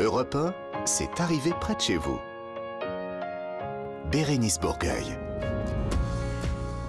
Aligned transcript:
Europe 0.00 0.34
1, 0.34 0.52
c'est 0.86 1.20
arrivé 1.20 1.52
près 1.60 1.76
de 1.76 1.80
chez 1.80 1.96
vous. 1.96 2.18
Bérénice 4.10 4.58
Bourgueil. 4.58 5.16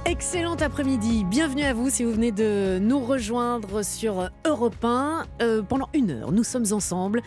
Excellent 0.08 0.56
après-midi, 0.56 1.24
bienvenue 1.24 1.62
à 1.62 1.74
vous 1.76 1.92
si 1.92 2.04
vous 2.04 2.12
venez 2.12 2.32
de 2.32 2.80
nous 2.82 3.00
rejoindre 3.00 3.84
sur 3.84 4.32
Europe 4.44 4.84
1 4.84 5.26
euh, 5.40 5.62
pendant 5.62 5.88
une 5.94 6.10
heure. 6.10 6.32
Nous 6.32 6.44
sommes 6.44 6.66
ensemble. 6.72 7.22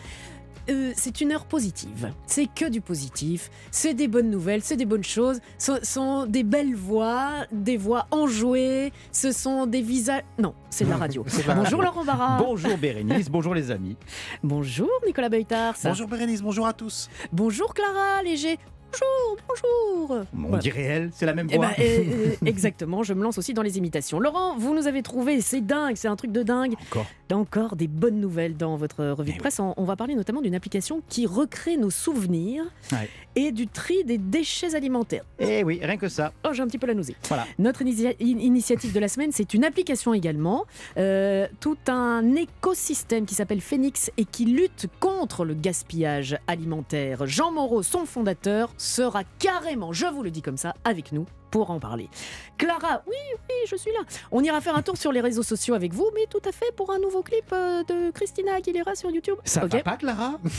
Euh, 0.69 0.91
c'est 0.95 1.21
une 1.21 1.31
heure 1.31 1.45
positive. 1.45 2.11
C'est 2.25 2.47
que 2.47 2.69
du 2.69 2.81
positif. 2.81 3.49
C'est 3.71 3.93
des 3.93 4.07
bonnes 4.07 4.29
nouvelles, 4.29 4.61
c'est 4.63 4.75
des 4.75 4.85
bonnes 4.85 5.03
choses. 5.03 5.39
Ce 5.57 5.83
sont 5.83 6.25
des 6.25 6.43
belles 6.43 6.75
voix, 6.75 7.45
des 7.51 7.77
voix 7.77 8.07
enjouées. 8.11 8.91
Ce 9.11 9.31
sont 9.31 9.65
des 9.65 9.81
visages. 9.81 10.23
Non, 10.37 10.53
c'est 10.69 10.85
de 10.85 10.89
la 10.89 10.97
radio. 10.97 11.25
bonjour 11.55 11.81
Laurent 11.81 12.05
Barra. 12.05 12.37
Bonjour 12.37 12.77
Bérénice, 12.77 13.29
bonjour 13.29 13.55
les 13.55 13.71
amis. 13.71 13.97
Bonjour 14.43 14.89
Nicolas 15.05 15.29
Beutard. 15.29 15.75
Bonjour 15.83 16.07
Bérénice, 16.07 16.41
bonjour 16.41 16.67
à 16.67 16.73
tous. 16.73 17.09
Bonjour 17.31 17.73
Clara 17.73 18.21
Léger. 18.23 18.57
Bonjour, 18.91 19.37
bonjour. 19.47 20.25
On 20.51 20.57
dirait 20.57 20.81
elle, 20.81 21.09
c'est 21.13 21.25
la 21.25 21.33
même 21.35 21.47
Eh 21.51 21.57
voix. 21.57 21.67
ben, 21.77 21.83
euh, 21.83 22.03
euh, 22.41 22.45
exactement, 22.45 23.03
je 23.03 23.13
me 23.13 23.23
lance 23.23 23.37
aussi 23.37 23.53
dans 23.53 23.61
les 23.61 23.77
imitations. 23.77 24.19
Laurent, 24.19 24.57
vous 24.57 24.73
nous 24.73 24.87
avez 24.87 25.03
trouvé, 25.03 25.41
c'est 25.41 25.61
dingue, 25.61 25.95
c'est 25.95 26.07
un 26.07 26.15
truc 26.15 26.31
de 26.31 26.41
dingue. 26.43 26.73
Encore. 26.91 27.05
Encore 27.31 27.75
des 27.75 27.87
bonnes 27.87 28.19
nouvelles 28.19 28.57
dans 28.57 28.75
votre 28.75 29.05
revue 29.05 29.29
Eh 29.29 29.33
de 29.33 29.37
oui. 29.37 29.39
presse. 29.39 29.59
On, 29.59 29.75
on 29.77 29.83
va 29.83 29.95
parler 29.95 30.15
notamment 30.15 30.41
d'une 30.41 30.55
application 30.55 31.01
qui 31.09 31.27
recrée 31.27 31.77
nos 31.77 31.91
souvenirs 31.91 32.63
Ouais. 32.91 33.07
et 33.35 33.51
du 33.51 33.67
tri 33.67 34.03
des 34.03 34.17
déchets 34.17 34.73
alimentaires. 34.73 35.23
Eh 35.37 35.63
oui, 35.63 35.79
rien 35.83 35.97
que 35.97 36.09
ça. 36.09 36.33
Oh, 36.43 36.49
j'ai 36.53 36.63
un 36.63 36.67
petit 36.67 36.79
peu 36.79 36.87
la 36.87 36.95
nausée. 36.95 37.15
Voilà. 37.27 37.45
Notre 37.59 37.83
initia- 37.83 38.15
in- 38.19 38.39
initiative 38.39 38.93
de 38.93 38.99
la 38.99 39.07
semaine, 39.07 39.31
c'est 39.31 39.53
une 39.53 39.63
application 39.63 40.15
également, 40.15 40.65
euh, 40.97 41.47
tout 41.59 41.77
un 41.87 42.35
écosystème 42.35 43.25
qui 43.27 43.35
s'appelle 43.35 43.61
Phoenix 43.61 44.09
et 44.17 44.25
qui 44.25 44.45
lutte 44.45 44.87
contre 44.99 45.45
le 45.45 45.53
gaspillage 45.53 46.35
alimentaire. 46.47 47.27
Jean 47.27 47.51
Moreau, 47.51 47.83
son 47.83 48.05
fondateur, 48.07 48.73
sera 48.79 49.23
carrément, 49.37 49.93
je 49.93 50.07
vous 50.07 50.23
le 50.23 50.31
dis 50.31 50.41
comme 50.41 50.57
ça, 50.57 50.73
avec 50.83 51.11
nous 51.11 51.27
pour 51.51 51.71
en 51.71 51.79
parler. 51.79 52.09
Clara, 52.57 53.01
oui, 53.07 53.15
oui, 53.49 53.55
je 53.69 53.75
suis 53.75 53.91
là. 53.91 53.99
On 54.31 54.43
ira 54.43 54.59
faire 54.61 54.75
un 54.75 54.81
tour 54.81 54.97
sur 54.97 55.11
les 55.11 55.21
réseaux 55.21 55.43
sociaux 55.43 55.73
avec 55.75 55.93
vous, 55.93 56.09
mais 56.15 56.25
tout 56.29 56.41
à 56.47 56.51
fait 56.51 56.71
pour 56.75 56.91
un 56.91 56.99
nouveau 56.99 57.21
clip 57.21 57.45
euh, 57.53 57.83
de 57.83 58.11
Christina 58.11 58.55
Aguilera 58.55 58.95
sur 58.95 59.09
YouTube. 59.11 59.37
Ça 59.45 59.65
va 59.65 59.79
pas, 59.81 59.97
Clara? 59.97 60.33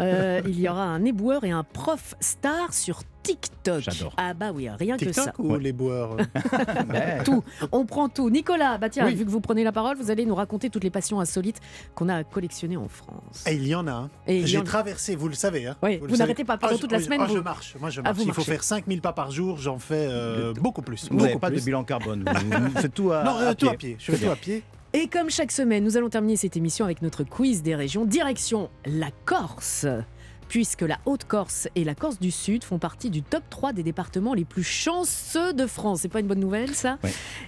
Euh, 0.00 0.40
il 0.44 0.58
y 0.60 0.68
aura 0.68 0.84
un 0.84 1.04
éboueur 1.04 1.44
et 1.44 1.50
un 1.50 1.64
prof 1.64 2.14
star 2.20 2.72
sur 2.72 3.00
TikTok. 3.22 3.80
J'adore. 3.80 4.14
Ah 4.16 4.32
bah 4.34 4.50
oui, 4.54 4.68
rien 4.68 4.96
que 4.96 5.12
ça. 5.12 5.24
TikTok 5.24 5.38
ou 5.44 5.56
les 5.56 5.72
boueurs 5.72 6.16
Ouais. 6.90 7.22
tout. 7.24 7.42
On 7.72 7.84
prend 7.84 8.08
tout. 8.08 8.30
Nicolas, 8.30 8.78
bah 8.78 8.88
tiens, 8.88 9.06
Oui. 9.06 9.14
vu 9.14 9.24
que 9.24 9.30
vous 9.30 9.40
prenez 9.40 9.64
la 9.64 9.72
parole, 9.72 9.96
vous 9.96 10.10
allez 10.10 10.24
nous 10.24 10.34
raconter 10.34 10.70
toutes 10.70 10.84
les 10.84 10.90
passions 10.90 11.20
insolites 11.20 11.60
qu'on 11.94 12.08
a 12.08 12.22
collectionnées 12.24 12.76
en 12.76 12.88
France. 12.88 13.44
Et 13.46 13.54
il 13.54 13.66
y 13.66 13.74
en 13.74 13.86
a 13.88 14.08
y 14.28 14.46
J'ai 14.46 14.58
en- 14.58 14.64
traversé, 14.64 15.16
vous 15.16 15.28
le 15.28 15.34
savez. 15.34 15.66
Hein 15.66 15.76
Oui, 15.82 15.96
vous 15.98 16.06
savez. 16.08 16.18
n'arrêtez 16.18 16.44
pas 16.44 16.56
pendant 16.58 16.72
Ah, 16.72 16.76
je- 16.76 16.80
toute 16.80 16.92
la 16.92 17.00
semaine, 17.00 17.20
ah, 17.22 17.26
vous- 17.26 17.34
je 17.36 17.40
marche, 17.40 17.76
moi 17.80 17.90
je 17.90 18.00
Ah, 18.00 18.04
marche. 18.12 18.18
Il 18.24 18.32
faut 18.32 18.42
faire 18.42 18.62
5000 18.64 19.00
pas 19.00 19.12
par 19.12 19.30
jour, 19.30 19.58
j'en 19.68 19.78
fais 19.78 20.06
euh, 20.08 20.54
beaucoup 20.54 20.80
plus. 20.82 21.08
Vous 21.10 21.16
n'avez 21.18 21.28
beaucoup 21.34 21.40
pas 21.40 21.50
de 21.50 21.56
plus. 21.56 21.64
bilan 21.66 21.84
carbone. 21.84 22.24
Vous, 22.50 22.68
vous 22.70 22.80
faites 22.80 22.94
tout 22.94 23.12
à, 23.12 23.22
Non, 23.22 23.36
euh, 23.38 23.50
à 23.50 23.54
tout 23.54 23.66
pied. 23.66 23.74
à 23.74 23.76
pied. 23.76 23.96
Je 23.98 24.12
fais 24.12 24.24
tout 24.26 24.30
à 24.32 24.36
pied. 24.36 24.62
Et 24.94 25.08
comme 25.08 25.28
chaque 25.28 25.52
semaine, 25.52 25.84
nous 25.84 25.98
allons 25.98 26.08
terminer 26.08 26.36
cette 26.36 26.56
émission 26.56 26.86
avec 26.86 27.02
notre 27.02 27.22
quiz 27.22 27.62
des 27.62 27.74
régions. 27.74 28.06
Direction 28.06 28.70
la 28.86 29.10
Corse. 29.26 29.86
Puisque 30.48 30.82
la 30.82 30.98
Haute-Corse 31.04 31.68
et 31.74 31.84
la 31.84 31.94
Corse 31.94 32.18
du 32.18 32.30
Sud 32.30 32.64
font 32.64 32.78
partie 32.78 33.10
du 33.10 33.22
top 33.22 33.42
3 33.50 33.72
des 33.72 33.82
départements 33.82 34.34
les 34.34 34.44
plus 34.44 34.62
chanceux 34.62 35.52
de 35.52 35.66
France. 35.66 36.00
C'est 36.00 36.08
pas 36.08 36.20
une 36.20 36.26
bonne 36.26 36.40
nouvelle, 36.40 36.74
ça. 36.74 36.98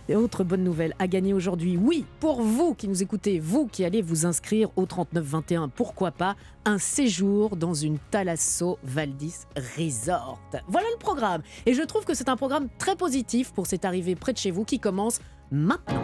Et 0.09 0.17
autre 0.17 0.45
bonne 0.45 0.65
nouvelle 0.65 0.95
à 0.99 1.07
gagner 1.07 1.33
aujourd'hui. 1.33 1.77
Oui, 1.77 2.05
pour 2.21 2.43
vous 2.43 2.75
qui 2.75 2.89
nous 2.89 3.03
écoutez, 3.03 3.39
vous 3.39 3.67
qui 3.67 3.85
allez 3.85 4.03
vous 4.03 4.27
inscrire 4.27 4.69
au 4.77 4.87
3921, 4.87 5.69
pourquoi 5.69 6.11
pas 6.11 6.37
un 6.65 6.79
séjour 6.79 7.57
dans 7.57 7.75
une 7.75 7.99
Thalasso 8.11 8.79
Valdis 8.85 9.47
Resort. 9.79 10.39
Voilà 10.69 10.87
le 10.93 10.99
programme. 10.99 11.43
Et 11.67 11.75
je 11.75 11.83
trouve 11.83 12.05
que 12.05 12.15
c'est 12.15 12.29
un 12.29 12.37
programme 12.37 12.69
très 12.79 12.97
positif 12.97 13.53
pour 13.53 13.67
cette 13.67 13.85
arrivée 13.85 14.15
près 14.15 14.33
de 14.33 14.39
chez 14.39 14.51
vous 14.51 14.65
qui 14.65 14.79
commence 14.79 15.21
maintenant. 15.51 16.03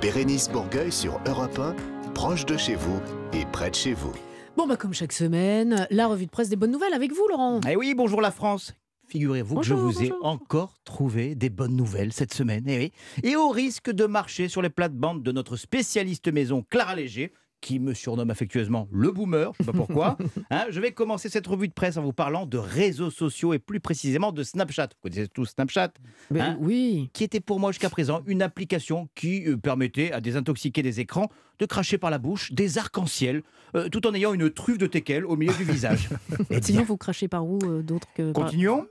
Bérénice 0.00 0.48
Bourgueil 0.48 0.92
sur 0.92 1.20
Europe 1.26 1.58
1, 1.58 1.74
proche 2.14 2.46
de 2.46 2.56
chez 2.56 2.74
vous 2.74 3.00
et 3.32 3.44
près 3.46 3.70
de 3.70 3.74
chez 3.74 3.94
vous. 3.94 4.12
Bon, 4.56 4.66
bah 4.66 4.76
comme 4.76 4.92
chaque 4.92 5.12
semaine, 5.12 5.86
la 5.90 6.06
revue 6.06 6.26
de 6.26 6.30
presse 6.30 6.48
des 6.48 6.56
bonnes 6.56 6.70
nouvelles 6.72 6.92
avec 6.92 7.12
vous, 7.12 7.26
Laurent. 7.28 7.60
Eh 7.68 7.76
oui, 7.76 7.94
bonjour 7.94 8.20
la 8.20 8.30
France. 8.30 8.74
Figurez-vous 9.06 9.56
que 9.56 9.62
je 9.66 9.74
Bonjour, 9.74 9.90
vous 9.90 10.04
ai 10.04 10.12
encore 10.22 10.74
trouvé 10.84 11.34
des 11.34 11.50
bonnes 11.50 11.74
nouvelles 11.74 12.12
cette 12.12 12.32
semaine. 12.32 12.64
Eh 12.68 12.78
oui. 12.78 12.92
Et 13.22 13.36
au 13.36 13.48
risque 13.48 13.90
de 13.90 14.06
marcher 14.06 14.48
sur 14.48 14.62
les 14.62 14.70
plates-bandes 14.70 15.22
de 15.22 15.32
notre 15.32 15.56
spécialiste 15.56 16.32
maison 16.32 16.64
Clara 16.68 16.94
Léger, 16.94 17.32
qui 17.60 17.78
me 17.78 17.94
surnomme 17.94 18.30
affectueusement 18.30 18.88
le 18.92 19.10
boomer, 19.10 19.52
je 19.58 19.62
ne 19.62 19.66
sais 19.66 19.72
pas 19.72 19.76
pourquoi, 19.78 20.18
hein, 20.50 20.64
je 20.70 20.80
vais 20.80 20.92
commencer 20.92 21.28
cette 21.28 21.46
revue 21.46 21.68
de 21.68 21.72
presse 21.72 21.96
en 21.96 22.02
vous 22.02 22.12
parlant 22.12 22.46
de 22.46 22.58
réseaux 22.58 23.10
sociaux 23.10 23.52
et 23.54 23.58
plus 23.58 23.80
précisément 23.80 24.32
de 24.32 24.42
Snapchat. 24.42 24.88
Vous 24.88 25.08
connaissez 25.10 25.28
tous 25.28 25.46
Snapchat 25.46 25.92
Mais 26.30 26.40
Hein 26.40 26.56
oui. 26.60 27.10
qui 27.12 27.24
était 27.24 27.40
pour 27.40 27.60
moi 27.60 27.70
jusqu'à 27.72 27.90
présent 27.90 28.22
une 28.26 28.42
application 28.42 29.08
qui 29.14 29.46
euh, 29.46 29.56
permettait 29.56 30.12
à 30.12 30.20
des 30.20 30.36
intoxiqués 30.36 30.82
des 30.82 31.00
écrans 31.00 31.28
de 31.60 31.66
cracher 31.66 31.98
par 31.98 32.10
la 32.10 32.18
bouche 32.18 32.52
des 32.52 32.78
arcs-en-ciel, 32.78 33.42
euh, 33.76 33.88
tout 33.90 34.06
en 34.06 34.14
ayant 34.14 34.32
une 34.32 34.50
truffe 34.50 34.78
de 34.78 34.86
teckel 34.86 35.26
au 35.26 35.36
milieu 35.36 35.52
du 35.54 35.64
visage. 35.64 36.08
Eh 36.50 36.62
Sinon, 36.62 36.84
vous 36.84 36.96
crachez 36.96 37.28
par 37.28 37.46
où 37.46 37.58
euh, 37.64 37.82
d'autres 37.82 38.08
que 38.14 38.32
continuons. 38.32 38.86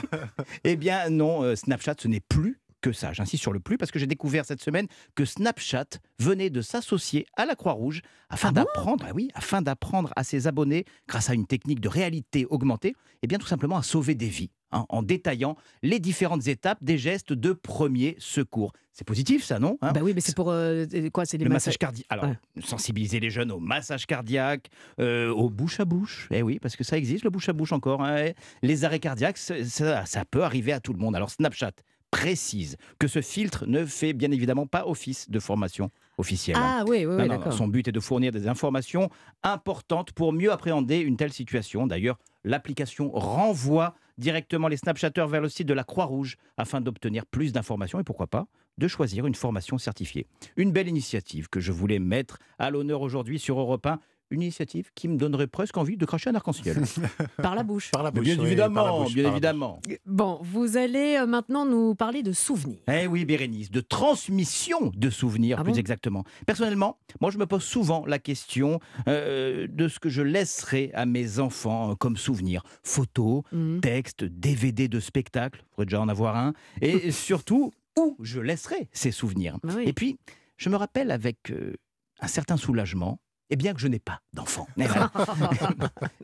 eh 0.64 0.76
bien 0.76 1.08
non, 1.08 1.42
euh, 1.42 1.56
Snapchat, 1.56 1.94
ce 1.98 2.08
n'est 2.08 2.20
plus 2.20 2.59
que 2.80 2.92
ça. 2.92 3.12
J'insiste 3.12 3.42
sur 3.42 3.52
le 3.52 3.60
plus 3.60 3.76
parce 3.78 3.90
que 3.90 3.98
j'ai 3.98 4.06
découvert 4.06 4.44
cette 4.44 4.62
semaine 4.62 4.86
que 5.14 5.24
Snapchat 5.24 5.86
venait 6.18 6.50
de 6.50 6.60
s'associer 6.62 7.26
à 7.36 7.46
la 7.46 7.54
Croix-Rouge 7.54 8.02
afin 8.28 8.48
Ah 8.50 8.52
d'apprendre, 8.52 9.04
ah 9.08 9.12
oui, 9.14 9.28
afin 9.34 9.62
d'apprendre 9.62 10.12
à 10.16 10.24
ses 10.24 10.46
abonnés, 10.46 10.84
grâce 11.08 11.30
à 11.30 11.34
une 11.34 11.46
technique 11.46 11.80
de 11.80 11.88
réalité 11.88 12.46
augmentée, 12.46 12.94
eh 13.22 13.26
bien 13.26 13.38
tout 13.38 13.46
simplement 13.46 13.76
à 13.76 13.82
sauver 13.82 14.14
des 14.14 14.28
vies, 14.28 14.50
hein, 14.72 14.86
en 14.88 15.02
détaillant 15.02 15.56
les 15.82 15.98
différentes 15.98 16.46
étapes 16.46 16.78
des 16.82 16.96
gestes 16.98 17.32
de 17.32 17.52
premier 17.52 18.16
secours. 18.18 18.72
C'est 18.92 19.06
positif, 19.06 19.44
ça, 19.44 19.58
non? 19.58 19.78
Hein? 19.82 19.92
Bah 19.92 20.00
oui, 20.02 20.12
mais 20.14 20.20
c'est 20.20 20.34
pour 20.34 20.50
euh, 20.50 20.84
quoi 21.12 21.24
C'est 21.24 21.38
des 21.38 21.44
le 21.44 21.50
massages. 21.50 21.74
massage 21.74 21.78
cardiaque. 21.78 22.06
Alors, 22.10 22.24
Ouais. 22.26 22.38
sensibiliser 22.62 23.18
les 23.20 23.30
jeunes 23.30 23.50
au 23.52 23.58
massage 23.60 24.04
cardiaque, 24.06 24.68
euh, 25.00 25.30
au 25.30 25.48
bouche 25.48 25.80
à 25.80 25.84
bouche. 25.84 26.28
Eh 26.32 26.42
oui, 26.42 26.58
parce 26.60 26.76
que 26.76 26.84
ça 26.84 26.98
existe, 26.98 27.24
le 27.24 27.30
bouche 27.30 27.48
à 27.48 27.52
bouche 27.52 27.72
encore. 27.72 28.04
hein. 28.04 28.30
Les 28.62 28.84
arrêts 28.84 28.98
cardiaques, 29.00 29.38
ça 29.38 30.24
peut 30.30 30.42
arriver 30.42 30.72
à 30.72 30.80
tout 30.80 30.92
le 30.92 30.98
monde. 30.98 31.16
Alors, 31.16 31.30
Snapchat 31.30 31.72
précise 32.10 32.76
que 32.98 33.08
ce 33.08 33.20
filtre 33.20 33.66
ne 33.66 33.84
fait 33.86 34.12
bien 34.12 34.30
évidemment 34.30 34.66
pas 34.66 34.86
office 34.86 35.30
de 35.30 35.38
formation 35.40 35.90
officielle. 36.18 36.56
hein. 36.56 36.78
Ah 36.80 36.84
oui, 36.86 36.98
oui, 36.98 37.04
Non, 37.06 37.10
oui, 37.10 37.16
non, 37.16 37.22
non, 37.22 37.36
d'accord. 37.38 37.52
son 37.52 37.68
but 37.68 37.88
est 37.88 37.92
de 37.92 38.00
fournir 38.00 38.32
des 38.32 38.48
informations 38.48 39.10
importantes 39.42 40.12
pour 40.12 40.32
mieux 40.32 40.52
appréhender 40.52 40.98
une 40.98 41.16
telle 41.16 41.32
situation. 41.32 41.86
D'ailleurs, 41.86 42.18
l'application 42.44 43.10
renvoie 43.12 43.94
directement 44.18 44.68
les 44.68 44.76
Snapchatters 44.76 45.26
vers 45.28 45.40
le 45.40 45.48
site 45.48 45.66
de 45.66 45.72
la 45.74 45.84
Croix-Rouge 45.84 46.36
afin 46.56 46.80
d'obtenir 46.80 47.24
plus 47.26 47.52
d'informations 47.52 48.00
et 48.00 48.04
pourquoi 48.04 48.26
pas 48.26 48.46
de 48.78 48.88
choisir 48.88 49.26
une 49.26 49.34
formation 49.34 49.78
certifiée. 49.78 50.26
Une 50.56 50.72
belle 50.72 50.88
initiative 50.88 51.48
que 51.48 51.60
je 51.60 51.72
voulais 51.72 51.98
mettre 51.98 52.38
à 52.58 52.70
l'honneur 52.70 53.02
aujourd'hui 53.02 53.38
sur 53.38 53.58
Europe 53.58 53.84
1. 53.86 53.98
Une 54.32 54.42
initiative 54.42 54.90
qui 54.94 55.08
me 55.08 55.16
donnerait 55.16 55.48
presque 55.48 55.76
envie 55.76 55.96
de 55.96 56.04
cracher 56.06 56.30
un 56.30 56.34
arc-en-ciel. 56.36 56.80
Par 57.42 57.54
la 57.56 57.62
bouche. 57.64 57.90
Par 57.90 58.02
la 58.04 58.10
Mais 58.12 58.20
bouche. 58.20 58.24
bien 58.26 58.34
oui, 58.34 58.38
par 58.38 58.44
la 58.44 58.50
évidemment, 58.52 59.02
bouche, 59.02 59.14
bien 59.14 59.24
par 59.24 59.32
évidemment. 59.32 59.80
Bon, 60.06 60.38
vous 60.42 60.76
allez 60.76 61.16
euh, 61.20 61.26
maintenant 61.26 61.66
nous 61.66 61.94
parler 61.96 62.22
de 62.22 62.30
souvenirs. 62.32 62.78
Eh 62.88 63.06
oui, 63.08 63.24
Bérénice, 63.24 63.70
de 63.72 63.80
transmission 63.80 64.92
de 64.94 65.10
souvenirs, 65.10 65.56
Ah 65.60 65.64
plus 65.64 65.72
bon 65.72 65.78
exactement. 65.78 66.24
Personnellement, 66.46 66.98
moi, 67.20 67.30
je 67.30 67.38
me 67.38 67.46
pose 67.46 67.64
souvent 67.64 68.04
la 68.06 68.18
question 68.18 68.78
euh, 69.08 69.66
de 69.68 69.88
ce 69.88 69.98
que 69.98 70.08
je 70.08 70.22
laisserai 70.22 70.90
à 70.94 71.06
mes 71.06 71.38
enfants 71.40 71.90
euh, 71.90 71.94
comme 71.96 72.16
souvenir. 72.16 72.62
Photos, 72.84 73.42
Mhm. 73.52 73.80
textes, 73.80 74.24
DVD 74.24 74.86
de 74.88 75.00
spectacles, 75.00 75.60
il 75.64 75.74
faudrait 75.74 75.86
déjà 75.86 76.00
en 76.00 76.08
avoir 76.08 76.36
un, 76.36 76.52
et 76.80 77.10
surtout, 77.10 77.72
où 77.98 78.16
je 78.22 78.38
laisserai 78.40 78.88
ces 78.92 79.10
souvenirs. 79.10 79.58
Bah 79.64 79.72
oui. 79.76 79.84
Et 79.86 79.92
puis, 79.92 80.18
je 80.56 80.68
me 80.68 80.76
rappelle 80.76 81.10
avec 81.10 81.50
euh, 81.50 81.74
un 82.20 82.28
certain 82.28 82.56
soulagement, 82.56 83.18
eh 83.50 83.56
bien 83.56 83.74
que 83.74 83.80
je 83.80 83.88
n'ai 83.88 83.98
pas 83.98 84.20
d'enfant. 84.32 84.66
Eh. 84.78 84.86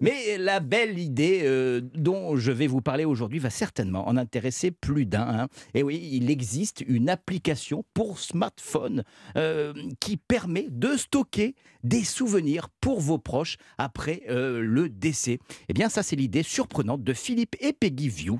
Mais 0.00 0.38
la 0.38 0.60
belle 0.60 0.98
idée 0.98 1.40
euh, 1.44 1.80
dont 1.94 2.36
je 2.36 2.52
vais 2.52 2.66
vous 2.66 2.80
parler 2.80 3.04
aujourd'hui 3.04 3.38
va 3.38 3.50
certainement 3.50 4.08
en 4.08 4.16
intéresser 4.16 4.70
plus 4.70 5.06
d'un. 5.06 5.28
hein. 5.28 5.48
Et 5.74 5.82
oui, 5.82 6.08
il 6.12 6.30
existe 6.30 6.82
une 6.86 7.08
application 7.08 7.84
pour 7.94 8.18
smartphone 8.18 9.02
euh, 9.36 9.72
qui 10.00 10.16
permet 10.16 10.66
de 10.70 10.96
stocker 10.96 11.54
des 11.82 12.04
souvenirs 12.04 12.68
pour 12.80 13.00
vos 13.00 13.18
proches 13.18 13.56
après 13.78 14.22
euh, 14.28 14.60
le 14.60 14.88
décès. 14.88 15.38
Eh 15.68 15.72
bien, 15.72 15.88
ça, 15.88 16.02
c'est 16.02 16.16
l'idée 16.16 16.42
surprenante 16.42 17.02
de 17.04 17.12
Philippe 17.12 17.56
et 17.60 17.72
Peggy 17.72 18.08
Vieux, 18.08 18.34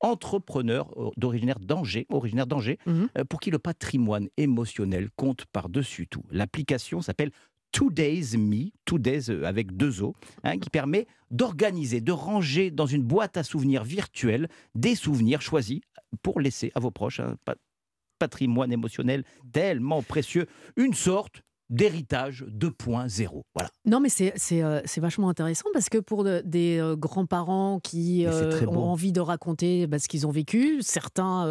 entrepreneurs 0.00 0.90
d'originaire 1.16 1.58
d'Angers, 1.60 2.06
originaire 2.10 2.46
d'Angers, 2.46 2.78
Mhm. 2.86 3.08
pour 3.28 3.40
qui 3.40 3.50
le 3.50 3.58
patrimoine 3.58 4.28
émotionnel 4.36 5.08
compte 5.16 5.44
par-dessus 5.52 6.06
tout. 6.08 6.22
L'application 6.30 7.00
s'appelle 7.02 7.30
Today's 7.72 8.36
Me, 8.36 8.70
Today's 8.84 9.28
euh, 9.30 9.44
avec 9.44 9.76
deux 9.76 10.02
O, 10.02 10.14
hein, 10.42 10.58
qui 10.58 10.70
permet 10.70 11.06
d'organiser, 11.30 12.00
de 12.00 12.12
ranger 12.12 12.70
dans 12.70 12.86
une 12.86 13.02
boîte 13.02 13.36
à 13.36 13.42
souvenirs 13.44 13.84
virtuelle 13.84 14.48
des 14.74 14.94
souvenirs 14.94 15.40
choisis 15.42 15.80
pour 16.22 16.40
laisser 16.40 16.72
à 16.74 16.80
vos 16.80 16.90
proches 16.90 17.20
un 17.20 17.36
pa- 17.44 17.54
patrimoine 18.18 18.72
émotionnel 18.72 19.24
tellement 19.52 20.02
précieux, 20.02 20.46
une 20.76 20.94
sorte 20.94 21.42
d'héritage 21.70 22.44
2.0. 22.50 23.42
Voilà. 23.54 23.70
Non, 23.86 24.00
mais 24.00 24.08
c'est 24.08 24.32
c'est, 24.36 24.62
euh, 24.62 24.80
c'est 24.84 25.00
vachement 25.00 25.28
intéressant 25.28 25.68
parce 25.72 25.88
que 25.88 25.98
pour 25.98 26.24
de- 26.24 26.42
des 26.44 26.78
euh, 26.78 26.96
grands-parents 26.96 27.80
qui 27.80 28.26
euh, 28.26 28.66
ont 28.66 28.78
envie 28.90 29.12
de 29.12 29.20
raconter 29.20 29.86
bah, 29.86 29.98
ce 29.98 30.08
qu'ils 30.08 30.26
ont 30.26 30.30
vécu, 30.30 30.78
certains 30.82 31.46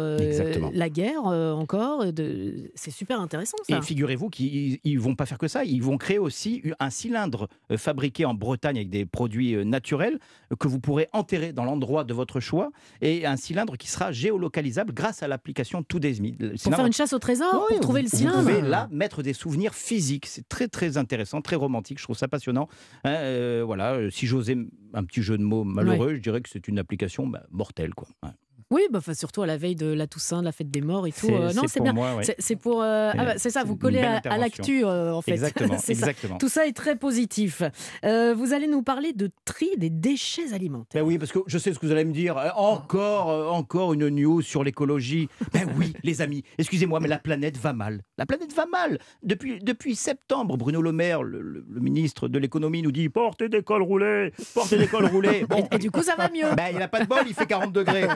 la 0.72 0.88
guerre 0.90 1.24
encore, 1.24 2.12
de- 2.12 2.70
c'est 2.74 2.90
super 2.90 3.20
intéressant 3.20 3.56
ça. 3.68 3.78
Et 3.78 3.82
figurez-vous 3.82 4.28
qu'ils 4.28 4.78
ne 4.84 4.98
vont 5.00 5.14
pas 5.14 5.26
faire 5.26 5.38
que 5.38 5.48
ça, 5.48 5.64
ils 5.64 5.82
vont 5.82 5.96
créer 5.98 6.18
aussi 6.18 6.62
un 6.78 6.90
cylindre 6.90 7.48
fabriqué 7.76 8.24
en 8.24 8.34
Bretagne 8.34 8.76
avec 8.76 8.90
des 8.90 9.06
produits 9.06 9.56
naturels 9.64 10.18
que 10.58 10.68
vous 10.68 10.80
pourrez 10.80 11.08
enterrer 11.12 11.52
dans 11.52 11.64
l'endroit 11.64 12.04
de 12.04 12.12
votre 12.14 12.40
choix 12.40 12.70
et 13.00 13.26
un 13.26 13.36
cylindre 13.36 13.76
qui 13.76 13.88
sera 13.88 14.12
géolocalisable 14.12 14.92
grâce 14.92 15.22
à 15.22 15.28
l'application. 15.28 15.82
Le 15.92 16.50
pour 16.62 16.74
faire 16.74 16.86
une 16.86 16.92
chasse 16.92 17.12
au 17.12 17.18
trésor, 17.18 17.66
pour 17.68 17.80
trouver 17.80 18.02
le 18.02 18.08
cylindre. 18.08 18.38
Vous 18.40 18.48
pouvez 18.48 18.60
là 18.62 18.88
mettre 18.90 19.22
des 19.22 19.32
souvenirs 19.32 19.74
physiques. 19.74 20.09
C'est 20.24 20.48
très 20.48 20.68
très 20.68 20.96
intéressant, 20.96 21.40
très 21.40 21.56
romantique. 21.56 21.98
Je 21.98 22.04
trouve 22.04 22.16
ça 22.16 22.28
passionnant. 22.28 22.68
Hein, 23.04 23.10
euh, 23.10 23.62
voilà, 23.64 23.94
euh, 23.94 24.10
si 24.10 24.26
j'osais 24.26 24.56
un 24.94 25.04
petit 25.04 25.22
jeu 25.22 25.38
de 25.38 25.42
mots 25.42 25.64
malheureux, 25.64 26.14
je 26.14 26.20
dirais 26.20 26.40
que 26.40 26.48
c'est 26.48 26.68
une 26.68 26.78
application 26.78 27.26
bah, 27.26 27.44
mortelle, 27.50 27.94
quoi. 27.94 28.08
Ouais. 28.22 28.30
Oui, 28.70 28.82
bah, 28.90 29.00
surtout 29.14 29.42
à 29.42 29.46
la 29.46 29.56
veille 29.56 29.74
de 29.74 29.86
la 29.92 30.06
Toussaint, 30.06 30.40
de 30.40 30.44
la 30.44 30.52
fête 30.52 30.70
des 30.70 30.80
morts 30.80 31.06
et 31.06 31.12
tout. 31.12 31.26
Euh, 31.28 31.52
non, 31.54 31.62
c'est 31.66 31.80
bien. 31.82 31.92
C'est- 32.38 32.54
pour. 32.56 32.82
euh, 32.82 33.10
C'est- 33.12 33.18
ah 33.18 33.24
bah, 33.24 33.32
c'est 33.36 33.50
ça, 33.50 33.64
vous 33.64 33.76
collez 33.76 33.98
à, 34.00 34.20
à 34.30 34.38
l'actu 34.38 34.84
euh, 34.84 35.12
en 35.12 35.22
fait. 35.22 35.32
Exactement, 35.32 35.76
ça. 35.78 35.92
exactement. 35.92 36.38
Tout 36.38 36.48
ça 36.48 36.66
est 36.66 36.72
très 36.72 36.94
positif. 36.96 37.62
Euh, 38.04 38.32
vous 38.34 38.52
allez 38.52 38.68
nous 38.68 38.82
parler 38.82 39.12
de 39.12 39.30
tri 39.44 39.68
des 39.76 39.90
déchets 39.90 40.52
alimentaires. 40.52 41.02
Ben 41.02 41.08
oui, 41.08 41.18
parce 41.18 41.32
que 41.32 41.40
je 41.46 41.58
sais 41.58 41.72
ce 41.74 41.78
que 41.80 41.86
vous 41.86 41.92
allez 41.92 42.04
me 42.04 42.12
dire. 42.12 42.36
Encore, 42.56 43.52
encore 43.52 43.92
une 43.92 44.08
news 44.08 44.40
sur 44.42 44.62
l'écologie. 44.64 45.28
Ben 45.52 45.68
oui, 45.76 45.92
les 46.04 46.22
amis, 46.22 46.44
excusez-moi, 46.58 47.00
mais 47.00 47.08
la 47.08 47.18
planète 47.18 47.56
va 47.58 47.72
mal. 47.72 48.02
La 48.18 48.24
planète 48.26 48.52
va 48.54 48.66
mal. 48.66 48.98
Depuis, 49.24 49.58
depuis 49.60 49.96
septembre, 49.96 50.56
Bruno 50.56 50.80
Le 50.80 50.92
Maire, 50.92 51.22
le, 51.24 51.40
le- 51.42 51.64
le 51.68 51.80
ministre 51.80 52.28
de 52.28 52.38
l'économie, 52.38 52.82
nous 52.82 52.92
dit 52.92 53.08
portez 53.08 53.48
des 53.48 53.62
cols 53.64 53.82
roulés, 53.82 54.32
portez 54.54 54.78
des 54.78 54.86
cols 54.86 55.06
roulés. 55.06 55.44
Bon, 55.50 55.66
Et, 55.72 55.74
et 55.74 55.78
du 55.78 55.90
coup, 55.90 56.02
ça 56.02 56.14
va 56.14 56.28
mieux. 56.30 56.54
ben, 56.56 56.68
il 56.72 56.78
n'a 56.78 56.86
pas 56.88 57.00
de 57.00 57.06
bol, 57.06 57.22
il 57.26 57.34
fait 57.34 57.46
40 57.46 57.72
degrés. 57.72 58.06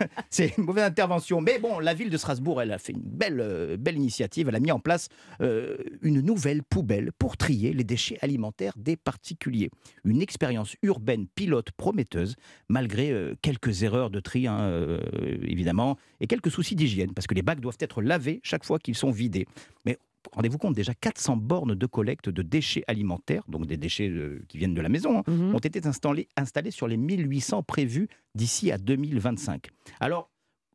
C'est 0.30 0.56
une 0.56 0.64
mauvaise 0.64 0.84
intervention. 0.84 1.40
Mais 1.40 1.58
bon, 1.58 1.78
la 1.78 1.94
ville 1.94 2.10
de 2.10 2.16
Strasbourg, 2.16 2.60
elle 2.62 2.72
a 2.72 2.78
fait 2.78 2.92
une 2.92 3.02
belle, 3.02 3.40
euh, 3.40 3.76
belle 3.76 3.96
initiative. 3.96 4.48
Elle 4.48 4.56
a 4.56 4.60
mis 4.60 4.72
en 4.72 4.80
place 4.80 5.08
euh, 5.40 5.76
une 6.02 6.20
nouvelle 6.20 6.62
poubelle 6.62 7.12
pour 7.18 7.36
trier 7.36 7.72
les 7.72 7.84
déchets 7.84 8.18
alimentaires 8.22 8.74
des 8.76 8.96
particuliers. 8.96 9.70
Une 10.04 10.22
expérience 10.22 10.76
urbaine 10.82 11.26
pilote 11.34 11.70
prometteuse, 11.72 12.36
malgré 12.68 13.10
euh, 13.10 13.34
quelques 13.42 13.82
erreurs 13.82 14.10
de 14.10 14.20
tri, 14.20 14.46
hein, 14.46 14.98
évidemment, 15.42 15.96
et 16.20 16.26
quelques 16.26 16.50
soucis 16.50 16.74
d'hygiène, 16.74 17.12
parce 17.14 17.26
que 17.26 17.34
les 17.34 17.42
bacs 17.42 17.60
doivent 17.60 17.76
être 17.80 18.02
lavés 18.02 18.40
chaque 18.42 18.64
fois 18.64 18.78
qu'ils 18.78 18.94
sont 18.94 19.10
vidés. 19.10 19.46
Mais 19.84 19.98
rendez-vous 20.32 20.58
compte, 20.58 20.74
déjà 20.74 20.94
400 20.94 21.36
bornes 21.36 21.74
de 21.74 21.86
collecte 21.86 22.28
de 22.28 22.42
déchets 22.42 22.84
alimentaires, 22.86 23.42
donc 23.48 23.66
des 23.66 23.76
déchets 23.76 24.08
euh, 24.08 24.42
qui 24.48 24.58
viennent 24.58 24.74
de 24.74 24.80
la 24.80 24.88
maison, 24.88 25.18
hein, 25.18 25.22
Mhm. 25.26 25.54
ont 25.54 25.58
été 25.58 25.86
installés, 25.86 26.28
installés 26.36 26.70
sur 26.70 26.86
les 26.88 26.96
1800 26.96 27.62
prévus 27.62 28.08
d'ici 28.34 28.70
à 28.70 28.78
2025. 28.78 29.68
Alors, 30.00 30.29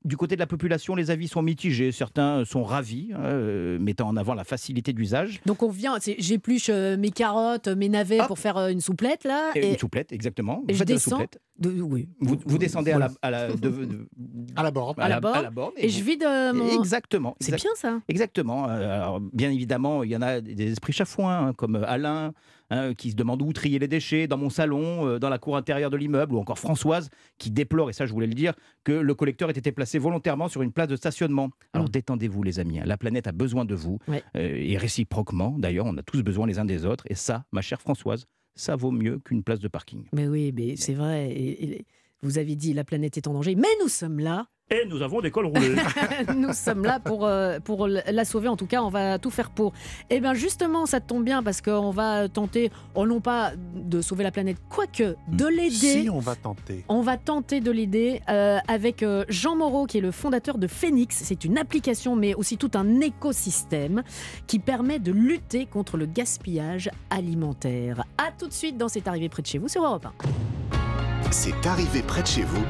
du 0.05 0.15
côté 0.17 0.35
de 0.35 0.39
la 0.39 0.47
population, 0.47 0.95
les 0.95 1.11
avis 1.11 1.27
sont 1.27 1.41
mitigés. 1.41 1.91
Certains 1.91 2.45
sont 2.45 2.63
ravis, 2.63 3.09
hein, 3.13 3.19
euh, 3.23 3.79
mettant 3.79 4.07
en 4.07 4.15
avant 4.15 4.33
la 4.35 4.43
facilité 4.43 4.93
d'usage. 4.93 5.41
Donc 5.45 5.63
on 5.63 5.69
vient, 5.69 5.97
c'est- 5.99 6.15
j'épluche 6.19 6.69
euh, 6.69 6.95
mes 6.95 7.09
carottes, 7.11 7.67
mes 7.67 7.89
navets 7.89 8.21
Hop. 8.21 8.27
pour 8.27 8.39
faire 8.39 8.57
euh, 8.57 8.69
une 8.69 8.81
souplette 8.81 9.23
là. 9.23 9.51
Et 9.55 9.65
Et, 9.65 9.71
Une 9.71 9.77
souplette, 9.79 10.11
exactement. 10.13 10.63
et 10.67 10.73
Vous 10.73 10.73
je 10.73 10.77
faites 10.77 10.87
de 10.87 10.93
la 10.93 10.97
descends 10.97 11.09
souplette. 11.19 11.39
de- 11.59 11.81
oui. 11.81 12.07
Vous, 12.21 12.37
vous 12.45 12.57
descendez 12.57 12.91
à 12.91 12.99
la, 12.99 13.09
à 13.23 13.31
la, 13.31 13.47
de- 13.47 13.55
de- 13.69 14.07
À 14.55 14.61
la 14.63 14.71
borne. 14.71 14.93
À 14.99 15.09
la 15.09 15.19
borne. 15.19 15.49
borne 15.51 15.73
Et 15.77 15.89
je 15.89 15.99
vous- 15.99 16.05
vide 16.05 16.23
euh, 16.23 16.53
mon. 16.53 16.67
Exactement. 16.79 17.35
C'est 17.39 17.53
exact- 17.53 17.63
bien 17.63 17.75
ça. 17.75 17.99
Exactement. 18.07 18.65
Alors, 18.65 19.19
bien 19.19 19.49
évidemment, 19.49 20.03
il 20.03 20.11
y 20.11 20.15
en 20.15 20.21
a 20.21 20.39
des 20.39 20.71
esprits 20.71 20.93
chafouins, 20.93 21.47
hein, 21.47 21.53
comme 21.53 21.75
Alain, 21.87 22.33
hein, 22.69 22.93
qui 22.93 23.11
se 23.11 23.15
demande 23.15 23.41
où 23.41 23.51
trier 23.53 23.79
les 23.79 23.87
déchets 23.87 24.27
dans 24.27 24.37
mon 24.37 24.49
salon, 24.49 25.07
euh, 25.07 25.19
dans 25.19 25.29
la 25.29 25.37
cour 25.37 25.57
intérieure 25.57 25.89
de 25.89 25.97
l'immeuble, 25.97 26.35
ou 26.35 26.39
encore 26.39 26.59
Françoise, 26.59 27.09
qui 27.37 27.51
déplore, 27.51 27.89
et 27.89 27.93
ça 27.93 28.05
je 28.05 28.13
voulais 28.13 28.27
le 28.27 28.33
dire, 28.33 28.53
que 28.83 28.91
le 28.91 29.13
collecteur 29.15 29.49
ait 29.49 29.53
été 29.57 29.71
placé 29.71 29.99
volontairement 29.99 30.47
sur 30.47 30.61
une 30.61 30.71
place 30.71 30.87
de 30.87 30.95
stationnement. 30.95 31.49
Alors 31.73 31.87
Mm. 31.87 31.91
détendez-vous 31.91 32.43
les 32.43 32.59
amis, 32.59 32.79
hein, 32.79 32.83
la 32.85 32.97
planète 32.97 33.27
a 33.27 33.31
besoin 33.31 33.65
de 33.65 33.75
vous, 33.75 33.99
Ouais. 34.07 34.23
euh, 34.35 34.55
et 34.55 34.77
réciproquement, 34.77 35.55
d'ailleurs, 35.59 35.85
on 35.85 35.97
a 35.97 36.03
tous 36.03 36.21
besoin 36.23 36.47
les 36.47 36.59
uns 36.59 36.65
des 36.65 36.85
autres, 36.85 37.03
et 37.09 37.15
ça, 37.15 37.45
ma 37.51 37.61
chère 37.61 37.81
Françoise, 37.81 38.25
ça 38.55 38.75
vaut 38.75 38.91
mieux 38.91 39.19
qu'une 39.19 39.43
place 39.43 39.59
de 39.59 39.67
parking. 39.67 40.05
Mais 40.13 40.27
oui, 40.27 40.51
mais 40.55 40.75
c'est 40.77 40.93
vrai. 40.93 41.29
Et- 41.31 41.63
et 41.77 41.85
vous 42.21 42.37
avez 42.37 42.55
dit 42.55 42.73
la 42.73 42.83
planète 42.85 43.17
est 43.17 43.27
en 43.27 43.33
danger, 43.33 43.55
mais 43.55 43.67
nous 43.81 43.89
sommes 43.89 44.19
là. 44.19 44.47
Et 44.71 44.83
nous 44.87 45.03
avons 45.03 45.21
des 45.21 45.29
cols 45.29 45.45
roulés. 45.45 45.75
nous 46.35 46.51
sommes 46.53 46.85
là 46.85 46.99
pour, 46.99 47.27
euh, 47.27 47.59
pour 47.59 47.87
la 47.87 48.25
sauver. 48.25 48.47
En 48.47 48.57
tout 48.57 48.65
cas, 48.65 48.81
on 48.81 48.89
va 48.89 49.19
tout 49.19 49.29
faire 49.29 49.51
pour. 49.51 49.73
Eh 50.09 50.19
bien, 50.19 50.33
justement, 50.33 50.87
ça 50.87 50.99
tombe 50.99 51.23
bien 51.23 51.43
parce 51.43 51.61
qu'on 51.61 51.91
va 51.91 52.27
tenter, 52.29 52.71
oh 52.95 53.05
non 53.05 53.19
pas 53.19 53.51
de 53.75 54.01
sauver 54.01 54.23
la 54.23 54.31
planète, 54.31 54.57
quoique 54.67 55.15
de 55.27 55.45
l'aider. 55.45 56.01
Si 56.01 56.09
on 56.09 56.17
va 56.17 56.35
tenter. 56.35 56.83
On 56.89 57.01
va 57.01 57.17
tenter 57.17 57.61
de 57.61 57.69
l'aider 57.69 58.21
euh, 58.27 58.57
avec 58.67 59.03
euh, 59.03 59.23
Jean 59.29 59.55
Moreau, 59.55 59.85
qui 59.85 59.99
est 59.99 60.01
le 60.01 60.09
fondateur 60.09 60.57
de 60.57 60.65
Phoenix. 60.65 61.21
C'est 61.23 61.45
une 61.45 61.59
application, 61.59 62.15
mais 62.15 62.33
aussi 62.33 62.57
tout 62.57 62.71
un 62.73 63.01
écosystème 63.01 64.01
qui 64.47 64.57
permet 64.57 64.97
de 64.97 65.11
lutter 65.11 65.67
contre 65.67 65.95
le 65.95 66.07
gaspillage 66.07 66.89
alimentaire. 67.11 68.03
A 68.17 68.31
tout 68.31 68.47
de 68.47 68.53
suite 68.53 68.77
dans 68.77 68.87
C'est 68.87 69.07
arrivé 69.07 69.29
près 69.29 69.43
de 69.43 69.47
chez 69.47 69.59
vous 69.59 69.67
sur 69.67 69.85
Europe 69.85 70.07
1. 70.07 71.29
C'est 71.29 71.67
arrivé 71.67 72.01
près 72.01 72.23
de 72.23 72.27
chez 72.27 72.43
vous, 72.43 72.63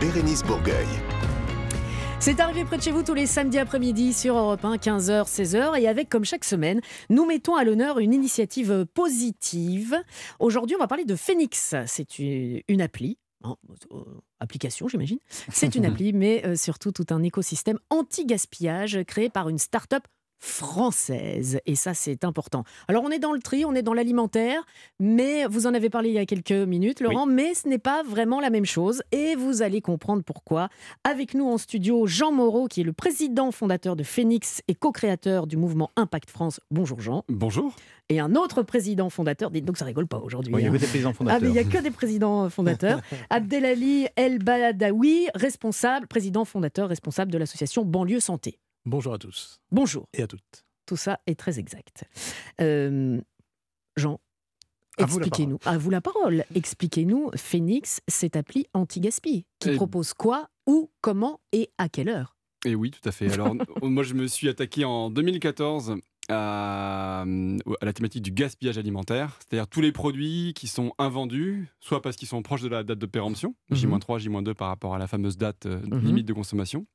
Bérénice 0.00 0.42
Bourgueil. 0.44 0.86
C'est 2.24 2.38
arrivé 2.38 2.64
près 2.64 2.76
de 2.76 2.82
chez 2.82 2.92
vous 2.92 3.02
tous 3.02 3.14
les 3.14 3.26
samedis 3.26 3.58
après-midi 3.58 4.12
sur 4.12 4.38
Europe 4.38 4.64
1, 4.64 4.76
15h, 4.76 5.24
16h. 5.28 5.80
Et 5.80 5.88
avec, 5.88 6.08
comme 6.08 6.24
chaque 6.24 6.44
semaine, 6.44 6.80
nous 7.10 7.26
mettons 7.26 7.56
à 7.56 7.64
l'honneur 7.64 7.98
une 7.98 8.14
initiative 8.14 8.86
positive. 8.94 9.96
Aujourd'hui, 10.38 10.76
on 10.76 10.78
va 10.78 10.86
parler 10.86 11.04
de 11.04 11.16
Phoenix. 11.16 11.74
C'est 11.86 12.20
une 12.20 12.80
appli. 12.80 13.18
hein, 13.42 13.56
euh, 13.90 14.04
application, 14.38 14.86
j'imagine. 14.86 15.18
C'est 15.50 15.74
une 15.74 15.84
appli, 15.84 16.12
mais 16.12 16.46
euh, 16.46 16.54
surtout 16.54 16.92
tout 16.92 17.06
un 17.10 17.24
écosystème 17.24 17.80
anti-gaspillage 17.90 19.00
créé 19.04 19.28
par 19.28 19.48
une 19.48 19.58
start-up 19.58 20.04
française. 20.42 21.60
Et 21.66 21.74
ça, 21.76 21.94
c'est 21.94 22.24
important. 22.24 22.64
Alors, 22.88 23.04
on 23.04 23.10
est 23.10 23.18
dans 23.18 23.32
le 23.32 23.38
tri, 23.40 23.64
on 23.64 23.74
est 23.74 23.82
dans 23.82 23.94
l'alimentaire, 23.94 24.62
mais 25.00 25.46
vous 25.46 25.66
en 25.66 25.74
avez 25.74 25.88
parlé 25.88 26.10
il 26.10 26.14
y 26.14 26.18
a 26.18 26.26
quelques 26.26 26.52
minutes, 26.52 27.00
Laurent, 27.00 27.26
mais 27.26 27.54
ce 27.54 27.68
n'est 27.68 27.78
pas 27.78 28.02
vraiment 28.02 28.40
la 28.40 28.50
même 28.50 28.64
chose. 28.64 29.02
Et 29.12 29.34
vous 29.36 29.62
allez 29.62 29.80
comprendre 29.80 30.22
pourquoi. 30.24 30.68
Avec 31.04 31.34
nous 31.34 31.46
en 31.46 31.58
studio, 31.58 32.06
Jean 32.06 32.32
Moreau, 32.32 32.66
qui 32.68 32.80
est 32.80 32.84
le 32.84 32.92
président 32.92 33.50
fondateur 33.52 33.96
de 33.96 34.02
Phoenix 34.02 34.62
et 34.68 34.74
co-créateur 34.74 35.46
du 35.46 35.56
mouvement 35.56 35.90
Impact 35.96 36.30
France. 36.30 36.60
Bonjour 36.70 37.00
Jean. 37.00 37.24
Bonjour. 37.28 37.74
Et 38.08 38.20
un 38.20 38.34
autre 38.34 38.62
président 38.62 39.08
fondateur, 39.10 39.50
donc 39.50 39.78
ça 39.78 39.84
rigole 39.84 40.06
pas 40.06 40.18
aujourd'hui. 40.18 40.52
Oui, 40.52 40.60
il 40.60 40.64
y 40.64 40.66
hein. 40.66 40.74
avait 40.74 40.78
des 40.78 41.06
Ah, 41.06 41.12
fondateurs. 41.12 41.40
mais 41.40 41.48
il 41.48 41.52
n'y 41.52 41.58
a 41.58 41.64
que 41.64 41.78
des 41.78 41.90
présidents 41.90 42.44
euh, 42.44 42.48
fondateurs. 42.48 43.00
Abdelali 43.30 44.06
El 44.16 44.38
Baladawi, 44.38 45.28
responsable, 45.34 46.06
président 46.06 46.44
fondateur, 46.44 46.88
responsable 46.88 47.30
de 47.32 47.38
l'association 47.38 47.84
Banlieue 47.84 48.20
Santé. 48.20 48.58
Bonjour 48.84 49.14
à 49.14 49.18
tous 49.18 49.60
Bonjour. 49.70 50.08
et 50.12 50.22
à 50.22 50.26
toutes. 50.26 50.64
Tout 50.86 50.96
ça 50.96 51.20
est 51.26 51.38
très 51.38 51.58
exact. 51.58 52.04
Euh, 52.60 53.20
Jean, 53.96 54.20
À 54.98 55.04
vous 55.06 55.18
la 55.20 55.26
expliquez-nous. 55.26 55.58
À 55.64 55.78
vous 55.78 55.90
la 55.90 56.00
parole. 56.00 56.44
Expliquez-nous, 56.54 57.30
Phoenix, 57.36 58.00
cette 58.08 58.36
appli 58.36 58.66
anti-gaspi, 58.74 59.46
qui 59.60 59.68
Eh- 59.70 59.76
propose 59.76 60.14
quoi, 60.14 60.48
où, 60.66 60.90
comment 61.00 61.40
et 61.52 61.70
à 61.78 61.88
quelle 61.88 62.08
heure? 62.08 62.36
Et 62.64 62.74
oui, 62.74 62.90
tout 62.90 63.08
à 63.08 63.12
fait. 63.12 63.32
Alors, 63.32 63.54
moi, 63.82 64.02
je 64.02 64.14
me 64.14 64.26
suis 64.26 64.48
attaqué 64.48 64.84
en 64.84 65.10
2014 65.10 65.94
à, 66.28 67.22
à 67.22 67.24
la 67.84 67.92
thématique 67.92 68.22
du 68.22 68.30
gaspillage 68.32 68.78
alimentaire, 68.78 69.38
c'est-à-dire 69.40 69.68
tous 69.68 69.80
les 69.80 69.92
produits 69.92 70.52
qui 70.54 70.66
sont 70.66 70.92
invendus, 70.98 71.68
soit 71.80 72.02
parce 72.02 72.16
qu'ils 72.16 72.28
sont 72.28 72.42
proches 72.42 72.62
de 72.62 72.68
la 72.68 72.82
date 72.82 72.98
de 72.98 73.06
péremption, 73.06 73.54
Mhm. 73.70 73.76
J-3, 73.76 74.18
J-2 74.18 74.54
par 74.54 74.68
rapport 74.68 74.94
à 74.94 74.98
la 74.98 75.06
fameuse 75.06 75.36
date 75.36 75.66
euh, 75.66 75.80
Mhm. 75.86 76.00
limite 76.00 76.26
de 76.26 76.32
consommation, 76.32 76.86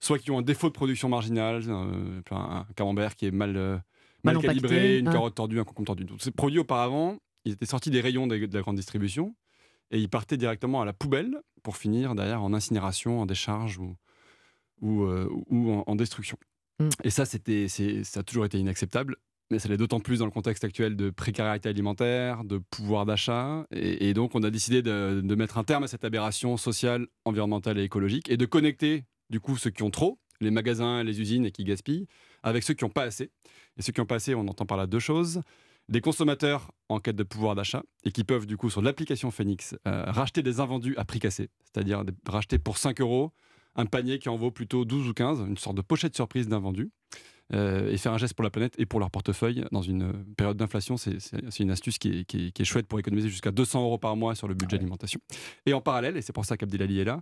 soit 0.00 0.18
qui 0.18 0.30
ont 0.30 0.38
un 0.38 0.42
défaut 0.42 0.68
de 0.68 0.72
production 0.72 1.08
marginale, 1.08 1.62
euh, 1.68 2.20
un 2.30 2.66
camembert 2.74 3.14
qui 3.16 3.26
est 3.26 3.30
mal, 3.30 3.56
euh, 3.56 3.78
Mal 4.22 4.34
mal, 4.34 4.44
empaqueté, 4.44 4.60
calibré, 4.60 4.98
une 4.98 5.08
hein. 5.08 5.12
carotte 5.12 5.34
tordue, 5.34 5.60
un 5.60 5.64
concombre 5.64 5.86
tordu. 5.86 6.04
Donc, 6.04 6.20
ces 6.20 6.30
produits, 6.30 6.58
auparavant, 6.58 7.18
ils 7.44 7.52
étaient 7.52 7.66
sortis 7.66 7.90
des 7.90 8.00
rayons 8.00 8.26
de 8.26 8.34
la 8.36 8.60
grande 8.60 8.76
distribution 8.76 9.34
et 9.90 9.98
ils 9.98 10.10
partaient 10.10 10.36
directement 10.36 10.82
à 10.82 10.84
la 10.84 10.92
poubelle 10.92 11.40
pour 11.62 11.76
finir 11.76 12.14
derrière 12.14 12.42
en 12.42 12.52
incinération, 12.52 13.20
en 13.20 13.26
décharge 13.26 13.78
ou, 13.78 13.96
ou, 14.82 15.04
euh, 15.04 15.28
ou 15.48 15.72
en, 15.72 15.84
en 15.86 15.96
destruction. 15.96 16.36
Mm. 16.80 16.88
Et 17.04 17.10
ça, 17.10 17.24
c'était, 17.24 17.68
ça 17.68 18.20
a 18.20 18.22
toujours 18.22 18.44
été 18.44 18.58
inacceptable. 18.58 19.16
Mais 19.50 19.58
ça 19.58 19.68
l'est 19.68 19.76
d'autant 19.76 19.98
plus 19.98 20.20
dans 20.20 20.26
le 20.26 20.30
contexte 20.30 20.62
actuel 20.62 20.94
de 20.94 21.10
précarité 21.10 21.68
alimentaire, 21.68 22.44
de 22.44 22.58
pouvoir 22.58 23.04
d'achat. 23.04 23.66
Et, 23.72 24.08
et 24.08 24.14
donc, 24.14 24.36
on 24.36 24.44
a 24.44 24.50
décidé 24.50 24.80
de, 24.80 25.22
de 25.24 25.34
mettre 25.34 25.58
un 25.58 25.64
terme 25.64 25.82
à 25.82 25.88
cette 25.88 26.04
aberration 26.04 26.56
sociale, 26.56 27.08
environnementale 27.24 27.78
et 27.78 27.82
écologique 27.82 28.30
et 28.30 28.36
de 28.36 28.46
connecter, 28.46 29.06
du 29.30 29.40
coup, 29.40 29.56
ceux 29.56 29.70
qui 29.70 29.82
ont 29.82 29.90
trop, 29.90 30.18
les 30.40 30.50
magasins, 30.50 31.02
les 31.02 31.20
usines 31.20 31.46
et 31.46 31.50
qui 31.50 31.64
gaspillent, 31.64 32.06
avec 32.42 32.62
ceux 32.62 32.74
qui 32.74 32.84
n'ont 32.84 32.90
pas 32.90 33.04
assez. 33.04 33.30
Et 33.76 33.82
ceux 33.82 33.92
qui 33.92 34.00
n'ont 34.00 34.06
pas 34.06 34.16
assez, 34.16 34.34
on 34.34 34.46
entend 34.48 34.66
par 34.66 34.76
là 34.76 34.86
deux 34.86 34.98
choses. 34.98 35.40
Des 35.88 36.00
consommateurs 36.00 36.70
en 36.88 37.00
quête 37.00 37.16
de 37.16 37.22
pouvoir 37.22 37.54
d'achat 37.54 37.82
et 38.04 38.12
qui 38.12 38.24
peuvent, 38.24 38.46
du 38.46 38.56
coup, 38.56 38.70
sur 38.70 38.82
l'application 38.82 39.30
Phoenix, 39.30 39.74
euh, 39.88 40.04
racheter 40.06 40.42
des 40.42 40.60
invendus 40.60 40.94
à 40.96 41.04
prix 41.04 41.18
cassé. 41.18 41.48
C'est-à-dire 41.64 42.04
racheter 42.26 42.58
pour 42.58 42.78
5 42.78 43.00
euros 43.00 43.32
un 43.76 43.86
panier 43.86 44.18
qui 44.18 44.28
en 44.28 44.36
vaut 44.36 44.50
plutôt 44.50 44.84
12 44.84 45.08
ou 45.08 45.14
15, 45.14 45.40
une 45.40 45.56
sorte 45.56 45.76
de 45.76 45.82
pochette 45.82 46.14
surprise 46.14 46.48
d'invendus. 46.48 46.90
Euh, 47.52 47.90
et 47.90 47.96
faire 47.96 48.12
un 48.12 48.18
geste 48.18 48.34
pour 48.34 48.44
la 48.44 48.50
planète 48.50 48.74
et 48.78 48.86
pour 48.86 49.00
leur 49.00 49.10
portefeuille 49.10 49.64
dans 49.72 49.82
une 49.82 50.02
euh, 50.02 50.12
période 50.36 50.56
d'inflation. 50.56 50.96
C'est 50.96 51.18
une 51.60 51.70
astuce 51.70 51.98
qui 51.98 52.08
est, 52.20 52.24
qui 52.24 52.46
est- 52.46 52.50
qui 52.52 52.62
est 52.62 52.64
chouette 52.64 52.86
pour 52.86 52.98
économiser 52.98 53.28
jusqu'à 53.28 53.50
200 53.50 53.82
euros 53.82 53.98
par 53.98 54.16
mois 54.16 54.34
sur 54.34 54.46
le 54.48 54.54
budget 54.54 54.76
alimentation. 54.76 55.20
Et 55.66 55.72
en 55.72 55.80
parallèle, 55.80 56.16
et 56.16 56.22
c'est 56.22 56.32
pour 56.32 56.44
ça 56.44 56.56
qu'Abdelali 56.56 57.00
est 57.00 57.04
là, 57.04 57.20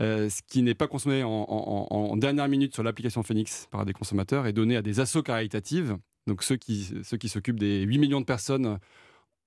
euh, 0.00 0.28
ce 0.28 0.40
qui 0.46 0.62
n'est 0.62 0.74
pas 0.74 0.86
consommé 0.88 1.22
en, 1.22 1.28
en- 1.30 1.86
en- 1.90 1.96
en 2.12 2.16
dernière 2.16 2.48
minute 2.48 2.74
sur 2.74 2.82
l'application 2.82 3.22
Phoenix 3.22 3.66
par 3.70 3.84
des 3.84 3.92
consommateurs 3.92 4.46
est 4.46 4.52
donné 4.52 4.76
à 4.76 4.82
des 4.82 5.00
assos 5.00 5.22
caritatives, 5.22 5.96
donc 6.26 6.42
ceux 6.42 6.56
qui, 6.56 6.90
ceux 7.02 7.16
qui 7.16 7.28
s'occupent 7.28 7.60
des 7.60 7.82
8 7.82 7.98
millions 7.98 8.20
de 8.20 8.26
personnes 8.26 8.78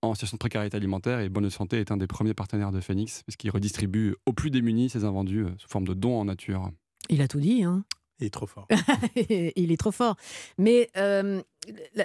en 0.03 0.13
situation 0.13 0.35
de 0.35 0.39
précarité 0.39 0.77
alimentaire. 0.77 1.19
Et 1.21 1.29
Bonne 1.29 1.49
Santé 1.49 1.79
est 1.79 1.91
un 1.91 1.97
des 1.97 2.05
premiers 2.07 2.33
partenaires 2.35 2.71
de 2.71 2.79
Phoenix, 2.79 3.23
puisqu'il 3.23 3.49
redistribue 3.49 4.13
aux 4.27 4.33
plus 4.33 4.51
démunis 4.51 4.89
ces 4.89 5.03
invendus 5.05 5.45
sous 5.57 5.67
forme 5.67 5.87
de 5.87 5.93
dons 5.95 6.19
en 6.19 6.25
nature. 6.25 6.69
Il 7.09 7.21
a 7.21 7.27
tout 7.27 7.39
dit, 7.39 7.63
hein. 7.63 7.83
Il 8.19 8.27
est 8.27 8.33
trop 8.33 8.47
fort. 8.47 8.67
il 9.15 9.71
est 9.71 9.79
trop 9.79 9.91
fort. 9.91 10.15
Mais 10.57 10.89
euh, 10.97 11.41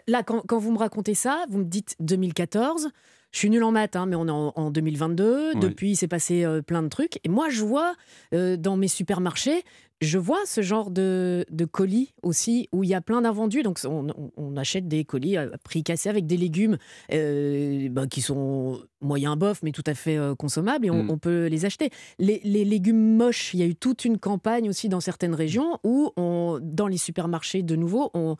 là, 0.07 0.23
quand, 0.23 0.43
quand 0.47 0.59
vous 0.59 0.73
me 0.73 0.79
racontez 0.79 1.15
ça, 1.15 1.45
vous 1.49 1.59
me 1.59 1.65
dites 1.65 1.97
2014. 2.01 2.91
Je 3.33 3.39
suis 3.39 3.51
nul 3.51 3.65
en 3.65 3.73
maths, 3.73 3.97
hein, 3.97 4.07
mais 4.07 4.15
on 4.17 4.29
est 4.29 4.31
en, 4.31 4.53
en 4.55 4.71
2022. 4.71 5.53
Oui. 5.55 5.61
Depuis, 5.61 5.91
il 5.93 5.97
s'est 5.97 6.09
passé 6.09 6.45
euh, 6.45 6.61
plein 6.61 6.83
de 6.83 6.89
trucs. 6.89 7.19
Et 7.25 7.29
moi, 7.31 7.49
je 7.49 7.65
vois 7.65 7.95
euh, 8.35 8.59
dans 8.59 8.77
mes 8.77 8.89
supermarchés, 8.89 9.65
je 10.03 10.19
vois 10.19 10.41
ce 10.45 10.61
genre 10.61 10.91
de, 10.91 11.47
de 11.51 11.65
colis 11.65 12.13
aussi, 12.23 12.69
où 12.73 12.85
il 12.85 12.91
y 12.91 12.95
a 12.95 13.01
plein 13.01 13.23
d'invendus. 13.23 13.63
Donc, 13.63 13.79
on, 13.87 14.57
achète 14.57 14.87
des 14.87 15.05
colis 15.05 15.39
à 15.39 15.47
prix 15.65 15.83
cassé 15.83 16.11
avec 16.11 16.27
des 16.27 16.37
légumes 16.37 16.77
euh, 17.13 17.89
bah, 17.89 18.07
qui 18.07 18.21
sont 18.21 18.83
moyen 19.01 19.37
bof, 19.37 19.61
mais 19.63 19.73
tout 19.73 19.85
à 19.87 19.95
fait 19.95 20.19
consommables, 20.39 20.87
et 20.87 20.91
on, 20.91 21.05
Mm. 21.05 21.11
on 21.11 21.19
peut 21.19 21.47
les 21.47 21.65
acheter. 21.65 21.91
Les, 22.19 22.41
les 22.45 22.65
légumes 22.65 23.17
moches, 23.17 23.55
il 23.55 23.61
y 23.61 23.63
a 23.63 23.67
eu 23.67 23.75
toute 23.75 24.05
une 24.05 24.19
campagne 24.19 24.69
aussi 24.69 24.89
dans 24.91 25.01
certaines 25.01 25.35
régions 25.35 25.79
où, 25.85 26.11
on, 26.17 26.59
dans 26.61 26.87
les 26.89 26.99
supermarchés, 26.99 27.63
de 27.63 27.77
nouveau, 27.77 28.11
on 28.15 28.37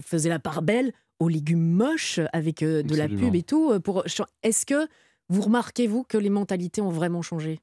faisait 0.00 0.30
la 0.30 0.38
part 0.38 0.62
belle 0.62 0.92
aux 1.20 1.28
légumes 1.28 1.70
moches 1.70 2.18
avec 2.32 2.62
euh, 2.62 2.82
de 2.82 2.96
la 2.96 3.08
pub 3.08 3.34
et 3.34 3.42
tout. 3.42 3.70
euh, 3.70 3.78
Pour... 3.78 4.04
Est-ce 4.42 4.66
que 4.66 4.86
vous 5.28 5.42
remarquez, 5.42 5.86
vous, 5.86 6.02
que 6.02 6.18
les 6.18 6.30
mentalités 6.30 6.80
ont 6.80 6.90
vraiment 6.90 7.22
changé? 7.22 7.60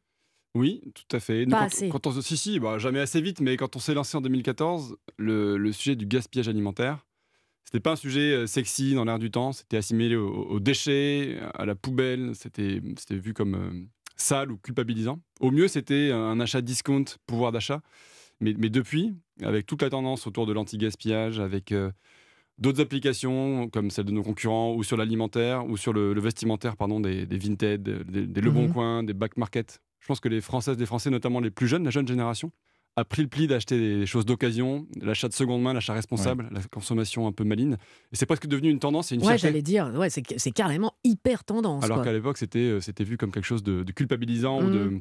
Oui, 0.56 0.82
tout 0.96 1.16
à 1.16 1.20
fait. 1.20 1.46
Nous, 1.46 1.52
Pas 1.52 1.60
quand, 1.60 1.66
assez. 1.66 1.90
quand 1.90 2.08
on, 2.08 2.22
si, 2.22 2.38
si, 2.38 2.60
bah, 2.60 2.78
jamais 2.78 3.00
assez 3.00 3.20
vite, 3.22 3.42
mais 3.42 3.58
quand 3.58 3.76
on 3.76 3.80
s'est 3.80 3.94
lancé 3.94 4.16
en 4.18 4.22
2014, 4.22 4.96
le, 5.18 5.58
le 5.58 5.72
sujet 5.72 5.96
du 5.96 6.06
gaspillage 6.06 6.48
alimentaire, 6.48 7.06
c'était 7.66 7.82
pas 7.82 7.92
un 7.92 7.96
sujet 7.98 8.32
euh, 8.34 8.48
sexy 8.48 8.94
dans 8.96 9.04
l'air 9.04 9.20
du 9.20 9.30
temps, 9.30 9.52
c'était 9.52 9.78
assimilé 9.78 10.16
aux, 10.16 10.30
aux 10.30 10.60
déchets, 10.60 11.38
à 11.54 11.66
la 11.66 11.76
poubelle, 11.76 12.32
c'était 12.34 12.82
c'était 12.98 13.18
vu 13.18 13.34
comme 13.34 13.56
euh, 13.56 13.86
sale 14.16 14.52
ou 14.52 14.58
culpabilisant. 14.58 15.20
Au 15.42 15.52
mieux, 15.52 15.68
c'était 15.68 16.12
un 16.12 16.40
achat 16.40 16.62
discount, 16.62 17.04
pouvoir 17.28 17.52
d'achat. 17.52 17.82
Mais, 18.40 18.54
mais 18.58 18.70
depuis, 18.70 19.14
avec 19.42 19.66
toute 19.66 19.82
la 19.82 19.90
tendance 19.90 20.26
autour 20.28 20.46
de 20.46 20.54
l'anti-gaspillage, 20.54 21.40
avec 21.40 21.72
euh, 21.72 21.92
d'autres 22.58 22.82
applications 22.82 23.70
comme 23.70 23.90
celle 23.92 24.06
de 24.06 24.12
nos 24.12 24.24
concurrents, 24.24 24.74
ou 24.76 24.84
sur 24.84 24.98
l'alimentaire, 24.98 25.66
ou 25.68 25.78
sur 25.78 25.94
le, 25.94 26.14
le 26.14 26.22
vestimentaire, 26.22 26.76
pardon, 26.76 27.00
des, 27.00 27.26
des 27.26 27.38
Vinted, 27.38 27.82
des, 27.84 28.26
des 28.28 28.42
Le 28.42 28.52
Bon 28.52 28.64
Mhm. 28.64 28.74
Coin, 28.74 29.04
des 29.04 29.14
Back 29.14 29.38
Market. 29.38 29.80
Je 30.00 30.08
pense 30.08 30.20
que 30.20 30.30
les 30.30 30.42
Françaises, 30.42 30.78
les 30.78 30.86
Français, 30.86 31.10
notamment 31.10 31.40
les 31.40 31.52
plus 31.52 31.68
jeunes, 31.68 31.84
la 31.84 31.90
jeune 31.92 32.08
génération, 32.08 32.52
a 32.96 33.06
pris 33.06 33.22
le 33.22 33.28
pli 33.28 33.46
d'acheter 33.46 33.78
des 33.78 34.06
choses 34.08 34.26
d'occasion, 34.26 34.88
l'achat 35.00 35.28
de 35.28 35.34
seconde 35.34 35.62
main, 35.62 35.72
l'achat 35.74 35.94
responsable, 35.94 36.50
la 36.52 36.62
consommation 36.64 37.28
un 37.28 37.32
peu 37.32 37.44
maligne. 37.44 37.74
Et 38.12 38.16
c'est 38.16 38.26
presque 38.26 38.48
devenu 38.48 38.70
une 38.72 38.80
tendance 38.80 39.12
et 39.12 39.16
une 39.16 39.24
Ouais, 39.24 39.38
j'allais 39.38 39.62
dire, 39.62 39.92
ouais, 39.96 40.10
c'est 40.10 40.52
carrément 40.52 40.96
hyper 41.04 41.44
tendance. 41.44 41.84
Alors 41.84 42.02
qu'à 42.02 42.12
l'époque, 42.14 42.38
c'était 42.40 42.58
euh, 42.60 42.82
c'était 42.82 43.04
vu 43.04 43.18
comme 43.18 43.30
quelque 43.32 43.46
chose 43.46 43.62
de, 43.62 43.84
de 43.84 43.92
culpabilisant 43.92 44.64
ou 44.64 44.70
de- 44.72 45.00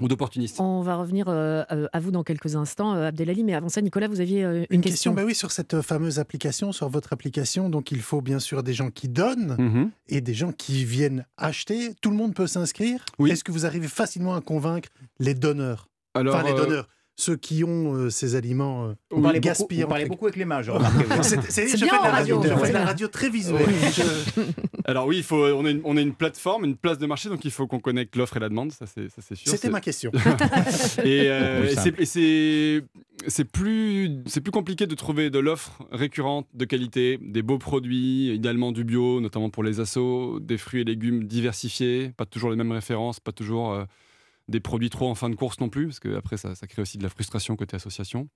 ou 0.00 0.08
d'opportuniste. 0.08 0.60
On 0.60 0.80
va 0.82 0.96
revenir 0.96 1.28
euh, 1.28 1.62
euh, 1.70 1.86
à 1.92 2.00
vous 2.00 2.10
dans 2.10 2.22
quelques 2.24 2.56
instants, 2.56 2.94
euh, 2.94 3.08
Abdelali. 3.08 3.44
Mais 3.44 3.54
avant 3.54 3.68
ça, 3.68 3.80
Nicolas, 3.80 4.08
vous 4.08 4.20
aviez 4.20 4.44
euh, 4.44 4.58
une, 4.58 4.60
Une 4.70 4.80
question. 4.80 5.12
question, 5.12 5.14
bah 5.14 5.22
oui, 5.24 5.34
sur 5.34 5.50
cette 5.52 5.80
fameuse 5.82 6.18
application, 6.18 6.72
sur 6.72 6.88
votre 6.88 7.12
application. 7.12 7.68
Donc, 7.70 7.90
il 7.92 8.00
faut 8.02 8.20
bien 8.20 8.38
sûr 8.40 8.62
des 8.62 8.74
gens 8.74 8.90
qui 8.90 9.08
donnent 9.08 9.56
Mhm. 9.58 9.90
et 10.08 10.20
des 10.20 10.34
gens 10.34 10.52
qui 10.52 10.84
viennent 10.84 11.26
acheter. 11.36 11.94
Tout 12.00 12.10
le 12.10 12.16
monde 12.16 12.34
peut 12.34 12.46
s'inscrire. 12.46 13.04
Oui. 13.18 13.30
Est-ce 13.30 13.44
que 13.44 13.52
vous 13.52 13.66
arrivez 13.66 13.88
facilement 13.88 14.34
à 14.34 14.40
convaincre 14.40 14.88
les 15.20 15.34
donneurs? 15.34 15.88
Alors, 16.14 16.34
Enfin, 16.36 16.44
les 16.44 16.52
euh, 16.52 16.56
donneurs, 16.56 16.88
ceux 17.16 17.36
qui 17.36 17.62
ont 17.64 17.94
euh, 17.94 18.10
ces 18.10 18.34
aliments. 18.34 18.86
euh, 18.88 18.94
Vous 19.10 19.22
parlez, 19.22 19.38
beaucoup, 19.40 19.48
gaspillés, 19.48 19.82
vous 19.84 19.88
parlez 19.88 20.04
entre- 20.04 20.10
beaucoup 20.10 20.26
avec 20.26 20.36
les 20.36 20.44
mains, 20.44 20.62
je. 20.62 20.72
C'est 21.22 21.40
c'est- 21.42 21.68
C'est 21.68 21.76
je 21.78 21.84
bien 21.84 21.94
fais 21.94 21.98
de 22.00 22.04
la 22.04 22.10
radio, 22.10 22.36
radio, 22.38 22.50
je 22.50 22.56
ouais. 22.60 22.66
fais 22.66 22.72
de 22.72 22.78
la 22.78 22.84
radio 22.84 23.08
très 23.08 23.30
visuelle. 23.30 23.66
Je- 23.96 24.40
alors 24.84 25.06
oui, 25.06 25.18
il 25.18 25.22
faut, 25.22 25.36
on, 25.46 25.64
a 25.64 25.70
une, 25.70 25.80
on 25.84 26.10
plateforme, 26.12 26.64
une 26.64 26.76
place 26.76 26.98
de 26.98 27.06
marché, 27.06 27.28
donc 27.28 27.44
il 27.44 27.50
faut 27.50 27.66
qu'on 27.66 27.78
connecte 27.80 28.16
l'offre 28.16 28.36
et 28.36 28.40
la 28.40 28.48
demande, 28.48 28.72
ça 28.72 28.86
c'est 28.86 29.08
ça, 29.10 29.22
c'est 29.26 29.34
sûr. 29.36 29.46
C'était 29.46 29.68
C'est- 29.68 29.70
ma 29.70 29.80
question. 29.80 30.10
Et, 31.04 31.28
euh, 31.30 31.68
c'est- 31.74 31.98
et 32.00 32.04
c'est 32.06 32.82
c'est 33.26 33.44
plus 33.44 34.10
c'est 34.26 34.40
plus 34.40 34.50
compliqué 34.52 34.86
de 34.86 34.94
trouver 34.94 35.30
de 35.30 35.38
l'offre 35.38 35.82
récurrente 35.92 36.46
de 36.52 36.64
qualité, 36.64 37.18
des 37.22 37.42
beaux 37.42 37.58
produits, 37.58 38.34
idéalement 38.34 38.72
du 38.72 38.84
bio, 38.84 39.20
notamment 39.20 39.50
pour 39.50 39.62
les 39.62 39.80
assos, 39.80 40.40
des 40.40 40.58
fruits 40.58 40.80
et 40.80 40.84
légumes 40.84 41.24
diversifiés, 41.24 42.12
pas 42.16 42.26
toujours 42.26 42.50
les 42.50 42.56
mêmes 42.56 42.72
références, 42.72 43.20
pas 43.20 43.32
toujours 43.32 43.72
euh, 43.72 43.84
des 44.48 44.60
produits 44.60 44.90
trop 44.90 45.08
en 45.08 45.14
fin 45.14 45.30
de 45.30 45.34
course 45.34 45.58
non 45.60 45.68
plus, 45.70 45.86
parce 45.86 46.00
que 46.00 46.16
après 46.16 46.36
ça, 46.36 46.54
ça 46.54 46.66
crée 46.66 46.82
aussi 46.82 46.98
de 46.98 47.02
la 47.02 47.08
frustration 47.08 47.56
côté 47.56 47.76
association. 47.76 48.28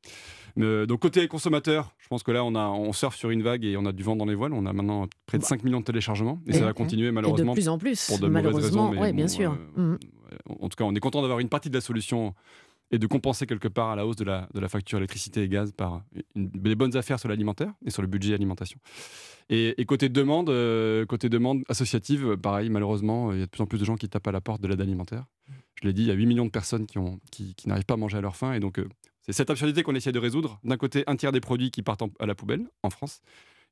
Mais, 0.56 0.86
donc 0.86 1.00
côté 1.00 1.26
consommateur, 1.28 1.94
je 1.98 2.08
pense 2.08 2.22
que 2.22 2.30
là 2.30 2.44
on 2.44 2.54
a 2.54 2.66
on 2.66 2.92
surfe 2.92 3.16
sur 3.16 3.30
une 3.30 3.42
vague 3.42 3.64
et 3.64 3.76
on 3.76 3.84
a 3.84 3.92
du 3.92 4.02
vent 4.02 4.16
dans 4.16 4.24
les 4.24 4.34
voiles. 4.34 4.52
On 4.54 4.64
a 4.66 4.72
maintenant 4.72 5.06
près 5.26 5.38
de 5.38 5.42
Bah. 5.42 5.48
5 5.48 5.64
millions 5.64 5.80
de 5.80 5.84
téléchargements 5.84 6.40
et, 6.46 6.50
Et- 6.50 6.52
ça 6.54 6.64
va 6.64 6.72
continuer 6.72 7.04
Et 7.04 7.06
de 7.08 7.12
malheureusement 7.12 7.52
plus 7.54 7.68
en 7.68 7.76
plus, 7.78 8.06
pour 8.06 8.18
de 8.18 8.26
mauvaises 8.26 8.44
malheureusement. 8.44 8.88
raisons. 8.88 8.94
mais 8.94 9.06
ouais, 9.08 9.12
bien 9.12 9.28
sûr. 9.28 9.56
euh, 9.78 9.92
ouais, 9.94 10.56
En 10.60 10.68
tout 10.68 10.76
cas, 10.76 10.84
on 10.84 10.94
est 10.94 11.00
content 11.00 11.20
d'avoir 11.20 11.40
une 11.40 11.48
partie 11.50 11.68
de 11.68 11.74
la 11.74 11.80
solution 11.82 12.34
et 12.90 12.98
de 12.98 13.06
compenser 13.06 13.46
quelque 13.46 13.68
part 13.68 13.90
à 13.90 13.96
la 13.96 14.06
hausse 14.06 14.16
de 14.16 14.24
la, 14.24 14.48
facture 14.68 14.98
électricité 14.98 15.42
et 15.42 15.48
gaz 15.48 15.72
par 15.72 16.02
des 16.34 16.74
bonnes 16.74 16.96
affaires 16.96 17.18
sur 17.20 17.28
l'alimentaire 17.28 17.72
et 17.84 17.90
sur 17.90 18.02
le 18.02 18.08
budget 18.08 18.34
alimentation. 18.34 18.80
Et, 19.50 19.80
et 19.80 19.84
côté 19.84 20.08
demande, 20.08 20.50
euh, 20.50 21.06
côté 21.06 21.28
demande 21.28 21.62
associative, 21.68 22.36
pareil, 22.36 22.68
malheureusement, 22.70 23.32
il 23.32 23.38
y 23.38 23.42
a 23.42 23.46
de 23.46 23.50
plus 23.50 23.62
en 23.62 23.66
plus 23.66 23.78
de 23.78 23.84
gens 23.84 23.96
qui 23.96 24.08
tapent 24.08 24.28
à 24.28 24.32
la 24.32 24.40
porte 24.40 24.60
de 24.60 24.68
l'aide 24.68 24.80
alimentaire. 24.80 25.24
Je 25.80 25.86
l'ai 25.86 25.92
dit, 25.92 26.02
il 26.02 26.08
y 26.08 26.10
a 26.10 26.14
8 26.14 26.26
millions 26.26 26.46
de 26.46 26.50
personnes 26.50 26.86
qui, 26.86 26.98
n'arrivent 27.66 27.84
pas 27.84 27.94
à 27.94 27.98
manger 27.98 28.18
à 28.18 28.20
leur 28.20 28.36
faim. 28.36 28.52
Et 28.52 28.60
donc, 28.60 28.78
euh, 28.78 28.88
c'est 29.22 29.32
cette 29.32 29.50
absurdité 29.50 29.82
qu'on 29.82 29.94
essaie 29.94 30.12
de 30.12 30.18
résoudre. 30.18 30.58
D'un 30.64 30.76
côté, 30.76 31.04
un 31.06 31.16
tiers 31.16 31.32
des 31.32 31.40
produits 31.40 31.70
qui 31.70 31.82
partent 31.82 32.02
en- 32.02 32.10
à 32.18 32.26
la 32.26 32.34
poubelle 32.34 32.66
en 32.82 32.90
France. 32.90 33.20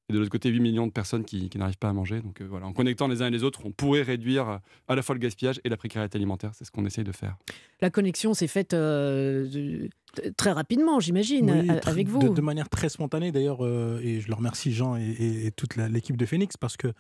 Et 0.08 0.12
de 0.12 0.18
l'autre 0.18 0.30
côté, 0.30 0.48
8 0.50 0.60
millions 0.60 0.86
de 0.86 0.92
personnes 0.92 1.24
qui, 1.24 1.48
qui 1.48 1.58
n'arrivent 1.58 1.78
pas 1.78 1.88
à 1.88 1.92
manger. 1.92 2.20
Donc 2.20 2.40
euh, 2.40 2.46
voilà, 2.48 2.66
en 2.66 2.72
connectant 2.72 3.08
les 3.08 3.22
uns 3.22 3.26
et 3.26 3.30
les 3.30 3.42
autres, 3.42 3.62
on 3.64 3.72
pourrait 3.72 4.02
réduire 4.02 4.48
euh, 4.48 4.58
à 4.86 4.94
la 4.94 5.02
fois 5.02 5.14
le 5.16 5.18
gaspillage 5.20 5.60
et 5.64 5.68
la 5.68 5.76
précarité 5.76 6.16
alimentaire. 6.16 6.52
C'est 6.54 6.64
ce 6.64 6.70
qu'on 6.70 6.84
essaye 6.86 7.02
de 7.04 7.10
faire. 7.12 7.36
La 7.80 7.90
connexion 7.90 8.32
s'est 8.32 8.46
faite 8.46 8.72
euh, 8.72 9.88
très 10.36 10.52
rapidement, 10.52 11.00
j'imagine, 11.00 11.50
Oui, 11.50 11.70
avec 11.86 12.06
vous. 12.08 12.20
De, 12.20 12.28
de 12.34 12.40
manière 12.40 12.68
très 12.68 12.88
spontanée 12.88 13.32
d'ailleurs, 13.32 13.64
euh, 13.64 14.00
et 14.02 14.20
je 14.20 14.28
le 14.28 14.34
remercie 14.34 14.72
Jean 14.72 14.96
et, 14.96 15.02
et- 15.04 15.46
et 15.46 15.50
toute 15.50 15.74
l'équipe 15.76 16.16
de 16.16 16.24
Phoenix 16.26 16.56
parce 16.56 16.76
que 16.76 16.92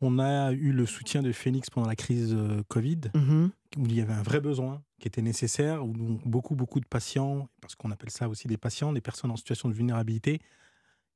on 0.00 0.18
a 0.18 0.52
eu 0.52 0.70
le 0.72 0.86
soutien 0.86 1.22
de 1.22 1.32
Phoenix 1.32 1.70
pendant 1.70 1.86
la 1.88 1.96
crise 1.96 2.36
Covid, 2.68 2.98
Mhm. 3.14 3.50
où 3.78 3.86
il 3.86 3.94
y 3.96 4.00
avait 4.00 4.12
un 4.12 4.22
vrai 4.22 4.40
besoin 4.40 4.82
qui 5.00 5.08
était 5.08 5.22
nécessaire, 5.22 5.84
où 5.84 5.92
beaucoup, 6.24 6.54
beaucoup 6.54 6.78
de 6.80 6.84
patients, 6.86 7.48
parce 7.60 7.74
qu'on 7.74 7.90
appelle 7.90 8.10
ça 8.10 8.28
aussi 8.28 8.46
des 8.46 8.56
patients, 8.58 8.92
des 8.92 9.00
personnes 9.00 9.30
en 9.30 9.36
situation 9.36 9.68
de 9.68 9.74
vulnérabilité, 9.74 10.40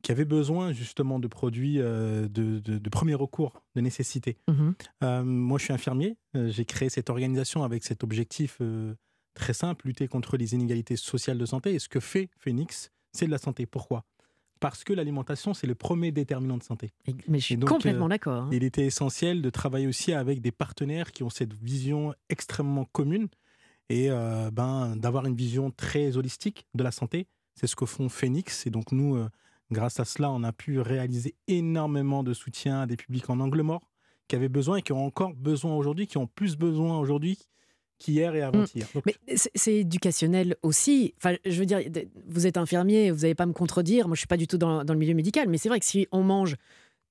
qui 0.02 0.12
avaient 0.12 0.24
besoin 0.24 0.72
justement 0.72 1.18
de 1.18 1.26
produits 1.26 1.80
euh, 1.80 2.28
de, 2.28 2.60
de- 2.60 2.78
de 2.78 2.88
premier 2.90 3.14
recours, 3.14 3.62
de 3.74 3.80
nécessité. 3.80 4.36
Mhm. 4.48 4.74
Euh, 5.02 5.24
moi, 5.24 5.58
je 5.58 5.64
suis 5.64 5.72
infirmier. 5.72 6.16
Euh, 6.36 6.50
J'ai 6.50 6.64
créé 6.64 6.88
cette 6.88 7.10
organisation 7.10 7.64
avec 7.64 7.82
cet 7.84 8.04
objectif 8.04 8.58
euh, 8.60 8.94
très 9.34 9.52
simple, 9.52 9.86
lutter 9.86 10.06
contre 10.08 10.36
les 10.36 10.54
inégalités 10.54 10.96
sociales 10.96 11.38
de 11.38 11.46
santé. 11.46 11.74
Et 11.74 11.78
ce 11.78 11.88
que 11.88 12.00
fait 12.00 12.30
Phoenix, 12.38 12.90
c'est 13.12 13.26
de 13.26 13.30
la 13.30 13.38
santé. 13.38 13.66
Pourquoi? 13.66 14.04
Parce 14.60 14.82
que 14.82 14.92
l'alimentation, 14.92 15.54
c'est 15.54 15.66
le 15.68 15.74
premier 15.76 16.10
déterminant 16.10 16.58
de 16.58 16.64
santé. 16.64 16.90
Mais 17.28 17.38
je 17.38 17.44
suis 17.44 17.56
donc, 17.56 17.68
complètement 17.68 18.08
d'accord. 18.08 18.42
hein. 18.44 18.50
Il 18.52 18.64
était 18.64 18.84
essentiel 18.86 19.40
de 19.42 19.50
travailler 19.50 19.86
aussi 19.86 20.12
avec 20.12 20.40
des 20.40 20.50
partenaires 20.52 21.12
qui 21.12 21.22
ont 21.22 21.30
cette 21.30 21.54
vision 21.54 22.12
extrêmement 22.28 22.84
commune 22.84 23.28
et 23.88 24.10
ben, 24.52 24.96
d'avoir 24.96 25.26
une 25.26 25.36
vision 25.36 25.70
très 25.70 26.16
holistique 26.16 26.66
de 26.74 26.82
la 26.82 26.90
santé. 26.90 27.26
C'est 27.54 27.66
ce 27.68 27.76
que 27.76 27.86
font 27.86 28.08
Phoenix. 28.08 28.66
Et 28.66 28.70
donc, 28.70 28.90
nous, 28.92 29.16
grâce 29.70 30.00
à 30.00 30.04
cela, 30.04 30.30
on 30.30 30.42
a 30.44 30.52
pu 30.52 30.80
réaliser 30.80 31.34
énormément 31.46 32.22
de 32.22 32.34
soutien 32.34 32.82
à 32.82 32.86
des 32.86 32.96
publics 32.96 33.28
en 33.30 33.40
angle 33.40 33.62
mort 33.62 33.82
qui 34.28 34.36
avaient 34.36 34.48
besoin 34.48 34.76
et 34.78 34.82
qui 34.82 34.92
ont 34.92 35.04
encore 35.04 35.32
besoin 35.34 35.74
aujourd'hui, 35.74 36.06
qui 36.06 36.18
ont 36.18 36.26
plus 36.26 36.56
besoin 36.56 36.98
aujourd'hui 36.98 37.38
qu'hier 37.98 38.34
et 38.36 38.42
avant-hier. 38.42 38.86
Donc, 38.94 39.04
Mais 39.06 39.16
c'est- 39.36 39.74
éducationnel 39.74 40.54
aussi. 40.62 41.14
Enfin, 41.16 41.34
je 41.44 41.58
veux 41.58 41.66
dire, 41.66 41.80
vous 42.26 42.46
êtes 42.46 42.56
infirmier, 42.56 43.10
vous 43.10 43.22
n'allez 43.22 43.34
pas 43.34 43.46
me 43.46 43.52
contredire. 43.52 44.06
Moi, 44.06 44.14
je 44.14 44.20
suis 44.20 44.26
pas 44.28 44.36
du 44.36 44.46
tout 44.46 44.58
dans, 44.58 44.84
dans 44.84 44.92
le 44.92 44.98
milieu 45.00 45.14
médical, 45.14 45.48
mais 45.48 45.58
c'est 45.58 45.68
vrai 45.68 45.80
que 45.80 45.86
si 45.86 46.06
on 46.12 46.22
mange 46.22 46.54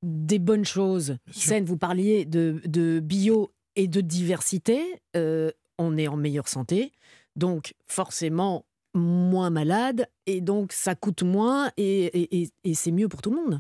des 0.04 0.40
bonnes 0.40 0.64
choses 0.64 1.18
saines, 1.32 1.66
vous 1.66 1.76
parliez 1.78 2.24
de, 2.24 2.62
de 2.66 3.00
bio 3.02 3.52
et 3.76 3.88
de 3.88 4.00
diversité, 4.00 4.80
euh, 5.18 5.52
on 5.78 5.98
est 5.98 6.08
en 6.08 6.16
meilleure 6.18 6.48
santé. 6.48 6.92
Donc, 7.36 7.74
forcément, 7.88 8.64
moins 8.98 9.50
malade, 9.50 10.08
et 10.26 10.42
donc 10.42 10.74
ça 10.74 10.96
coûte 10.96 11.24
moins, 11.24 11.72
et, 11.78 12.06
et- 12.06 12.42
et- 12.42 12.50
et 12.64 12.74
c'est 12.74 12.92
mieux 12.92 13.08
pour 13.08 13.22
tout 13.22 13.30
le 13.32 13.38
monde. 13.38 13.60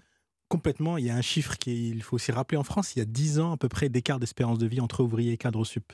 complètement, 0.49 0.97
il 0.97 1.03
y 1.05 1.09
a 1.09 1.15
un 1.15 1.21
chiffre 1.21 1.57
qu'il 1.57 2.01
faut 2.03 2.15
aussi 2.15 2.31
rappeler 2.31 2.57
en 2.57 2.63
France, 2.63 2.95
il 2.95 2.99
y 2.99 3.01
a 3.01 3.05
10 3.05 3.37
ans 3.39 3.51
à 3.51 3.57
peu 3.57 3.67
près 3.67 3.89
d'écart 3.89 4.17
d'espérance 4.17 4.57
de 4.57 4.65
vie 4.65 4.79
entre 4.79 5.03
ouvriers 5.03 5.33
et 5.33 5.37
cadres 5.37 5.65
sup. 5.65 5.91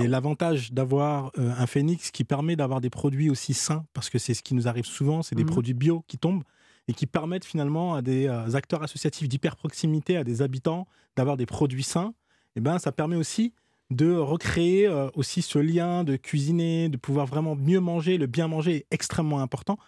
Et 0.00 0.08
l'avantage 0.08 0.72
d'avoir 0.72 1.30
euh, 1.38 1.52
un 1.56 1.66
phénix 1.66 2.10
qui 2.10 2.24
permet 2.24 2.56
d'avoir 2.56 2.80
des 2.80 2.90
produits 2.90 3.28
aussi 3.30 3.52
sains, 3.54 3.84
parce 3.92 4.08
que 4.10 4.18
c'est 4.18 4.32
ce 4.34 4.42
qui 4.42 4.54
nous 4.54 4.66
arrive 4.66 4.86
souvent, 4.86 5.22
c'est 5.22 5.34
des 5.36 5.44
Mhm. 5.44 5.50
produits 5.50 5.74
bio 5.74 6.02
qui 6.08 6.16
tombent, 6.18 6.42
et 6.88 6.92
qui 6.94 7.06
permettent 7.06 7.44
finalement 7.44 7.94
à 7.94 8.02
des 8.02 8.26
euh, 8.26 8.54
acteurs 8.54 8.82
associatifs 8.82 9.28
d'hyper-proximité, 9.28 10.16
à 10.16 10.24
des 10.24 10.42
habitants, 10.42 10.88
d'avoir 11.16 11.36
des 11.36 11.46
produits 11.46 11.82
sains, 11.84 12.14
et 12.56 12.60
ben, 12.60 12.78
ça 12.80 12.90
permet 12.92 13.16
aussi 13.16 13.52
de 13.90 14.12
recréer 14.14 14.86
euh, 14.86 15.08
aussi 15.14 15.42
ce 15.42 15.58
lien, 15.58 16.04
de 16.04 16.16
cuisiner, 16.16 16.88
de 16.88 16.96
pouvoir 16.96 17.26
vraiment 17.26 17.54
mieux 17.56 17.80
manger. 17.80 18.18
Le 18.18 18.26
bien 18.26 18.48
manger 18.48 18.76
est 18.76 18.86
extrêmement 18.90 19.40
important. 19.40 19.78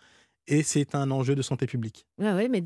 Et 0.49 0.63
c'est 0.63 0.95
un 0.95 1.11
enjeu 1.11 1.35
de 1.35 1.43
santé 1.43 1.67
publique. 1.67 2.07
Ouais, 2.19 2.49
mais 2.49 2.63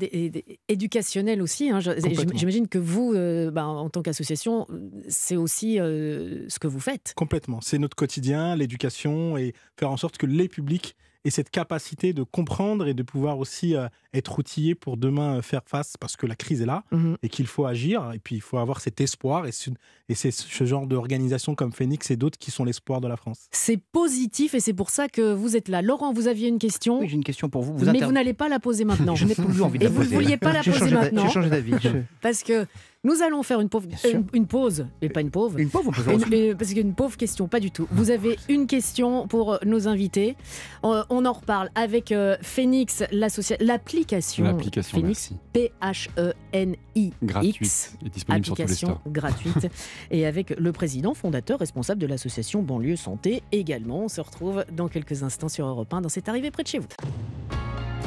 éducationnel 0.67 1.41
aussi. 1.41 1.71
hein. 1.71 1.79
J'imagine 1.79 2.67
que 2.67 2.77
vous, 2.77 3.13
euh, 3.15 3.49
bah, 3.49 3.65
en 3.65 3.89
tant 3.89 4.03
qu'association, 4.03 4.67
c'est 5.09 5.35
aussi 5.35 5.79
euh, 5.79 6.47
ce 6.47 6.59
que 6.59 6.67
vous 6.67 6.79
faites. 6.79 7.13
Complètement. 7.15 7.59
C'est 7.61 7.79
notre 7.79 7.95
quotidien, 7.95 8.55
l'éducation 8.55 9.35
et 9.35 9.53
faire 9.79 9.89
en 9.89 9.97
sorte 9.97 10.17
que 10.17 10.27
les 10.27 10.47
publics 10.47 10.95
aient 11.25 11.29
cette 11.29 11.49
capacité 11.51 12.13
de 12.13 12.23
comprendre 12.23 12.87
et 12.87 12.93
de 12.93 13.03
pouvoir 13.03 13.37
aussi 13.39 13.75
euh, 13.75 13.87
être 14.13 14.39
outillés 14.39 14.75
pour 14.75 14.97
demain 14.97 15.37
euh, 15.37 15.41
faire 15.41 15.61
face 15.65 15.95
parce 15.99 16.17
que 16.17 16.25
la 16.25 16.35
crise 16.35 16.61
est 16.61 16.65
là 16.65 16.83
Mhm. 16.91 17.17
et 17.21 17.29
qu'il 17.29 17.47
faut 17.47 17.65
agir 17.65 18.11
et 18.13 18.19
puis 18.19 18.35
il 18.35 18.41
faut 18.41 18.57
avoir 18.57 18.81
cet 18.81 18.99
espoir 19.01 19.45
et, 19.45 19.51
ce- 19.51 19.69
et 20.09 20.15
c'est 20.15 20.31
ce 20.31 20.63
genre 20.65 20.87
d'organisation 20.87 21.53
comme 21.55 21.71
Phoenix 21.71 22.09
et 22.11 22.15
d'autres 22.15 22.37
qui 22.39 22.49
sont 22.51 22.63
l'espoir 22.65 23.01
de 23.01 23.07
la 23.07 23.17
France. 23.17 23.47
C'est 23.51 23.79
positif 23.91 24.53
et 24.55 24.59
c'est 24.59 24.73
pour 24.73 24.89
ça 24.89 25.07
que 25.09 25.33
vous 25.33 25.55
êtes 25.55 25.67
là. 25.67 25.81
Laurent, 25.81 26.11
vous 26.13 26.27
aviez 26.27 26.47
une 26.47 26.59
question, 26.59 26.99
Oui, 26.99 27.07
j'ai 27.09 27.15
une 27.15 27.23
question 27.23 27.49
pour 27.49 27.61
vous. 27.61 27.77
vous 27.77 27.85
mais 27.85 27.91
inter- 27.91 28.05
vous 28.05 28.11
n'allez 28.11 28.33
pas 28.33 28.49
la 28.49 28.59
poser 28.59 28.83
maintenant. 28.85 29.15
Je 29.15 29.25
n'ai 29.25 29.35
plus 29.35 29.61
envie 29.61 29.77
de 29.79 29.83
Et 29.83 29.87
la 29.87 29.93
vous 29.93 29.99
ne 29.99 30.03
poser. 30.05 30.15
vouliez 30.15 30.37
pas 30.37 30.53
la 30.53 30.63
poser 30.63 30.89
maintenant 30.91 31.27
J'ai 31.27 31.33
changé 31.33 31.49
d'avis. 31.49 31.73
Je- 31.81 31.89
parce 32.21 32.43
que 32.43 32.65
nous 33.03 33.23
allons 33.23 33.41
faire 33.41 33.59
une 33.61 33.69
pauvre, 33.69 33.87
Bien 33.87 33.97
sûr. 33.97 34.11
une, 34.11 34.25
une 34.33 34.45
pause, 34.45 34.85
mais 35.01 35.09
pas 35.09 35.21
une 35.21 35.31
pauvre. 35.31 35.57
Une 35.57 35.69
pauvre, 35.69 35.89
on 35.89 35.91
peut 35.91 36.03
faire 36.03 36.13
Une- 36.13 36.33
une- 36.33 36.55
parce 36.55 36.71
qu'une 36.71 36.93
pauvre 36.93 37.17
question, 37.17 37.47
pas 37.47 37.59
du 37.59 37.71
tout. 37.71 37.87
Vous 37.91 38.11
avez 38.11 38.37
une 38.47 38.67
question 38.67 39.27
pour 39.27 39.57
nos 39.65 39.87
invités. 39.87 40.35
On, 40.83 41.03
on 41.09 41.25
en 41.25 41.33
reparle 41.33 41.69
avec 41.73 42.11
euh, 42.11 42.37
Phoenix, 42.43 43.03
l'application 43.11 44.43
L'application, 44.45 44.99
Phoenix. 44.99 45.31
P-H-E-N-I-X. 45.51 47.15
Gratuite 47.23 47.95
et 48.05 48.09
disponible 48.09 48.45
sur 48.45 48.55
tous 48.55 48.61
les 48.61 48.67
stores. 48.75 49.01
gratuite 49.07 49.67
et 50.11 50.27
avec 50.27 50.51
le 50.51 50.71
président 50.71 51.15
fondateur 51.15 51.57
responsable 51.59 51.99
de 52.01 52.07
l'association 52.07 52.61
Banlieue 52.61 52.95
Santé 52.97 53.41
également. 53.51 54.01
On 54.03 54.09
se 54.09 54.21
retrouve 54.21 54.63
dans 54.71 54.87
quelques 54.89 55.23
instants 55.23 55.49
sur 55.49 55.65
Europe 55.65 55.91
1 55.91 56.01
dans 56.01 56.09
cette 56.09 56.29
arrivée 56.29 56.51
près 56.51 56.61
de 56.63 56.67
chez 56.67 56.77
vous. 56.79 56.87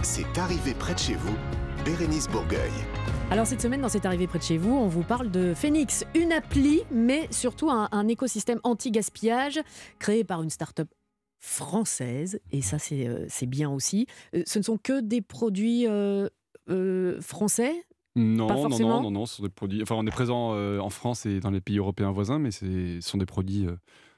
C'est 0.03 0.39
arrivé 0.39 0.73
près 0.79 0.95
de 0.95 0.99
chez 1.01 1.15
vous, 1.15 1.35
Bérénice 1.85 2.29
Bourgueil. 2.29 2.71
Alors 3.31 3.47
cette 3.47 3.61
semaine 3.61 3.81
dans 3.81 3.89
cette 3.89 4.07
arrivée 4.07 4.27
près 4.27 4.39
de 4.39 4.45
chez 4.45 4.59
vous, 4.59 4.73
on 4.73 4.87
vous 4.87 5.03
parle 5.03 5.31
de 5.31 5.55
Phoenix, 5.55 6.05
une 6.15 6.31
appli 6.31 6.83
mais 6.93 7.27
surtout 7.33 7.69
un, 7.69 7.89
un 7.91 8.07
écosystème 8.07 8.61
anti-gaspillage 8.63 9.61
créé 9.99 10.23
par 10.23 10.43
une 10.43 10.51
start-up 10.51 10.89
française 11.41 12.41
et 12.53 12.63
ça 12.63 12.79
c'est 12.79 13.09
euh, 13.09 13.27
bien 13.47 13.71
aussi. 13.71 14.07
Euh, 14.35 14.43
ce 14.47 14.59
ne 14.59 14.65
sont 14.65 14.79
que 14.79 15.01
des 15.01 15.21
produits 15.21 15.87
euh, 15.89 16.29
français? 17.21 17.75
Non, 18.15 18.47
non, 18.47 18.69
non, 18.69 19.03
non, 19.03 19.11
non, 19.11 19.27
ce 19.27 19.37
sont 19.37 19.43
des 19.43 19.49
produits. 19.49 19.83
Enfin, 19.83 19.97
on 19.97 20.07
est 20.07 20.11
présent 20.11 20.53
en 20.55 20.91
France 20.91 21.27
et 21.27 21.41
dans 21.41 21.51
les 21.51 21.61
pays 21.61 21.79
européens 21.79 22.13
voisins, 22.13 22.39
mais 22.39 22.53
ce 22.53 23.01
sont 23.01 23.19
des 23.19 23.27
produits 23.27 23.67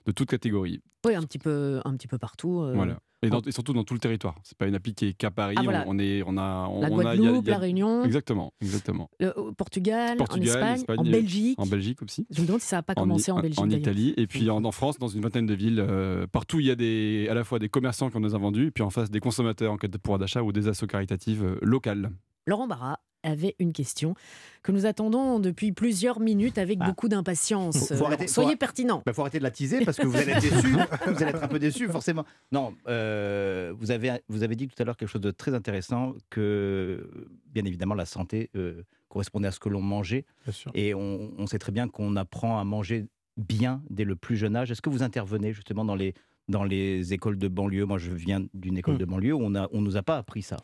de 0.05 0.13
toute 0.13 0.29
catégorie. 0.29 0.83
Oui, 1.07 1.15
un 1.15 1.23
petit 1.23 1.39
peu, 1.39 1.81
un 1.83 1.97
petit 1.97 2.07
peu 2.07 2.19
partout. 2.19 2.71
Voilà. 2.75 2.99
Et, 3.27 3.31
dans- 3.31 3.41
et 3.43 3.53
surtout 3.53 3.73
dans 3.73 3.85
tout 3.85 3.95
le 3.95 4.01
territoire. 4.01 4.35
C'est 4.43 4.57
pas 4.57 4.67
une 4.67 4.75
appli 4.75 4.95
qui 4.95 5.07
est 5.07 5.13
qu'à 5.13 5.31
Paris. 5.31 5.57
Ah, 5.59 5.63
voilà. 5.63 5.85
on, 5.87 5.97
on 5.97 5.99
est, 5.99 6.23
on 6.27 6.37
a, 6.37 6.67
on, 6.71 6.81
La 6.81 6.91
on 6.91 6.99
a- 6.99 7.15
il 7.15 7.23
y 7.23 7.27
a- 7.27 7.31
Guadeloupe, 7.31 7.45
il 7.45 7.49
y 7.49 7.51
a- 7.51 7.55
la 7.55 7.59
Réunion, 7.59 8.05
Exactement, 8.05 8.53
exactement. 8.61 9.11
au 9.37 9.53
Portugal, 9.53 10.17
Portugal, 10.17 10.49
en 10.49 10.61
Espagne, 10.61 10.75
Espagne, 10.81 10.99
en 10.99 11.05
Belgique. 11.05 11.59
En 11.61 11.67
Belgique 11.67 12.03
aussi. 12.03 12.27
Je 12.31 12.41
me 12.43 12.47
demande 12.47 12.61
si 12.61 12.69
ça 12.69 12.77
n'a 12.77 12.83
pas 12.83 12.95
En 12.97 13.03
commencé 13.03 13.31
en, 13.33 13.41
Belgique. 13.41 13.61
En. 13.61 13.69
Italie. 13.71 14.15
Et 14.17 14.27
puis 14.27 14.49
en, 14.51 14.65
en 14.65 14.73
France, 14.73 14.99
dans 14.99 15.09
une 15.09 15.21
vingtaine 15.23 15.47
de 15.47 15.55
villes. 15.55 15.81
euh, 15.81 16.27
partout, 16.27 16.61
il 16.61 16.67
y 16.67 16.71
a 16.71 16.75
des, 16.77 17.27
à 17.31 17.35
la 17.35 17.45
fois 17.45 17.59
des 17.59 17.69
commerçants 17.69 18.11
qui 18.11 18.17
en 18.17 18.21
nous 18.21 18.35
a 18.35 18.39
vendus, 18.39 18.67
et 18.69 18.71
puis 18.71 18.83
en 18.83 18.91
face, 18.91 19.11
des 19.11 19.21
consommateurs 19.21 19.73
en 19.73 19.77
quête 19.77 19.91
de 19.93 19.99
pouvoir 19.99 20.19
d'achat 20.19 20.43
ou 20.43 20.53
des 20.53 20.69
assos 20.69 20.87
caritatives 20.87 21.45
euh, 21.45 21.59
locales. 21.63 22.11
Laurent 22.47 22.67
Barra 22.69 23.01
avait 23.27 23.55
une 23.59 23.73
question 23.73 24.15
que 24.63 24.73
nous 24.73 24.87
attendons 24.87 25.39
depuis 25.39 25.73
plusieurs 25.73 26.19
minutes 26.21 26.59
avec 26.59 26.79
Ah. 26.81 26.87
beaucoup 26.89 27.09
d'impatience. 27.09 27.89
Faut- 27.89 27.95
faut 27.95 28.07
Euh, 28.13 28.27
Soyez 28.27 28.51
faut- 28.53 28.57
pertinent. 28.57 29.01
Il 29.03 29.07
Bah, 29.07 29.13
faut 29.13 29.21
arrêter 29.23 29.39
de 29.39 29.43
la 29.45 29.51
teaser 29.51 29.85
parce 29.85 29.97
que 29.99 30.07
vous 30.07 30.17
allez 30.17 30.33
être 30.33 30.41
déçus. 30.43 30.73
vous 31.07 31.23
allez 31.23 31.31
être 31.31 31.43
un 31.43 31.49
peu 31.49 31.59
déçus, 31.59 31.89
forcément. 31.89 32.25
Non, 32.53 32.75
euh, 32.89 33.73
vous, 33.79 33.91
avez, 33.91 34.13
vous 34.29 34.43
avez 34.43 34.57
dit 34.57 34.67
tout 34.69 34.81
à 34.81 34.85
l'heure 34.85 34.97
quelque 34.97 35.09
chose 35.11 35.21
de 35.21 35.31
très 35.31 35.55
intéressant 35.55 36.15
que, 36.31 37.09
bien 37.53 37.65
évidemment, 37.65 37.95
la 37.95 38.07
santé 38.07 38.51
euh, 38.57 38.83
correspondait 39.09 39.49
à 39.49 39.53
ce 39.53 39.61
que 39.61 39.69
l'on 39.69 39.83
mangeait. 39.83 40.25
Bien 40.45 40.53
sûr. 40.53 40.71
Et 40.75 40.95
on, 40.95 41.33
on 41.39 41.47
sait 41.47 41.59
très 41.59 41.73
bien 41.73 41.89
qu'on 41.89 42.17
apprend 42.17 42.59
à 42.59 42.65
manger 42.65 43.07
bien 43.37 43.83
dès 43.91 44.05
le 44.05 44.17
plus 44.17 44.37
jeune 44.37 44.57
âge. 44.57 44.71
Est-ce 44.71 44.83
que 44.83 44.91
vous 44.91 45.03
intervenez 45.03 45.53
justement 45.53 45.85
dans 45.85 45.95
les, 45.95 46.15
dans 46.49 46.65
les 46.65 47.13
écoles 47.13 47.39
de 47.39 47.49
banlieue? 47.49 47.85
Moi, 47.85 47.99
je 47.99 48.11
viens 48.11 48.45
d'une 48.55 48.79
école 48.79 48.95
Hmm. 48.95 48.99
de 48.99 49.05
banlieue 49.05 49.33
où 49.35 49.43
on 49.43 49.51
ne 49.51 49.67
on 49.73 49.81
nous 49.83 49.97
a 49.97 50.03
pas 50.03 50.17
appris 50.17 50.43
ça. 50.43 50.57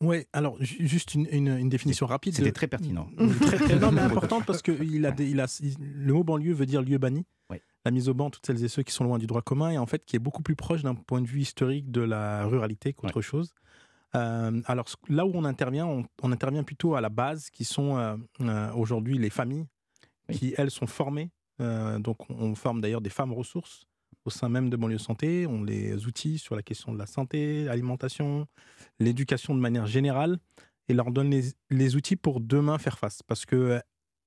Oui, 0.00 0.24
alors 0.32 0.56
ju- 0.62 0.86
juste 0.86 1.14
une, 1.14 1.26
une- 1.32 1.48
une 1.58 1.68
définition 1.68 2.06
rapide. 2.06 2.34
C'était 2.34 2.50
de- 2.50 2.54
très 2.54 2.68
pertinent. 2.68 3.08
très, 3.40 3.56
très 3.58 3.78
non, 3.78 3.90
mais 3.90 4.00
importante 4.00 4.46
parce 4.46 4.62
que 4.62 4.70
il 4.82 5.04
a, 5.06 5.10
des- 5.10 5.28
il 5.28 5.40
a, 5.40 5.46
il- 5.60 5.74
le 5.80 6.12
mot 6.12 6.22
banlieue 6.24 6.52
veut 6.54 6.66
dire 6.66 6.82
lieu 6.82 6.98
banni. 6.98 7.24
La 7.84 7.92
mise 7.92 8.08
au 8.08 8.14
banc, 8.14 8.28
toutes 8.28 8.44
celles 8.44 8.62
et 8.62 8.68
ceux 8.68 8.82
qui 8.82 8.92
sont 8.92 9.04
loin 9.04 9.18
du 9.18 9.26
droit 9.26 9.40
commun, 9.40 9.70
et 9.70 9.78
en 9.78 9.86
fait 9.86 10.04
qui 10.04 10.16
est 10.16 10.18
beaucoup 10.18 10.42
plus 10.42 10.56
proche 10.56 10.82
d'un 10.82 10.94
point 10.96 11.22
de 11.22 11.26
vue 11.26 11.40
historique 11.40 11.90
de 11.90 12.00
la 12.02 12.44
ruralité 12.44 12.92
qu'autre 12.92 13.22
chose. 13.22 13.54
Euh, 14.14 14.60
alors 14.66 14.86
là 15.08 15.24
où 15.24 15.30
on 15.34 15.44
intervient, 15.44 15.86
on, 15.86 16.04
on 16.22 16.32
intervient 16.32 16.64
plutôt 16.64 16.96
à 16.96 17.00
la 17.00 17.08
base, 17.08 17.48
qui 17.50 17.64
sont 17.64 17.96
euh, 17.96 18.16
euh, 18.40 18.72
aujourd'hui 18.74 19.16
les 19.16 19.30
familles, 19.30 19.64
Oui. 20.28 20.36
qui 20.38 20.54
elles 20.58 20.70
sont 20.72 20.86
formées. 20.88 21.30
Donc 21.60 22.28
on, 22.30 22.34
on 22.50 22.54
forme 22.54 22.80
d'ailleurs 22.80 23.00
des 23.00 23.10
femmes 23.10 23.32
ressources 23.32 23.86
au 24.24 24.30
sein 24.30 24.48
même 24.48 24.70
de 24.70 24.76
banlieue 24.76 24.98
santé. 24.98 25.46
On 25.46 25.62
les 25.62 26.06
outille 26.06 26.38
sur 26.38 26.56
la 26.56 26.62
question 26.62 26.92
de 26.92 26.98
la 26.98 27.06
santé, 27.06 27.64
l'alimentation, 27.64 28.46
l'éducation 28.98 29.54
de 29.54 29.60
manière 29.60 29.86
générale 29.86 30.38
et 30.88 30.94
leur 30.94 31.10
donne 31.10 31.30
les, 31.30 31.52
les 31.70 31.96
outils 31.96 32.16
pour 32.16 32.40
demain 32.40 32.78
faire 32.78 32.98
face. 32.98 33.22
Parce 33.22 33.46
que 33.46 33.56
euh, 33.56 33.80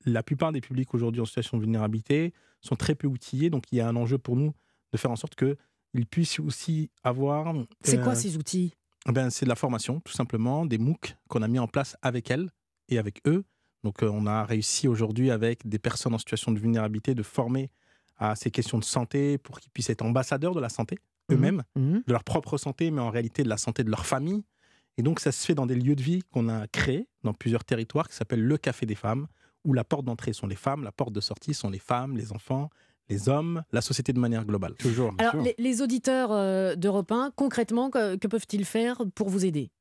la 0.05 0.23
plupart 0.23 0.51
des 0.51 0.61
publics 0.61 0.93
aujourd'hui 0.93 1.21
en 1.21 1.25
situation 1.25 1.57
de 1.57 1.63
vulnérabilité 1.63 2.33
sont 2.61 2.75
très 2.75 2.95
peu 2.95 3.07
outillés. 3.07 3.49
Donc 3.49 3.65
il 3.71 3.77
y 3.77 3.81
a 3.81 3.87
un 3.87 3.95
enjeu 3.95 4.17
pour 4.17 4.35
nous 4.35 4.53
de 4.91 4.97
faire 4.97 5.11
en 5.11 5.15
sorte 5.15 5.35
qu'ils 5.35 6.05
puissent 6.05 6.39
aussi 6.39 6.89
avoir. 7.03 7.53
C'est 7.83 7.99
euh, 7.99 8.03
quoi 8.03 8.15
ces 8.15 8.37
outils? 8.37 8.73
ben, 9.05 9.29
C'est 9.29 9.45
de 9.45 9.49
la 9.49 9.55
formation, 9.55 9.99
tout 10.01 10.13
simplement, 10.13 10.65
des 10.65 10.77
MOOC 10.77 11.15
qu'on 11.27 11.41
a 11.41 11.47
mis 11.47 11.59
en 11.59 11.67
place 11.67 11.97
avec 12.01 12.31
elles 12.31 12.49
et 12.89 12.97
avec 12.97 13.21
eux. 13.27 13.43
Donc 13.83 14.03
euh, 14.03 14.09
on 14.11 14.27
a 14.27 14.45
réussi 14.45 14.87
aujourd'hui 14.87 15.31
avec 15.31 15.67
des 15.67 15.79
personnes 15.79 16.13
en 16.13 16.19
situation 16.19 16.51
de 16.51 16.59
vulnérabilité 16.59 17.15
de 17.15 17.23
former 17.23 17.71
à 18.21 18.35
ces 18.35 18.51
questions 18.51 18.77
de 18.77 18.83
santé 18.85 19.37
pour 19.37 19.59
qu'ils 19.59 19.71
puissent 19.71 19.89
être 19.89 20.03
ambassadeurs 20.03 20.53
de 20.55 20.61
la 20.61 20.69
santé 20.69 20.97
Mhm. 21.29 21.35
eux-mêmes 21.37 21.63
Mhm. 21.75 22.03
de 22.07 22.11
leur 22.13 22.23
propre 22.23 22.57
santé, 22.57 22.91
mais 22.91 23.01
en 23.01 23.09
réalité 23.09 23.43
de 23.43 23.49
la 23.49 23.57
santé 23.57 23.83
de 23.83 23.89
leur 23.89 24.05
famille. 24.05 24.43
Et 24.97 25.01
donc, 25.03 25.19
ça 25.19 25.31
se 25.31 25.45
fait 25.45 25.55
dans 25.55 25.65
des 25.65 25.75
lieux 25.75 25.95
de 25.95 26.01
vie 26.03 26.21
qu'on 26.31 26.47
a 26.49 26.67
créés 26.67 27.07
dans 27.23 27.33
plusieurs 27.33 27.63
territoires 27.63 28.07
qui 28.09 28.15
s'appellent 28.15 28.43
le 28.45 28.57
Café 28.57 28.85
des 28.85 28.95
femmes, 28.95 29.27
où 29.65 29.73
la 29.73 29.83
porte 29.83 30.05
d'entrée 30.05 30.33
sont 30.33 30.47
les 30.47 30.55
femmes, 30.55 30.83
la 30.83 30.91
porte 30.91 31.13
de 31.13 31.21
sortie 31.21 31.53
sont 31.53 31.69
les 31.69 31.79
femmes, 31.79 32.17
les 32.17 32.31
enfants, 32.33 32.69
les 33.09 33.29
hommes, 33.29 33.63
la 33.71 33.81
société 33.81 34.11
de 34.13 34.19
manière 34.19 34.45
globale. 34.45 34.75
Toujours. 34.75 35.13
Alors, 35.17 35.37
les, 35.43 35.55
les 35.57 35.81
auditeurs 35.81 36.31
euh, 36.31 36.75
d'Europe 36.75 37.11
1, 37.11 37.31
concrètement, 37.35 37.89
que, 37.89 38.15
que 38.17 38.27
peuvent-ils 38.27 38.65
faire 38.65 39.01
pour 39.15 39.29
vous 39.29 39.45
aider? 39.45 39.71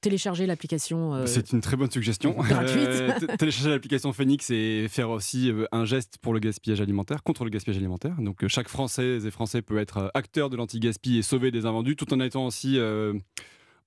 Télécharger 0.00 0.46
l'application. 0.46 1.14
euh, 1.14 1.26
C'est 1.26 1.52
une 1.52 1.60
très 1.60 1.76
bonne 1.76 1.90
suggestion. 1.90 2.32
Gratuite. 2.38 2.88
Euh, 2.88 3.12
télécharger 3.38 3.70
l'application 3.70 4.12
Phoenix 4.12 4.50
et 4.50 4.86
faire 4.88 5.10
aussi 5.10 5.50
euh, 5.50 5.66
un 5.72 5.84
geste 5.84 6.18
pour 6.20 6.32
le 6.34 6.38
gaspillage 6.40 6.80
alimentaire, 6.80 7.22
contre 7.22 7.44
le 7.44 7.50
gaspillage 7.50 7.78
alimentaire. 7.78 8.14
Donc 8.20 8.44
euh, 8.44 8.48
chaque 8.48 8.68
Française 8.68 9.26
et 9.26 9.30
Français 9.30 9.62
peut 9.62 9.78
être 9.78 10.10
acteur 10.14 10.50
de 10.50 10.56
l'anti-gaspi 10.56 11.16
et 11.18 11.22
sauver 11.22 11.50
des 11.50 11.66
invendus, 11.66 11.96
tout 11.96 12.12
en 12.14 12.20
étant 12.20 12.46
aussi 12.46 12.78
euh, 12.78 13.14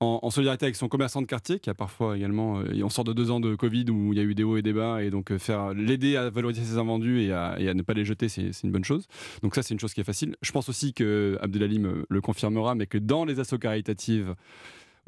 en, 0.02 0.20
en 0.24 0.30
solidarité 0.30 0.66
avec 0.66 0.76
son 0.78 0.88
commerçant 0.88 1.22
de 1.22 1.28
quartier, 1.28 1.60
qui 1.60 1.70
a 1.70 1.74
parfois 1.74 2.16
également. 2.18 2.64
et 2.64 2.84
on 2.84 2.90
sort 2.90 3.04
de 3.04 3.12
deux 3.14 3.32
ans 3.32 3.40
de 3.42 3.54
Covid 3.56 3.86
où 3.90 4.14
il 4.14 4.18
y 4.18 4.22
a 4.22 4.24
eu 4.24 4.34
des 4.34 4.44
hauts 4.44 4.56
et 4.58 4.62
des 4.62 4.72
bas, 4.74 5.04
et 5.04 5.10
donc 5.10 5.36
faire 5.38 5.74
l'aider 5.74 6.16
à 6.16 6.30
valoriser 6.30 6.64
ses 6.64 6.78
invendus 6.78 7.22
et 7.22 7.34
à, 7.34 7.56
et 7.60 7.68
à 7.68 7.74
ne 7.74 7.82
pas 7.82 7.94
les 7.94 8.06
jeter, 8.06 8.30
c'est 8.30 8.50
une 8.64 8.72
bonne 8.72 8.86
chose. 8.86 9.08
Donc 9.44 9.56
ça, 9.56 9.62
c'est 9.62 9.74
une 9.74 9.80
chose 9.80 9.94
qui 9.94 10.00
est 10.00 10.06
facile. 10.06 10.38
Je 10.42 10.52
pense 10.54 10.70
aussi 10.70 10.94
que 10.94 11.38
Abdelali 11.42 11.80
me 11.80 12.06
le 12.10 12.22
confirmera, 12.22 12.76
mais 12.76 12.88
que 12.88 12.98
dans 12.98 13.26
les 13.26 13.42
assos 13.42 13.58
caritatives 13.60 14.36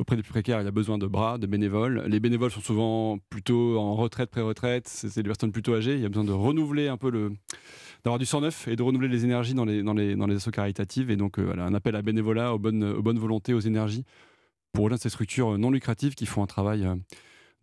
auprès 0.02 0.16
des 0.16 0.24
plus 0.24 0.32
précaires, 0.32 0.60
il 0.60 0.66
y 0.66 0.68
a 0.68 0.72
besoin 0.72 0.98
de 0.98 1.06
bras, 1.06 1.38
de 1.38 1.46
bénévoles. 1.46 2.04
Les 2.08 2.20
bénévoles 2.20 2.50
sont 2.50 2.62
souvent 2.62 3.20
plutôt 3.30 3.78
en 3.78 3.96
retraite, 3.96 4.32
pré-retraite. 4.32 4.88
C'est 4.88 5.16
des 5.16 5.30
personnes 5.30 5.52
plutôt 5.52 5.76
âgées. 5.76 5.94
Il 5.94 6.02
y 6.02 6.06
a 6.06 6.10
besoin 6.10 6.24
de 6.24 6.32
renouveler 6.32 6.88
un 6.88 6.98
peu 6.98 7.12
le 7.12 7.32
d'avoir 8.04 8.18
du 8.18 8.26
sang 8.26 8.42
neuf 8.42 8.68
et 8.68 8.76
de 8.76 8.82
renouveler 8.82 9.08
les 9.08 9.26
énergies 9.26 9.54
dans 9.54 9.64
les, 9.64 9.84
dans 9.84 9.94
les, 9.94 10.16
dans 10.16 10.26
les 10.26 10.38
caritatives. 10.52 11.12
Et 11.12 11.16
donc, 11.16 11.38
euh, 11.38 11.44
voilà, 11.44 11.66
un 11.66 11.76
appel 11.76 11.96
à 11.96 12.02
bénévolat, 12.02 12.56
aux 12.56 12.58
bonnes, 12.58 12.84
aux 12.84 13.04
bonnes 13.04 13.20
volontés, 13.20 13.54
aux 13.54 13.60
énergies 13.60 14.04
pour 14.74 14.86
rejoindre 14.86 15.04
ces 15.04 15.10
structures 15.10 15.58
non 15.60 15.70
lucratives 15.70 16.16
qui 16.16 16.26
font 16.26 16.42
un 16.42 16.48
travail 16.48 16.86
euh, 16.86 16.96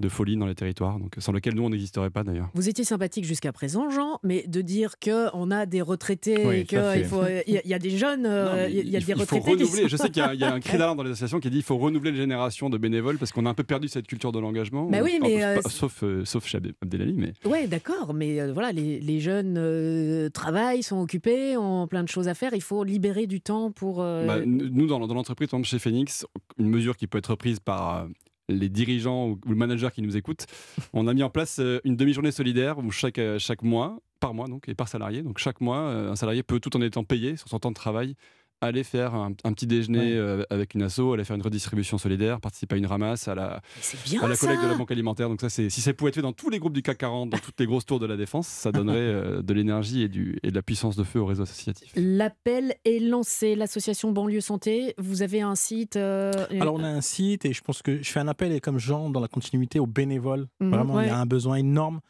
de 0.00 0.08
folie 0.08 0.36
dans 0.36 0.46
les 0.46 0.54
territoires, 0.54 0.98
donc, 1.00 1.14
sans 1.18 1.32
lequel 1.32 1.54
nous, 1.54 1.64
on 1.64 1.70
n'existerait 1.70 2.10
pas 2.10 2.22
d'ailleurs. 2.22 2.48
Vous 2.54 2.68
étiez 2.68 2.84
sympathique 2.84 3.24
jusqu'à 3.24 3.52
présent, 3.52 3.90
Jean, 3.90 4.20
mais 4.22 4.44
de 4.46 4.60
dire 4.60 4.94
qu'on 5.02 5.50
a 5.50 5.66
des 5.66 5.82
retraités, 5.82 6.46
Oui, 6.46 6.56
et 6.58 6.64
qu'il 6.64 7.04
faut, 7.04 7.22
il 7.46 7.60
y, 7.64 7.68
y 7.68 7.74
a 7.74 7.78
des 7.80 7.90
jeunes, 7.90 8.24
euh, 8.24 8.68
il 8.70 8.88
y 8.88 8.96
a 8.96 9.00
des 9.00 9.06
il 9.06 9.14
faut 9.14 9.20
retraités. 9.20 9.50
renouveler. 9.50 9.82
sont- 9.82 9.88
Je 9.88 9.96
sais 9.96 10.10
qu'il 10.10 10.22
y, 10.22 10.26
a- 10.26 10.34
il 10.34 10.40
y 10.40 10.44
a 10.44 10.52
un 10.54 10.60
cri 10.60 10.78
d'alarme 10.78 10.96
dans 10.98 11.02
les 11.02 11.10
associations 11.10 11.40
qui 11.40 11.50
dit 11.50 11.56
qu'il 11.56 11.64
faut 11.64 11.78
renouveler 11.78 12.12
les 12.12 12.16
générations 12.18 12.70
de 12.70 12.78
bénévoles 12.78 13.18
parce 13.18 13.32
qu'on 13.32 13.44
a 13.46 13.50
un 13.50 13.54
peu 13.54 13.64
perdu 13.64 13.88
cette 13.88 14.06
culture 14.06 14.30
de 14.30 14.38
l'engagement. 14.38 14.88
Bah 14.88 14.98
oui, 15.02 15.18
mais, 15.20 15.42
euh, 15.42 15.60
pas- 15.60 15.68
sauf, 15.68 16.04
euh, 16.04 16.24
sauf 16.24 16.46
chez 16.46 16.58
Abd- 16.58 16.74
Abdelali, 16.80 17.14
mais 17.14 17.32
Ouais, 17.44 17.66
d'accord, 17.66 18.14
mais 18.14 18.40
euh, 18.40 18.52
voilà, 18.52 18.70
les, 18.72 19.00
les 19.00 19.18
jeunes 19.20 19.56
euh, 19.58 20.28
travaillent, 20.30 20.82
sont 20.84 21.00
occupés, 21.00 21.56
ont 21.56 21.88
plein 21.88 22.04
de 22.04 22.08
choses 22.08 22.28
à 22.28 22.34
faire. 22.34 22.54
Il 22.54 22.62
faut 22.62 22.84
libérer 22.84 23.26
du 23.26 23.40
temps 23.40 23.72
pour. 23.72 24.00
euh, 24.00 24.26
Bah, 24.26 24.38
nous, 24.46 24.86
dans, 24.86 25.04
dans 25.04 25.14
l'entreprise, 25.14 25.48
par 25.48 25.58
exemple, 25.58 25.68
chez 25.68 25.80
Phoenix, 25.80 26.24
une 26.58 26.68
mesure 26.68 26.96
qui 26.96 27.06
peut 27.08 27.18
être 27.18 27.34
prise 27.34 27.58
par 27.58 27.96
euh, 28.04 28.06
les 28.48 28.68
dirigeants 28.68 29.28
ou, 29.28 29.40
le 29.48 29.54
manager 29.54 29.92
qui 29.92 30.02
nous 30.02 30.16
écoutent, 30.16 30.46
on 30.92 31.06
a 31.06 31.14
mis 31.14 31.22
en 31.22 31.30
place 31.30 31.58
euh, 31.58 31.80
une 31.84 31.96
demi-journée 31.96 32.32
solidaire 32.32 32.78
où 32.78 32.90
chaque, 32.90 33.18
euh, 33.18 33.38
chaque 33.38 33.62
mois, 33.62 34.00
par 34.20 34.34
mois 34.34 34.48
donc, 34.48 34.68
et 34.68 34.74
par 34.74 34.88
salarié. 34.88 35.22
Donc 35.22 35.38
chaque 35.38 35.60
mois, 35.60 35.78
euh, 35.78 36.12
un 36.12 36.16
salarié 36.16 36.42
peut, 36.42 36.60
tout 36.60 36.76
en 36.76 36.80
étant 36.80 37.04
payé 37.04 37.36
sur 37.36 37.48
son 37.48 37.58
temps 37.58 37.70
de 37.70 37.74
travail, 37.74 38.14
aller 38.60 38.82
faire 38.82 39.14
un, 39.14 39.32
un 39.44 39.52
petit 39.52 39.66
déjeuner 39.66 39.98
Ouais. 39.98 40.12
euh, 40.16 40.42
avec 40.50 40.74
une 40.74 40.82
asso, 40.82 41.00
aller 41.14 41.24
faire 41.24 41.36
une 41.36 41.42
redistribution 41.42 41.96
solidaire, 41.98 42.40
participer 42.40 42.74
à 42.74 42.78
une 42.78 42.86
ramasse, 42.86 43.28
à 43.28 43.34
la, 43.34 43.60
bien 44.04 44.22
à 44.22 44.28
la 44.28 44.34
ça 44.34 44.46
collecte 44.46 44.64
de 44.64 44.68
la 44.68 44.74
banque 44.74 44.90
alimentaire. 44.90 45.28
Donc 45.28 45.40
ça, 45.40 45.48
c'est 45.48 45.70
si 45.70 45.80
ça 45.80 45.92
pouvait 45.94 46.08
être 46.08 46.16
fait 46.16 46.22
dans 46.22 46.32
tous 46.32 46.50
les 46.50 46.58
groupes 46.58 46.72
du 46.72 46.82
CAC 46.82 46.98
40, 46.98 47.30
dans 47.30 47.38
toutes 47.38 47.58
les 47.60 47.66
grosses 47.66 47.86
tours 47.86 48.00
de 48.00 48.06
la 48.06 48.16
défense, 48.16 48.46
ça 48.48 48.72
donnerait 48.72 48.96
euh, 48.98 49.42
de 49.42 49.52
l'énergie 49.54 50.02
et, 50.02 50.08
du- 50.08 50.38
et 50.42 50.50
de 50.50 50.54
la 50.54 50.62
puissance 50.62 50.96
de 50.96 51.04
feu 51.04 51.20
au 51.20 51.26
réseau 51.26 51.44
associatif. 51.44 51.92
L'appel 51.96 52.74
est 52.84 52.98
lancé, 52.98 53.54
l'association 53.54 54.12
Banlieue 54.12 54.40
Santé. 54.40 54.94
Vous 54.98 55.22
avez 55.22 55.40
un 55.40 55.54
site 55.54 55.96
euh, 55.96 56.32
Alors 56.60 56.74
on 56.74 56.82
a 56.82 56.88
un 56.88 57.00
site 57.00 57.44
et 57.44 57.52
je 57.52 57.62
pense 57.62 57.82
que 57.82 58.02
je 58.02 58.10
fais 58.10 58.20
un 58.20 58.28
appel 58.28 58.52
et 58.52 58.60
comme 58.60 58.78
Jean 58.78 59.10
dans 59.10 59.20
la 59.20 59.28
continuité 59.28 59.78
aux 59.78 59.86
bénévoles. 59.86 60.48
Mhm, 60.60 60.70
Vraiment, 60.70 60.94
ouais. 60.94 61.04
il 61.04 61.08
y 61.08 61.10
a 61.10 61.18
un 61.18 61.26
besoin 61.26 61.56
énorme, 61.56 62.00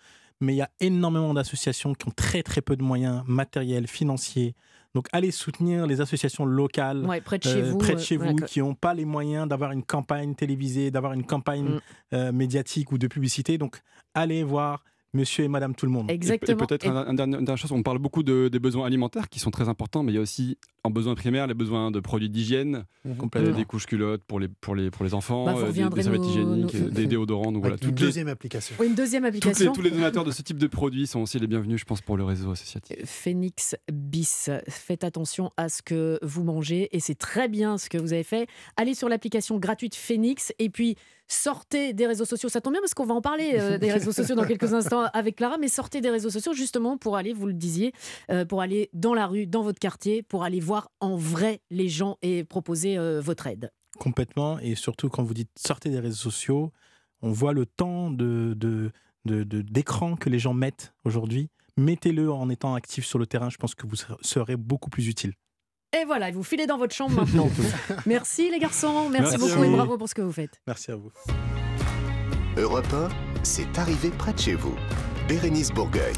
mais 0.40 0.54
il 0.54 0.56
y 0.56 0.62
a 0.62 0.70
énormément 0.80 1.34
d'associations 1.34 1.92
qui 1.94 2.08
ont 2.08 2.12
très 2.14 2.42
très 2.42 2.62
peu 2.62 2.76
de 2.76 2.82
moyens 2.82 3.22
matériels, 3.26 3.86
financiers. 3.86 4.54
Donc 4.94 5.06
allez 5.12 5.30
soutenir 5.30 5.86
les 5.86 6.00
associations 6.00 6.44
locales. 6.46 7.04
ouais, 7.06 7.20
près 7.20 7.38
de 7.38 7.44
chez 7.44 7.62
euh, 7.62 7.70
vous. 7.72 7.78
près 7.78 7.94
de 7.94 7.98
euh, 8.00 8.02
chez 8.02 8.16
vous, 8.16 8.34
que- 8.34 8.44
qui 8.46 8.60
n'ont 8.60 8.74
pas 8.74 8.94
les 8.94 9.04
moyens 9.04 9.46
d'avoir 9.48 9.72
une 9.72 9.82
campagne 9.84 10.34
télévisée, 10.34 10.90
d'avoir 10.90 11.12
une 11.12 11.24
campagne 11.24 11.64
Mm. 11.68 11.80
euh, 12.14 12.32
médiatique 12.32 12.90
ou 12.92 12.98
de 12.98 13.06
publicité. 13.06 13.58
Donc, 13.58 13.80
allez 14.14 14.42
voir 14.42 14.84
Monsieur 15.14 15.44
et 15.44 15.48
Madame 15.48 15.74
tout 15.74 15.86
le 15.86 15.92
monde. 15.92 16.10
Et, 16.10 16.12
et 16.12 16.16
Exactement. 16.16 16.66
peut-être 16.66 16.84
Et- 16.84 16.88
un, 16.88 16.96
un 17.08 17.14
dernière 17.14 17.56
chose, 17.56 17.72
on 17.72 17.82
parle 17.82 17.98
beaucoup 17.98 18.22
de- 18.22 18.48
des 18.48 18.58
besoins 18.58 18.86
alimentaires 18.86 19.28
qui 19.28 19.38
sont 19.40 19.50
très 19.50 19.68
importants, 19.68 20.02
mais 20.02 20.12
il 20.12 20.16
y 20.16 20.18
a 20.18 20.20
aussi 20.22 20.58
en 20.84 20.90
besoin 20.90 21.14
primaire 21.14 21.46
les 21.46 21.54
besoins 21.54 21.90
de 21.90 22.00
produits 22.00 22.30
d'hygiène, 22.30 22.84
euh, 23.06 23.14
Complètement. 23.14 23.56
des 23.56 23.64
couches 23.64 23.86
culottes 23.86 24.22
pour 24.26 24.38
les, 24.40 24.48
pour 24.48 24.74
les, 24.74 24.90
pour 24.90 25.04
les 25.04 25.12
enfants, 25.12 25.44
Bah, 25.44 25.52
vous 25.52 25.60
euh, 25.64 25.88
des, 25.90 26.02
serviettes 26.02 26.20
nous- 26.22 26.28
hygiéniques, 26.28 26.74
nous- 26.74 26.86
euh, 26.86 26.90
des 26.90 27.06
déodorants. 27.06 27.52
Donc 27.52 27.62
voilà, 27.62 27.74
une 27.76 27.80
toutes 27.80 28.00
les, 28.00 28.06
deuxième 28.06 28.28
application. 28.28 28.74
Oui, 28.78 28.86
une 28.86 28.94
deuxième 28.94 29.24
toutes 29.24 29.32
les- 29.34 29.38
application. 29.48 29.72
tous 29.72 29.82
les 29.82 29.90
donateurs 29.90 30.24
de 30.24 30.30
ce 30.30 30.42
type 30.42 30.58
de 30.58 30.66
produits 30.66 31.06
sont 31.06 31.20
aussi 31.20 31.38
les 31.38 31.46
bienvenus, 31.46 31.80
je 31.80 31.84
pense, 31.84 32.00
pour 32.00 32.16
le 32.16 32.24
réseau 32.24 32.50
associatif. 32.52 32.96
Phoenix 33.04 33.76
bis. 33.92 34.50
Faites 34.68 35.04
attention 35.04 35.50
à 35.56 35.68
ce 35.68 35.82
que 35.82 36.18
vous 36.22 36.44
mangez 36.44 36.88
et 36.96 37.00
c'est 37.00 37.14
très 37.16 37.48
bien 37.48 37.76
ce 37.78 37.88
que 37.90 37.98
vous 37.98 38.12
avez 38.12 38.22
fait. 38.24 38.46
Allez 38.76 38.94
sur 38.94 39.08
l'application 39.08 39.58
gratuite 39.58 39.94
Phoenix 39.94 40.52
et 40.58 40.70
puis 40.70 40.96
sortez 41.30 41.92
des 41.92 42.06
réseaux 42.06 42.24
sociaux. 42.24 42.48
Ça 42.48 42.60
tombe 42.62 42.72
bien 42.72 42.80
parce 42.80 42.94
qu'on 42.94 43.04
va 43.04 43.14
en 43.14 43.20
parler 43.20 43.52
euh, 43.58 43.76
des 43.76 43.92
réseaux 43.92 44.12
sociaux 44.12 44.34
dans 44.34 44.46
quelques 44.46 44.72
instants 44.72 45.04
avec 45.12 45.36
Clara, 45.36 45.58
mais 45.58 45.68
sortez 45.68 46.00
des 46.00 46.08
réseaux 46.08 46.30
sociaux 46.30 46.54
justement 46.54 46.96
pour 46.96 47.16
aller, 47.16 47.34
vous 47.34 47.46
le 47.46 47.52
disiez, 47.52 47.92
euh, 48.30 48.46
pour 48.46 48.62
aller 48.62 48.88
dans 48.94 49.12
la 49.12 49.26
rue, 49.26 49.46
dans 49.46 49.60
votre 49.62 49.78
quartier, 49.78 50.22
pour 50.22 50.42
aller 50.44 50.58
voir 50.68 50.90
en 51.00 51.16
vrai 51.16 51.60
les 51.70 51.88
gens 51.88 52.16
et 52.22 52.44
proposer 52.44 52.98
euh, 52.98 53.20
votre 53.20 53.46
aide. 53.46 53.70
Complètement. 53.98 54.58
Et 54.60 54.74
surtout, 54.74 55.08
quand 55.08 55.22
vous 55.24 55.34
dites 55.34 55.50
sortez 55.58 55.88
des 55.90 55.98
réseaux 56.00 56.30
sociaux, 56.30 56.72
on 57.22 57.32
voit 57.32 57.52
le 57.54 57.64
temps 57.66 58.10
de, 58.10 58.54
de, 58.56 58.92
de- 59.24 59.44
de- 59.44 59.62
d'écran 59.62 60.14
que 60.16 60.28
les 60.30 60.38
gens 60.38 60.54
mettent 60.54 60.92
aujourd'hui. 61.04 61.48
Mettez-le 61.76 62.30
en 62.30 62.50
étant 62.50 62.74
actif 62.74 63.04
sur 63.06 63.18
le 63.18 63.26
terrain. 63.26 63.50
Je 63.50 63.56
pense 63.56 63.74
que 63.74 63.86
vous 63.86 63.96
serez- 64.20 64.56
beaucoup 64.56 64.90
plus 64.90 65.08
utile. 65.08 65.32
Et 65.98 66.04
voilà, 66.04 66.30
vous 66.30 66.42
filez 66.42 66.66
dans 66.66 66.76
votre 66.78 66.94
chambre 66.94 67.14
maintenant. 67.20 67.48
Merci 68.06 68.50
les 68.50 68.58
garçons, 68.58 69.08
merci, 69.08 69.36
Merci 69.38 69.38
beaucoup 69.54 69.64
et 69.64 69.70
bravo 69.74 69.96
pour 69.96 70.08
ce 70.08 70.14
que 70.14 70.22
vous 70.22 70.32
faites. 70.32 70.60
Merci 70.66 70.90
à 70.92 70.96
vous. 70.96 71.10
Europe 72.56 72.92
1, 72.92 73.08
c'est 73.42 73.78
arrivé 73.78 74.10
près 74.10 74.32
de 74.34 74.38
chez 74.38 74.54
vous. 74.54 74.74
Bérénice 75.28 75.70
Bourgueil. 75.70 76.14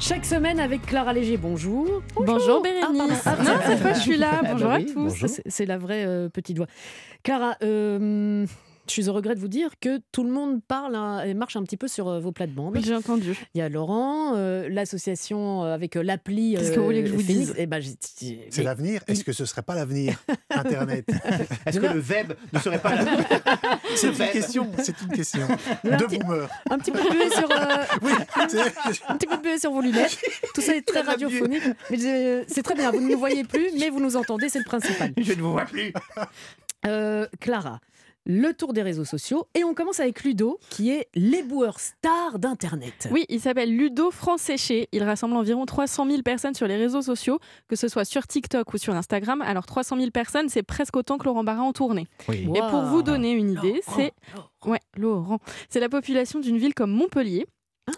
Chaque 0.00 0.24
semaine 0.24 0.58
avec 0.60 0.82
Clara 0.86 1.12
Léger, 1.12 1.36
bonjour. 1.36 2.02
Bonjour 2.16 2.62
Ah, 2.64 2.70
pardon. 2.82 3.04
Bérénice. 3.04 3.22
Ah, 3.26 3.36
non, 3.42 3.52
cette 3.66 3.78
fois 3.80 3.92
je 3.92 4.00
suis 4.00 4.16
là. 4.16 4.30
Ah 4.38 4.42
bah 4.42 4.48
Bonjour 4.52 4.70
à 4.70 4.76
oui, 4.76 4.86
tous. 4.86 4.94
bonjour. 4.94 5.28
C'est- 5.28 5.42
C'est 5.46 5.66
la 5.66 5.76
vraie 5.78 6.04
euh, 6.06 6.28
petite 6.30 6.56
voix. 6.56 6.66
Clara, 7.22 7.56
euh, 7.62 8.46
je 8.90 9.00
suis 9.02 9.08
au 9.08 9.12
regret 9.12 9.36
de 9.36 9.40
vous 9.40 9.46
dire 9.48 9.70
que 9.80 10.00
tout 10.10 10.24
le 10.24 10.30
monde 10.30 10.60
parle 10.66 10.96
hein, 10.96 11.22
et 11.24 11.32
marche 11.32 11.54
un 11.54 11.62
petit 11.62 11.76
peu 11.76 11.86
sur 11.86 12.08
euh, 12.08 12.18
vos 12.18 12.32
plates-bandes. 12.32 12.74
Oui, 12.74 12.82
j'ai 12.84 12.94
entendu. 12.96 13.36
Il 13.54 13.58
y 13.58 13.60
a 13.62 13.68
Laurent, 13.68 14.34
euh, 14.34 14.68
l'association 14.68 15.64
euh, 15.64 15.72
avec 15.74 15.94
euh, 15.96 16.02
l'appli. 16.02 16.56
Qu'est-ce 16.58 16.72
que 16.72 16.78
vous 16.80 16.86
voulez 16.86 17.02
que 17.04 17.08
je 17.08 17.14
vous 17.14 17.20
Phoenix. 17.20 17.46
dise 17.46 17.54
Eh 17.56 17.66
ben, 17.66 17.80
C'est 18.50 18.62
l'avenir 18.64 19.02
Est-ce 19.06 19.22
que 19.22 19.32
ce 19.32 19.44
serait 19.44 19.62
pas 19.62 19.76
l'avenir 19.76 20.16
Internet? 20.50 21.06
Est-ce 21.66 21.78
que 21.78 21.86
le 21.86 22.00
web 22.00 22.32
ne 22.52 22.58
serait 22.58 22.80
pas 22.80 22.96
là 22.96 23.04
C'est 23.94 24.08
une 24.08 24.30
question. 24.32 24.70
C'est 24.82 25.00
une 25.02 25.08
question. 25.12 25.46
Un 25.84 25.96
De 25.96 26.04
petit- 26.06 26.18
boomer. 26.18 26.48
un 26.70 26.78
petit 26.78 26.90
peu 26.90 26.98
de 26.98 27.10
buée 27.10 27.30
sur, 27.30 27.48
euh, 27.50 27.84
Oui, 28.02 28.12
c'est- 28.48 29.02
un 29.08 29.16
petit 29.16 29.26
peu 29.28 29.36
de 29.36 29.42
buée 29.42 29.58
sur 29.58 29.70
vos 29.72 29.80
lunettes. 29.82 30.18
Tout 30.54 30.60
ça 30.62 30.74
est 30.74 30.82
très 30.82 31.02
radiophonique. 31.02 31.62
Mais 31.90 31.98
euh, 32.06 32.42
c'est 32.48 32.62
très 32.62 32.74
bien. 32.74 32.90
Vous 32.90 33.00
ne 33.00 33.12
nous 33.12 33.18
voyez 33.18 33.44
plus, 33.44 33.70
mais 33.78 33.88
vous 33.90 34.00
nous 34.00 34.16
entendez, 34.16 34.48
c'est 34.48 34.58
le 34.58 34.64
principal. 34.64 35.12
Je 35.16 35.32
ne 35.32 35.40
vous 35.42 35.52
vois 35.52 35.64
plus. 35.66 35.92
Euh, 36.86 37.26
Clara, 37.40 37.78
le 38.26 38.52
tour 38.52 38.72
des 38.72 38.82
réseaux 38.82 39.04
sociaux. 39.04 39.46
Et 39.54 39.64
on 39.64 39.74
commence 39.74 40.00
avec 40.00 40.22
Ludo, 40.22 40.58
qui 40.70 40.90
est 40.90 41.08
l'éboueur 41.14 41.80
star 41.80 42.38
d'Internet. 42.38 43.08
Oui, 43.10 43.24
il 43.28 43.40
s'appelle 43.40 43.74
Ludo 43.74 44.10
Séché. 44.36 44.88
Il 44.92 45.02
rassemble 45.02 45.36
environ 45.36 45.66
300 45.66 46.06
000 46.06 46.22
personnes 46.22 46.54
sur 46.54 46.66
les 46.66 46.76
réseaux 46.76 47.02
sociaux, 47.02 47.38
que 47.68 47.76
ce 47.76 47.88
soit 47.88 48.04
sur 48.04 48.26
TikTok 48.26 48.72
ou 48.72 48.78
sur 48.78 48.94
Instagram. 48.94 49.42
Alors 49.42 49.66
300 49.66 49.96
000 49.96 50.10
personnes, 50.10 50.48
c'est 50.48 50.62
presque 50.62 50.96
autant 50.96 51.18
que 51.18 51.24
Laurent 51.24 51.44
Barra 51.44 51.62
en 51.62 51.72
tournée. 51.72 52.06
Oui. 52.28 52.46
Wow. 52.46 52.56
Et 52.56 52.60
pour 52.70 52.82
vous 52.82 53.02
donner 53.02 53.32
une 53.32 53.50
idée, 53.50 53.80
c'est 53.94 54.12
ouais, 54.64 54.80
Laurent, 54.96 55.38
c'est 55.68 55.80
la 55.80 55.88
population 55.88 56.40
d'une 56.40 56.58
ville 56.58 56.74
comme 56.74 56.90
Montpellier. 56.90 57.46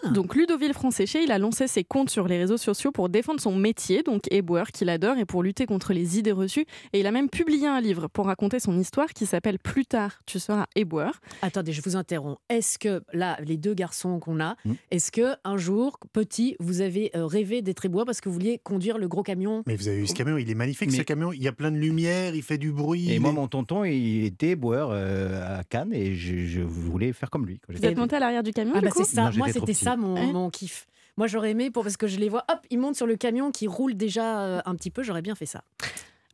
Ah. 0.04 0.08
Donc 0.08 0.34
Ludoville 0.34 0.72
Séché, 0.90 1.22
il 1.22 1.30
a 1.32 1.38
lancé 1.38 1.68
ses 1.68 1.84
comptes 1.84 2.10
sur 2.10 2.26
les 2.28 2.38
réseaux 2.38 2.56
sociaux 2.56 2.90
pour 2.92 3.08
défendre 3.08 3.40
son 3.40 3.54
métier, 3.56 4.02
donc 4.02 4.22
éboueur 4.30 4.68
qu'il 4.72 4.88
adore, 4.88 5.16
et 5.18 5.24
pour 5.24 5.42
lutter 5.42 5.64
contre 5.66 5.92
les 5.92 6.18
idées 6.18 6.32
reçues. 6.32 6.66
Et 6.92 7.00
il 7.00 7.06
a 7.06 7.12
même 7.12 7.28
publié 7.30 7.66
un 7.68 7.80
livre 7.80 8.08
pour 8.08 8.26
raconter 8.26 8.58
son 8.60 8.78
histoire 8.78 9.08
qui 9.14 9.26
s'appelle 9.26 9.58
Plus 9.58 9.86
tard, 9.86 10.20
tu 10.26 10.38
seras 10.38 10.66
éboueur. 10.76 11.20
Attendez, 11.40 11.72
je 11.72 11.80
vous 11.82 11.96
interromps. 11.96 12.38
Est-ce 12.48 12.78
que, 12.78 13.02
là, 13.12 13.36
les 13.44 13.56
deux 13.56 13.74
garçons 13.74 14.18
qu'on 14.18 14.40
a, 14.40 14.56
Hmm. 14.64 14.74
est-ce 14.90 15.10
que 15.12 15.34
un 15.44 15.56
jour, 15.56 15.98
petit, 16.12 16.56
vous 16.60 16.80
avez 16.80 17.10
euh, 17.16 17.26
rêvé 17.26 17.62
d'être 17.62 17.84
éboueur 17.84 18.04
parce 18.04 18.20
que 18.20 18.28
vous 18.28 18.34
vouliez 18.34 18.58
conduire 18.62 18.98
le 18.98 19.08
gros 19.08 19.22
camion? 19.22 19.62
Mais 19.66 19.76
vous 19.76 19.88
avez 19.88 19.98
vu 20.00 20.06
ce 20.06 20.14
camion, 20.14 20.36
il 20.36 20.50
est 20.50 20.54
magnifique 20.54 20.90
Mais- 20.90 20.96
ce 20.98 21.02
camion. 21.02 21.32
Il 21.32 21.42
y 21.42 21.48
a 21.48 21.52
plein 21.52 21.70
de 21.70 21.76
lumière, 21.78 22.34
il 22.34 22.42
fait 22.42 22.58
du 22.58 22.72
bruit. 22.72 23.10
Et 23.12 23.18
moi, 23.18 23.30
est- 23.30 23.34
mon 23.34 23.48
tonton, 23.48 23.84
il 23.84 24.24
était 24.24 24.56
boueur 24.56 24.90
euh, 24.92 25.58
à 25.60 25.64
Cannes 25.64 25.92
et 25.94 26.14
je, 26.14 26.46
je 26.46 26.60
voulais 26.60 27.12
faire 27.12 27.30
comme 27.30 27.46
lui. 27.46 27.60
quand 27.66 27.72
Vous 27.72 27.84
êtes 27.84 27.96
monté 27.96 28.16
à 28.16 28.20
l'arrière 28.20 28.42
du 28.42 28.52
camion 28.52 28.72
Ah 28.74 28.80
du 28.80 28.84
bah 28.86 28.90
coup? 28.90 29.04
c'est 29.04 29.14
ça, 29.14 29.30
Non, 29.30 29.36
moi 29.38 29.48
c'était. 29.52 29.74
Ça 29.82 29.96
mon, 29.96 30.16
Hein 30.16 30.32
mon 30.32 30.50
kiff. 30.50 30.86
Moi 31.16 31.26
j'aurais 31.26 31.50
aimé 31.50 31.70
pour 31.70 31.82
parce 31.82 31.96
que 31.96 32.06
je 32.06 32.18
les 32.18 32.28
vois, 32.28 32.44
hop, 32.50 32.58
ils 32.70 32.78
montent 32.78 32.96
sur 32.96 33.06
le 33.06 33.16
camion 33.16 33.50
qui 33.50 33.66
roule 33.66 33.94
déjà 33.94 34.40
euh, 34.42 34.60
un 34.64 34.74
petit 34.74 34.90
peu, 34.90 35.02
j'aurais 35.02 35.22
bien 35.22 35.34
fait 35.34 35.46
ça. 35.46 35.62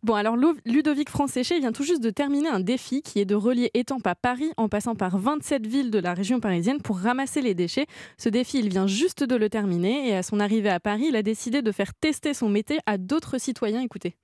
Bon, 0.04 0.14
alors 0.14 0.36
Lo- 0.36 0.54
Ludovic 0.64 1.10
Franséché 1.10 1.58
vient 1.58 1.72
tout 1.72 1.82
juste 1.82 2.00
de 2.00 2.10
terminer 2.10 2.48
un 2.48 2.60
défi 2.60 3.02
qui 3.02 3.18
est 3.18 3.24
de 3.24 3.34
relier 3.34 3.72
Étampes 3.74 4.06
à 4.06 4.14
Paris 4.14 4.52
en 4.56 4.68
passant 4.68 4.94
par 4.94 5.18
27 5.18 5.66
villes 5.66 5.90
de 5.90 5.98
la 5.98 6.14
région 6.14 6.38
parisienne 6.38 6.80
pour 6.80 7.00
ramasser 7.00 7.42
les 7.42 7.54
déchets. 7.54 7.86
Ce 8.16 8.28
défi, 8.28 8.60
il 8.60 8.68
vient 8.68 8.86
juste 8.86 9.24
de 9.24 9.34
le 9.34 9.48
terminer 9.50 10.08
et 10.08 10.14
à 10.14 10.22
son 10.22 10.38
arrivée 10.38 10.68
à 10.68 10.78
Paris, 10.78 11.06
il 11.08 11.16
a 11.16 11.24
décidé 11.24 11.62
de 11.62 11.72
faire 11.72 11.92
tester 11.94 12.32
son 12.32 12.48
métier 12.48 12.78
à 12.86 12.96
d'autres 12.96 13.38
citoyens. 13.38 13.80
Écoutez. 13.80 14.14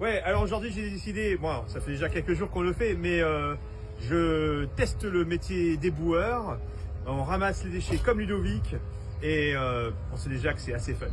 Ouais, 0.00 0.20
alors 0.24 0.42
aujourd'hui 0.42 0.72
j'ai 0.74 0.90
décidé, 0.90 1.36
bon, 1.36 1.62
ça 1.68 1.80
fait 1.80 1.92
déjà 1.92 2.08
quelques 2.08 2.32
jours 2.34 2.50
qu'on 2.50 2.62
le 2.62 2.72
fait, 2.72 2.94
mais 2.94 3.20
euh, 3.20 3.54
je 4.00 4.64
teste 4.76 5.04
le 5.04 5.24
métier 5.24 5.76
d'éboueur. 5.76 6.58
On 7.06 7.24
ramasse 7.24 7.64
les 7.64 7.70
déchets 7.70 7.98
comme 7.98 8.20
Ludovic 8.20 8.74
et 9.22 9.54
euh, 9.54 9.90
on 10.12 10.16
sait 10.16 10.28
déjà 10.28 10.52
que 10.52 10.60
c'est 10.60 10.74
assez 10.74 10.94
fun. 10.94 11.06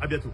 À 0.00 0.06
bientôt. 0.06 0.32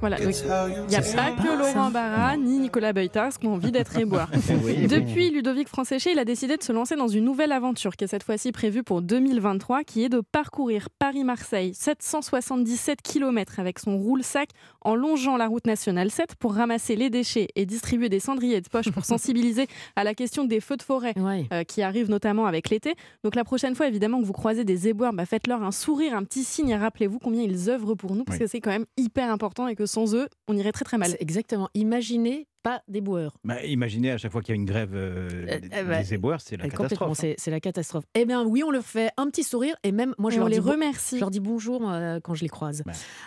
Voilà, 0.00 0.16
donc 0.18 0.34
il 0.34 0.86
n'y 0.88 0.94
a 0.96 0.98
pas 0.98 1.02
sympa, 1.04 1.42
que 1.42 1.48
ça. 1.48 1.56
Laurent 1.74 1.90
Barra 1.90 2.36
ni 2.36 2.58
Nicolas 2.58 2.92
Beutars 2.92 3.38
qui 3.38 3.46
ont 3.46 3.54
envie 3.54 3.70
d'être 3.72 3.96
éboueurs. 3.98 4.30
Oui, 4.64 4.86
Depuis 4.88 5.30
Ludovic 5.30 5.68
Franséché, 5.68 6.12
il 6.12 6.18
a 6.18 6.24
décidé 6.24 6.56
de 6.56 6.62
se 6.62 6.72
lancer 6.72 6.96
dans 6.96 7.08
une 7.08 7.24
nouvelle 7.24 7.52
aventure 7.52 7.96
qui 7.96 8.04
est 8.04 8.06
cette 8.08 8.22
fois-ci 8.22 8.50
prévue 8.52 8.82
pour 8.82 9.02
2023, 9.02 9.84
qui 9.84 10.04
est 10.04 10.08
de 10.08 10.20
parcourir 10.32 10.88
Paris-Marseille, 10.98 11.72
777 11.74 13.02
km 13.02 13.60
avec 13.60 13.78
son 13.78 13.98
roule-sac 13.98 14.50
en 14.82 14.94
longeant 14.94 15.36
la 15.36 15.46
route 15.46 15.66
nationale 15.66 16.10
7 16.10 16.34
pour 16.36 16.54
ramasser 16.54 16.96
les 16.96 17.10
déchets 17.10 17.48
et 17.54 17.66
distribuer 17.66 18.08
des 18.08 18.20
cendriers 18.20 18.60
de 18.60 18.68
poche 18.68 18.90
pour 18.90 19.04
sensibiliser 19.04 19.66
à 19.96 20.04
la 20.04 20.14
question 20.14 20.44
des 20.44 20.60
feux 20.60 20.76
de 20.76 20.82
forêt. 20.82 21.12
Ouais. 21.18 21.46
euh, 21.52 21.64
qui 21.64 21.82
arrivent 21.82 22.10
notamment 22.10 22.46
avec 22.46 22.70
l'été. 22.70 22.94
Donc 23.24 23.34
la 23.34 23.44
prochaine 23.44 23.74
fois, 23.74 23.86
évidemment, 23.86 24.20
que 24.20 24.24
vous 24.26 24.32
croisez 24.32 24.64
des 24.64 24.88
éboueurs, 24.88 25.12
bah, 25.12 25.26
faites-leur 25.26 25.62
un 25.62 25.72
sourire, 25.72 26.16
un 26.16 26.24
petit 26.24 26.44
signe 26.44 26.70
et 26.70 26.76
rappelez-vous 26.76 27.18
combien 27.18 27.42
ils 27.42 27.68
œuvrent 27.68 27.94
pour 27.94 28.14
nous, 28.14 28.24
parce 28.24 28.38
Oui. 28.38 28.44
que 28.44 28.50
c'est 28.50 28.60
quand 28.60 28.70
même 28.70 28.86
hyper 28.96 29.30
important 29.30 29.68
et 29.68 29.74
que 29.76 29.86
sans 29.90 30.14
eux, 30.14 30.28
on 30.48 30.56
irait 30.56 30.72
très 30.72 30.84
très 30.84 30.96
mal. 30.98 31.16
Exactement. 31.20 31.68
Imaginez 31.74 32.46
pas 32.62 32.82
des 32.88 33.00
boueurs. 33.00 33.32
Bah, 33.42 33.64
imaginez 33.64 34.10
à 34.10 34.18
chaque 34.18 34.30
fois 34.32 34.42
qu'il 34.42 34.54
y 34.54 34.58
a 34.58 34.60
une 34.60 34.66
grève 34.66 34.90
euh, 34.94 35.28
Euh, 35.48 35.60
des, 35.60 35.68
euh, 35.72 35.84
bah, 35.84 36.02
des 36.02 36.14
éboueurs, 36.14 36.40
c'est 36.42 36.56
la 36.58 36.64
complètement, 36.64 37.06
catastrophe. 37.08 37.24
hein. 37.24 37.34
c'est 37.38 37.50
la 37.50 37.58
catastrophe. 37.60 38.04
Eh 38.14 38.26
bien 38.26 38.44
oui, 38.44 38.62
on 38.62 38.70
leur 38.70 38.84
fait 38.84 39.10
un 39.16 39.26
petit 39.30 39.44
sourire 39.44 39.74
et 39.82 39.92
même 39.92 40.14
moi 40.18 40.30
je 40.30 40.36
Et 40.36 40.38
on 40.40 40.42
leur, 40.42 40.48
les 40.50 40.58
remercie. 40.58 41.16
je 41.16 41.20
leur 41.20 41.30
dis 41.30 41.40
bonjour 41.40 41.90
euh, 41.90 42.20
quand 42.22 42.34
je 42.34 42.42
les 42.42 42.48
croise. 42.50 42.82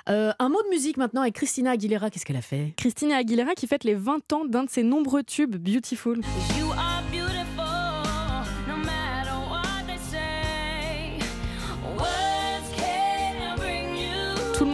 Euh, 0.10 0.32
un 0.38 0.50
mot 0.50 0.62
de 0.62 0.70
musique 0.70 0.98
maintenant 0.98 1.22
avec 1.22 1.34
Christina 1.34 1.72
Aguilera, 1.72 2.12
qu'est-ce 2.12 2.26
qu'elle 2.26 2.36
a 2.38 2.42
fait? 2.44 2.74
Christina 2.78 3.18
Aguilera 3.18 3.56
qui 3.56 3.66
fête 3.66 3.84
les 3.86 3.96
20 3.96 4.32
ans 4.34 4.46
d'un 4.46 4.66
de 4.66 4.70
ses 4.70 4.84
nombreux 4.84 5.24
tubes, 5.24 5.56
Beautiful. 5.56 6.18
You 6.60 6.72
are 6.78 6.93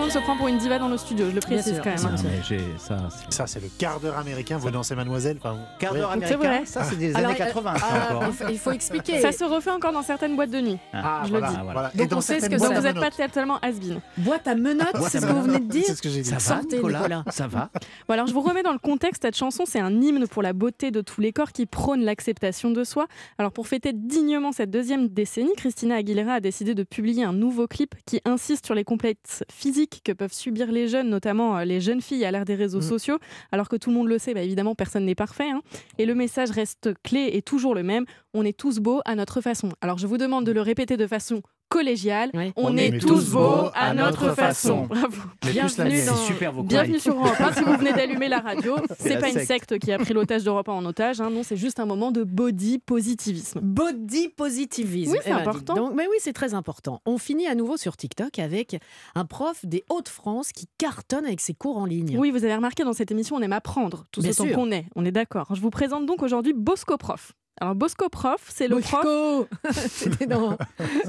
monde 0.10 0.22
me 0.22 0.26
prend 0.26 0.38
pour 0.38 0.48
une 0.48 0.58
diva 0.58 0.80
dans 0.80 0.88
le 0.88 0.98
studio, 0.98 1.26
je 1.30 1.36
le 1.36 1.41
précise 1.41 1.74
sûr, 1.76 1.84
quand 1.84 1.89
même. 1.89 2.00
bien 2.00 2.10
hein. 2.10 2.15
Mais 2.24 2.41
j'ai- 2.48 2.78
ça, 2.78 2.98
c'est- 3.10 3.32
Ça, 3.34 3.48
c'est 3.48 3.62
le 3.62 3.69
quart 3.78 4.00
d'heure 4.00 4.17
américain. 4.17 4.58
Vous 4.58 4.69
dansez 4.72 4.95
Mademoiselle. 4.95 5.38
Enfin, 5.39 5.58
Quart 5.80 5.93
d'heure. 5.93 6.12
C'est 6.26 6.36
vrai. 6.36 6.48
américain, 6.48 6.65
ça 6.65 6.84
c'est 6.84 6.95
des 6.98 7.15
Alors, 7.15 7.32
années 7.32 7.41
euh, 7.41 7.45
80. 7.45 7.76
ça, 7.76 7.86
ah, 7.89 8.15
encore. 8.15 8.28
il, 8.28 8.34
faut, 8.34 8.43
il 8.50 8.58
faut 8.60 8.72
expliquer. 8.72 9.22
Ça 9.22 9.32
se 9.32 9.43
refait 9.43 9.72
encore 9.72 9.91
dans 9.93 10.02
certaines 10.04 10.36
boîtes 10.36 10.50
de 10.52 10.60
nuit. 10.62 10.78
Ah, 10.93 11.22
je 11.26 11.32
le 11.34 11.39
voilà, 11.39 11.54
dis. 11.54 11.60
voilà. 11.63 11.91
Donc, 11.95 12.08
dans 12.10 12.17
on 12.17 12.22
sait 12.22 12.36
ce 12.36 12.39
certaines 12.41 12.58
que 12.60 12.63
Donc 12.63 12.74
vous 12.76 12.82
n'êtes 12.82 13.00
pas 13.17 13.28
tellement 13.30 13.60
has-been. 13.62 14.02
Boîte 14.17 14.48
à 14.48 14.56
menottes, 14.56 14.93
menottes. 14.93 15.10
c'est 15.10 15.19
ce 15.19 15.26
que 15.26 15.32
vous 15.32 15.41
venez 15.43 15.60
de 15.60 15.65
dire 15.72 15.84
C'est 15.86 15.95
ce 15.95 16.02
que 16.02 16.10
j'ai 16.10 16.22
dit. 16.22 16.30
Ça 16.30 16.36
va, 16.36 16.39
Sortez, 16.62 16.76
Nicolas, 16.78 17.00
Nicolas. 17.00 17.24
Ça 17.30 17.48
va 17.48 17.69
Bon, 18.08 18.13
alors 18.13 18.28
je 18.28 18.34
vous 18.34 18.41
remets 18.41 18.63
dans 18.63 18.74
le 18.74 18.80
contexte, 18.80 19.24
cette 19.24 19.38
chanson 19.38 19.63
c'est 19.65 19.80
un 19.80 20.02
hymne 20.02 20.28
pour 20.28 20.41
la 20.41 20.54
beauté 20.54 20.91
de 20.91 21.02
tous 21.02 21.22
les 21.22 21.32
corps 21.32 21.52
qui 21.52 21.65
prône 21.65 22.02
l'acceptation 22.02 22.72
de 22.72 22.84
soi. 22.84 23.08
Alors 23.38 23.52
pour 23.52 23.67
fêter 23.67 23.91
dignement 23.93 24.52
cette 24.52 24.72
deuxième 24.72 25.08
décennie, 25.08 25.54
Christina 25.58 25.95
Aguilera 25.95 26.34
a 26.34 26.39
décidé 26.39 26.74
de 26.76 26.84
publier 26.84 27.24
un 27.24 27.34
nouveau 27.34 27.67
clip 27.67 27.95
qui 28.06 28.22
insiste 28.26 28.65
sur 28.65 28.76
les 28.76 28.84
complexes 28.84 29.43
physiques 29.52 29.99
que 30.04 30.12
peuvent 30.12 30.34
subir 30.34 30.72
les 30.72 30.88
jeunes, 30.88 31.10
notamment 31.10 31.58
euh, 31.58 31.64
les 31.66 31.82
jeunes 31.82 32.02
filles 32.02 32.26
à 32.26 32.32
l'ère 32.32 32.46
des 32.46 32.56
réseaux 32.56 32.80
Mm. 32.80 32.82
sociaux. 32.82 33.18
Alors 33.52 33.70
que 33.70 33.76
tout 33.76 33.90
le 33.90 33.96
monde 33.96 34.08
le 34.08 34.18
sait, 34.18 34.34
bah, 34.34 34.42
évidemment 34.42 34.76
personne 34.76 35.06
n'est 35.06 35.16
parfait. 35.16 35.50
hein. 35.50 35.62
Et 35.98 36.06
le 36.06 36.16
message 36.16 36.52
reste 36.52 36.92
clé 37.04 37.30
et 37.34 37.42
toujours 37.42 37.76
le 37.76 37.84
même, 37.84 38.06
on 38.34 38.44
est 38.46 38.58
tous 38.58 38.80
beaux 38.80 39.02
à 39.06 39.16
notre 39.16 39.42
façon. 39.42 39.70
Alors 39.82 39.98
je 39.98 40.08
vous 40.08 40.18
demande 40.18 40.46
de 40.46 40.52
le 40.52 40.62
répéter 40.62 40.98
de 40.98 41.08
façon 41.08 41.42
collégiale, 41.70 42.32
Oui. 42.34 42.52
on, 42.56 42.74
On 42.74 42.78
est, 42.78 42.88
est 42.88 42.98
tous 43.00 43.30
beaux 43.32 43.70
à 43.74 43.94
notre 43.94 44.34
façon. 44.34 44.88
Bravo. 44.88 45.22
Bienvenue 45.42 46.06
dans- 46.06 46.16
super 46.16 46.54
Bienvenue 46.64 47.00
sur 47.00 47.14
Europe 47.16 47.40
1. 47.40 47.54
Si 47.54 47.64
vous 47.64 47.74
venez 47.78 47.94
d'allumer 47.94 48.28
la 48.28 48.40
radio, 48.40 48.76
c'est 49.00 49.20
pas 49.20 49.30
une 49.30 49.40
secte. 49.40 49.78
qui 49.80 49.92
a 49.92 49.98
pris 50.00 50.14
l'otage 50.14 50.44
d'Europe 50.44 50.68
1 50.68 50.74
en 50.74 50.86
otage. 50.86 51.22
hein. 51.22 51.30
Non, 51.30 51.44
c'est 51.44 51.56
juste 51.58 51.80
un 51.80 51.86
moment 51.86 52.12
de 52.12 52.24
body 52.24 52.80
positivisme. 52.80 53.60
Body 53.62 54.30
positivisme. 54.30 55.12
Oui, 55.14 55.18
c'est 55.24 55.30
Eh 55.30 55.34
ben, 55.34 55.40
important. 55.42 55.76
donc. 55.76 55.94
mais 55.96 56.08
oui, 56.08 56.16
c'est 56.20 56.34
très 56.34 56.54
important. 56.54 57.02
On 57.06 57.18
finit 57.18 57.48
à 57.48 57.56
nouveau 57.56 57.78
sur 57.78 57.96
TikTok 57.98 58.40
avec 58.40 58.80
un 59.16 59.26
prof 59.26 59.64
des 59.64 59.84
Hauts-de-France 59.90 60.52
qui 60.52 60.66
cartonne 60.78 61.26
avec 61.26 61.40
ses 61.40 61.54
cours 61.54 61.78
en 61.78 61.86
ligne. 61.86 62.18
Oui, 62.18 62.32
vous 62.32 62.44
avez 62.44 62.56
remarqué 62.56 62.84
dans 62.84 62.94
cette 62.94 63.12
émission, 63.12 63.36
on 63.36 63.42
aime 63.42 63.54
apprendre 63.54 64.06
tout 64.12 64.22
Bien 64.22 64.34
sûr. 64.34 64.52
qu'on 64.56 64.72
est. 64.72 64.86
On 64.96 65.06
est 65.06 65.12
d'accord. 65.12 65.48
Je 65.54 65.62
vous 65.62 65.70
présente 65.70 66.06
donc 66.08 66.24
aujourd'hui 66.24 66.54
Bosco 66.54 66.98
Prof. 66.98 67.34
Alors 67.62 67.76
Bosco 67.76 68.08
Prof, 68.10 68.41
c'est 68.48 68.67
le 68.67 68.80
prof. 68.80 69.04
Bosco 69.04 69.48
C'était 69.89 70.26
dans 70.26 70.58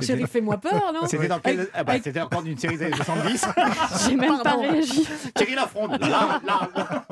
Chérie, 0.00 0.26
fais-moi 0.26 0.58
peur, 0.58 0.92
non 0.92 1.06
C'était 1.06 1.28
dans 1.28 1.38
quel... 1.38 1.68
ah 1.74 1.84
bah, 1.84 1.94
C'était 2.02 2.20
encore 2.20 2.42
d'une 2.42 2.58
série 2.58 2.76
des 2.76 2.86
années 2.86 2.96
70. 2.96 3.46
J'ai 4.08 4.16
même 4.16 4.42
pas 4.42 4.56
réagi. 4.56 5.06
Thierry 5.34 5.54
Lafronde. 5.54 5.98
Là, 6.00 6.40
là. 6.44 7.06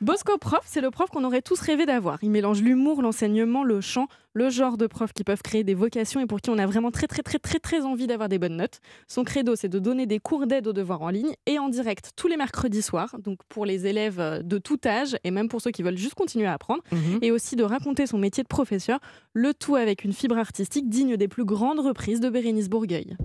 Bosco 0.00 0.36
Prof, 0.38 0.60
c'est 0.66 0.80
le 0.80 0.90
prof 0.90 1.08
qu'on 1.10 1.24
aurait 1.24 1.42
tous 1.42 1.60
rêvé 1.60 1.86
d'avoir. 1.86 2.18
Il 2.22 2.30
mélange 2.30 2.60
l'humour, 2.60 3.00
l'enseignement, 3.00 3.64
le 3.64 3.80
chant, 3.80 4.08
le 4.36 4.50
genre 4.50 4.76
de 4.76 4.86
profs 4.86 5.14
qui 5.14 5.24
peuvent 5.24 5.40
créer 5.40 5.64
des 5.64 5.72
vocations 5.72 6.20
et 6.20 6.26
pour 6.26 6.42
qui 6.42 6.50
on 6.50 6.58
a 6.58 6.66
vraiment 6.66 6.90
très 6.90 7.06
très 7.06 7.22
très 7.22 7.38
très 7.38 7.58
très 7.58 7.80
envie 7.86 8.06
d'avoir 8.06 8.28
des 8.28 8.38
bonnes 8.38 8.58
notes. 8.58 8.80
Son 9.08 9.24
credo, 9.24 9.56
c'est 9.56 9.70
de 9.70 9.78
donner 9.78 10.04
des 10.04 10.18
cours 10.18 10.46
d'aide 10.46 10.66
aux 10.66 10.74
devoirs 10.74 11.00
en 11.00 11.08
ligne 11.08 11.32
et 11.46 11.58
en 11.58 11.70
direct 11.70 12.10
tous 12.16 12.28
les 12.28 12.36
mercredis 12.36 12.82
soirs, 12.82 13.16
donc 13.18 13.38
pour 13.48 13.64
les 13.64 13.86
élèves 13.86 14.20
euh, 14.20 14.42
de 14.42 14.58
tout 14.58 14.78
âge 14.84 15.16
et 15.24 15.30
même 15.30 15.48
pour 15.48 15.62
ceux 15.62 15.70
qui 15.70 15.82
veulent 15.82 15.96
juste 15.96 16.14
continuer 16.14 16.44
à 16.46 16.52
apprendre, 16.52 16.82
Mhm. 16.92 17.20
et 17.22 17.30
aussi 17.30 17.56
de 17.56 17.64
raconter 17.64 18.06
son 18.06 18.18
métier 18.18 18.42
de 18.42 18.48
professeur, 18.48 18.98
le 19.32 19.54
tout 19.54 19.74
avec 19.76 20.04
une 20.04 20.12
fibre 20.12 20.36
artistique 20.36 20.90
digne 20.90 21.16
des 21.16 21.28
plus 21.28 21.46
grandes 21.46 21.80
reprises 21.80 22.20
de 22.20 22.28
Bérénice 22.28 22.68
Bourgueil. 22.68 23.16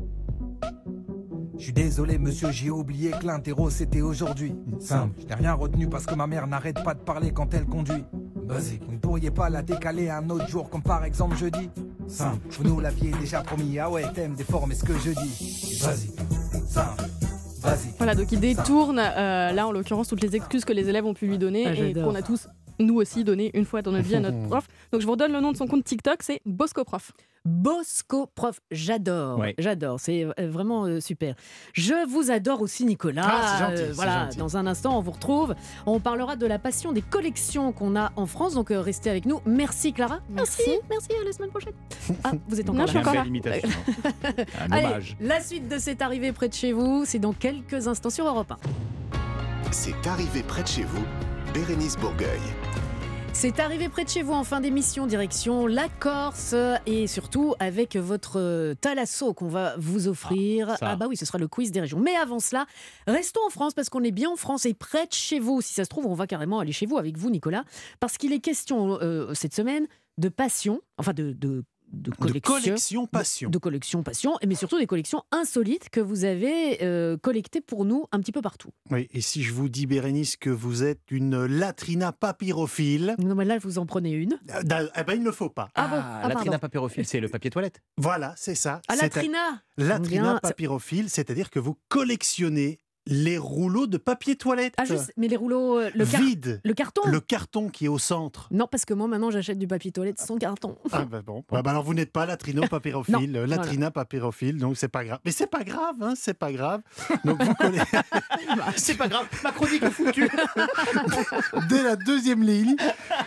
Je 1.57 1.63
suis 1.65 1.73
désolé, 1.73 2.17
monsieur, 2.19 2.51
j'ai 2.51 2.69
oublié 2.69 3.11
que 3.11 3.25
l'interro 3.27 3.69
c'était 3.69 4.01
aujourd'hui. 4.01 4.53
Simple, 4.79 5.19
je 5.21 5.27
n'ai 5.27 5.35
rien 5.35 5.53
retenu 5.53 5.89
parce 5.89 6.05
que 6.05 6.15
ma 6.15 6.25
mère 6.25 6.47
n'arrête 6.47 6.81
pas 6.83 6.93
de 6.93 7.01
parler 7.01 7.31
quand 7.33 7.53
elle 7.53 7.65
conduit. 7.65 8.03
Basique, 8.51 8.81
vous 8.85 8.91
ne 8.91 8.97
pourriez 8.97 9.31
pas 9.31 9.49
la 9.49 9.61
décaler 9.61 10.09
à 10.09 10.17
un 10.17 10.29
autre 10.29 10.45
jour, 10.49 10.69
comme 10.69 10.81
par 10.83 11.05
exemple 11.05 11.37
jeudi 11.37 11.69
Simple, 12.09 12.37
vous 12.49 12.63
nous 12.65 12.79
l'aviez 12.81 13.11
déjà 13.11 13.39
promis. 13.41 13.79
Ah 13.79 13.89
ouais, 13.89 14.03
t'aimes 14.13 14.35
déformer 14.35 14.75
ce 14.75 14.83
que 14.83 14.91
je 14.99 15.11
dis. 15.11 15.79
Basique, 15.81 16.19
simple. 16.67 17.03
Voilà, 17.97 18.13
donc 18.13 18.29
il 18.33 18.41
détourne, 18.41 18.99
euh, 18.99 19.53
là 19.53 19.67
en 19.67 19.71
l'occurrence, 19.71 20.09
toutes 20.09 20.21
les 20.21 20.35
excuses 20.35 20.65
que 20.65 20.73
les 20.73 20.89
élèves 20.89 21.05
ont 21.05 21.13
pu 21.13 21.27
lui 21.27 21.37
donner 21.37 21.67
Ah, 21.67 21.73
et 21.73 21.93
qu'on 21.93 22.15
a 22.15 22.21
tous, 22.21 22.49
nous 22.81 22.95
aussi, 22.95 23.23
donné 23.23 23.51
une 23.53 23.65
fois 23.65 23.81
dans 23.81 23.91
notre 23.91 24.07
vie 24.07 24.15
à 24.15 24.19
notre 24.19 24.41
prof. 24.47 24.67
Donc 24.91 25.01
je 25.01 25.05
vous 25.05 25.11
redonne 25.13 25.31
le 25.33 25.39
nom 25.39 25.51
de 25.51 25.57
son 25.57 25.67
compte 25.67 25.83
TikTok, 25.83 26.23
c'est 26.23 26.41
Bosco 26.45 26.83
Prof. 26.83 27.11
Bosco 27.43 28.27
Prof, 28.35 28.59
j'adore, 28.69 29.39
Ouais. 29.39 29.55
j'adore, 29.57 29.99
c'est 29.99 30.25
euh, 30.25 30.31
vraiment 30.49 30.85
euh, 30.85 30.99
super. 30.99 31.33
Je 31.73 32.07
vous 32.07 32.29
adore 32.29 32.61
aussi 32.61 32.85
Nicolas. 32.85 33.23
Ah, 33.25 33.41
c'est 33.57 33.63
gentil, 33.65 33.81
Euh, 33.89 33.93
voilà, 33.95 34.23
gentil. 34.25 34.37
dans 34.37 34.57
un 34.57 34.67
instant 34.67 34.95
on 34.97 35.01
vous 35.01 35.09
retrouve. 35.11 35.55
On 35.87 35.99
parlera 35.99 36.35
de 36.35 36.45
la 36.45 36.59
passion 36.59 36.91
des 36.91 37.01
collections 37.01 37.71
qu'on 37.71 37.95
a 37.95 38.11
en 38.15 38.27
France, 38.27 38.53
donc 38.53 38.69
euh, 38.69 38.79
restez 38.79 39.09
avec 39.09 39.25
nous. 39.25 39.41
Merci 39.47 39.91
Clara. 39.91 40.19
Merci. 40.29 40.61
merci, 40.89 41.09
à 41.19 41.23
la 41.25 41.31
semaine 41.31 41.49
prochaine. 41.49 41.73
Ah, 42.23 42.31
vous 42.47 42.59
êtes 42.59 42.69
encore 42.69 42.75
Non, 42.75 42.81
là. 42.81 42.85
je 42.85 42.91
suis 42.91 42.99
encore 42.99 43.13
là. 43.15 43.23
Un 44.59 44.71
Allez, 44.71 44.85
hommage. 44.85 45.17
la 45.19 45.41
suite 45.41 45.67
de 45.67 45.77
C'est 45.79 46.01
arrivé 46.03 46.31
près 46.33 46.47
de 46.49 46.53
chez 46.53 46.73
vous, 46.73 47.05
c'est 47.05 47.19
dans 47.19 47.33
quelques 47.33 47.87
instants 47.87 48.09
sur 48.11 48.27
Europe 48.27 48.51
1. 48.51 48.57
C'est 49.71 50.05
arrivé 50.07 50.43
près 50.43 50.61
de 50.63 50.67
chez 50.67 50.83
vous, 50.83 51.01
Bérénice 51.53 51.97
Bourgueil. 51.97 52.39
C'est 53.33 53.59
arrivé 53.59 53.89
près 53.89 54.05
de 54.05 54.09
chez 54.09 54.23
vous 54.23 54.33
en 54.33 54.43
fin 54.43 54.61
d'émission, 54.61 55.05
direction 55.07 55.67
la 55.67 55.89
Corse 55.89 56.55
et 56.85 57.07
surtout 57.07 57.55
avec 57.59 57.95
votre 57.95 58.73
thalasso 58.79 59.33
qu'on 59.33 59.47
va 59.47 59.75
vous 59.77 60.07
offrir. 60.07 60.69
Ah. 60.69 60.77
Ah 60.81 60.95
bah 60.95 61.07
oui, 61.09 61.17
ce 61.17 61.25
sera 61.25 61.37
le 61.37 61.47
quiz 61.47 61.71
des 61.71 61.81
régions. 61.81 61.99
Mais 61.99 62.15
avant 62.15 62.39
cela, 62.39 62.65
restons 63.07 63.41
en 63.45 63.49
France 63.49 63.73
parce 63.73 63.89
qu'on 63.89 64.03
est 64.03 64.11
bien 64.11 64.29
en 64.29 64.35
France 64.35 64.65
et 64.65 64.73
près 64.73 65.07
de 65.07 65.13
chez 65.13 65.39
vous. 65.39 65.61
Si 65.61 65.73
ça 65.73 65.83
se 65.83 65.89
trouve, 65.89 66.05
on 66.05 66.13
va 66.13 66.27
carrément 66.27 66.59
aller 66.59 66.71
chez 66.71 66.85
vous 66.85 66.97
avec 66.97 67.17
vous, 67.17 67.29
Nicolas, 67.29 67.63
parce 67.99 68.17
qu'il 68.17 68.31
est 68.31 68.39
question 68.39 68.97
euh, 69.01 69.33
cette 69.33 69.55
semaine 69.55 69.87
de 70.17 70.29
passion, 70.29 70.81
enfin 70.97 71.13
de, 71.13 71.31
de, 71.31 71.63
de 71.91 72.09
De 72.11 72.15
collection. 72.15 73.05
passion. 73.07 73.49
De 73.49 73.57
collection 73.57 74.03
passion, 74.03 74.33
mais 74.47 74.55
surtout 74.55 74.77
des 74.79 74.87
collections 74.87 75.23
insolites 75.31 75.89
que 75.89 75.99
vous 75.99 76.23
avez 76.25 76.83
euh, 76.83 77.17
collectées 77.17 77.61
pour 77.61 77.85
nous 77.85 78.05
un 78.11 78.19
petit 78.19 78.31
peu 78.31 78.41
partout. 78.41 78.69
Oui, 78.89 79.07
et 79.11 79.21
si 79.21 79.43
je 79.43 79.53
vous 79.53 79.69
dis, 79.69 79.85
Bérénice, 79.87 80.35
que 80.37 80.49
vous 80.49 80.83
êtes 80.83 81.01
une 81.11 81.45
latrina 81.45 82.11
papyrophile, 82.11 83.15
Non, 83.19 83.35
mais 83.35 83.45
là, 83.45 83.57
vous 83.59 83.77
en 83.79 83.85
prenez 83.85 84.11
une. 84.11 84.37
da- 84.63 84.89
eh 84.97 85.03
ben, 85.03 85.13
il 85.13 85.23
ne 85.23 85.31
faut 85.31 85.49
pas. 85.49 85.69
Ah 85.75 85.87
bon 85.87 85.95
Ah, 85.97 86.01
Ah, 86.01 86.21
la 86.23 86.33
pardon. 86.33 86.39
trina 86.41 86.59
papyrophile, 86.59 87.05
c'est 87.05 87.19
le 87.19 87.29
papier 87.29 87.49
toilette. 87.49 87.81
Voilà, 87.97 88.33
c'est 88.35 88.55
ça. 88.55 88.81
Ah, 88.87 88.95
Latrina 88.95 89.61
Bien, 89.77 90.33
ça- 90.35 90.39
papyrophile, 90.41 91.09
c'est-à-dire 91.09 91.49
que 91.49 91.59
vous 91.59 91.77
collectionnez 91.89 92.79
les 93.07 93.37
rouleaux 93.37 93.87
de 93.87 93.97
papier 93.97 94.35
toilette. 94.35 94.73
Ah, 94.77 94.85
juste, 94.85 95.11
mais 95.17 95.27
les 95.27 95.35
rouleaux, 95.35 95.79
euh, 95.79 95.89
le, 95.95 96.05
car- 96.05 96.21
Vide. 96.21 96.61
le 96.63 96.73
carton 96.73 97.01
Le 97.07 97.19
carton 97.19 97.67
qui 97.69 97.85
est 97.85 97.87
au 97.87 97.97
centre. 97.97 98.47
Non, 98.51 98.67
parce 98.69 98.85
que 98.85 98.93
moi, 98.93 99.07
maintenant, 99.07 99.31
j'achète 99.31 99.57
du 99.57 99.67
papier 99.67 99.91
toilette 99.91 100.19
sans 100.19 100.37
carton. 100.37 100.77
Ah 100.91 101.05
bah 101.05 101.21
bon. 101.25 101.43
Ah 101.51 101.61
bah 101.63 101.71
alors 101.71 101.83
vous 101.83 101.93
n'êtes 101.95 102.11
pas 102.11 102.25
latrino 102.27 102.61
papyrophile, 102.69 103.35
euh, 103.37 103.47
latrina 103.47 103.89
papyrophile, 103.91 104.57
donc 104.57 104.77
c'est 104.77 104.87
pas 104.87 105.03
grave. 105.03 105.19
Mais 105.25 105.31
c'est 105.31 105.47
pas 105.47 105.63
grave, 105.63 105.95
hein, 106.01 106.13
c'est 106.15 106.35
pas 106.37 106.51
grave. 106.51 106.81
Donc 107.25 107.41
vous 107.43 107.55
connaissez 107.59 107.97
c'est 108.77 108.97
pas 108.97 109.07
grave, 109.07 109.27
ma 109.43 109.51
chronique 109.51 109.83
est 109.83 109.89
foutue. 109.89 110.29
dès 111.69 111.83
la 111.83 111.95
deuxième 111.95 112.43
ligne, 112.43 112.75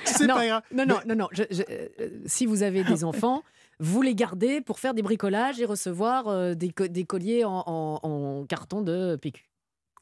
c'est 0.05 0.27
pas 0.27 0.47
grave. 0.47 0.63
non, 0.75 0.87
non, 0.87 0.97
non, 1.07 1.15
non. 1.17 1.29
je- 1.33 1.43
je- 1.51 1.63
euh, 1.71 2.09
si 2.27 2.47
vous 2.47 2.63
avez 2.63 2.85
des 2.85 3.05
enfants, 3.05 3.43
vous 3.81 4.03
les 4.03 4.15
gardez 4.15 4.61
pour 4.61 4.79
faire 4.79 4.95
des 4.95 5.03
bricolages 5.03 5.61
et 5.61 5.65
recevoir 5.65 6.29
euh, 6.29 6.55
des, 6.55 6.71
co- 6.71 6.87
des 6.87 7.05
colliers 7.05 7.45
en, 7.45 7.63
en- 7.67 8.01
en 8.03 8.45
carton 8.47 8.83
de 8.83 9.17
PQ. 9.17 9.43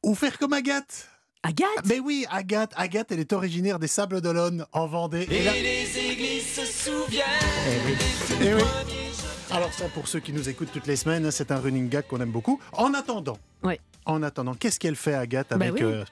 Ou 0.03 0.15
faire 0.15 0.39
comme 0.39 0.53
Agathe. 0.53 1.09
Agathe 1.45 1.69
Mais 1.87 1.99
oui, 2.01 2.25
Agathe, 2.31 2.73
Agathe, 2.77 3.11
elle 3.13 3.21
est 3.21 3.33
originaire 3.33 3.79
des 3.79 3.89
Sables 3.89 4.21
d'Olonne 4.21 4.65
en 4.73 4.87
Vendée. 4.87 5.27
Et, 5.31 5.43
là- 5.45 5.53
Eh 8.41 8.55
oui. 8.55 8.63
Alors 9.51 9.73
ça, 9.73 9.85
pour 9.89 10.09
ceux 10.09 10.21
qui 10.21 10.33
nous 10.33 10.49
écoutent 10.49 10.73
toutes 10.73 10.87
les 10.87 10.97
semaines, 10.97 11.31
c'est 11.31 11.51
un 11.51 11.59
running 11.59 11.89
gag 11.89 12.07
qu'on 12.07 12.21
aime 12.21 12.31
beaucoup. 12.31 12.61
En 12.73 12.95
attendant, 12.95 13.37
Ouais. 13.63 13.81
en 14.07 14.23
attendant, 14.23 14.55
qu'est-ce 14.55 14.79
qu'elle 14.81 14.97
fait 14.97 15.15
Agathe 15.15 15.49
Bah 15.51 15.67
oui. 15.73 15.83
euh, 15.83 16.05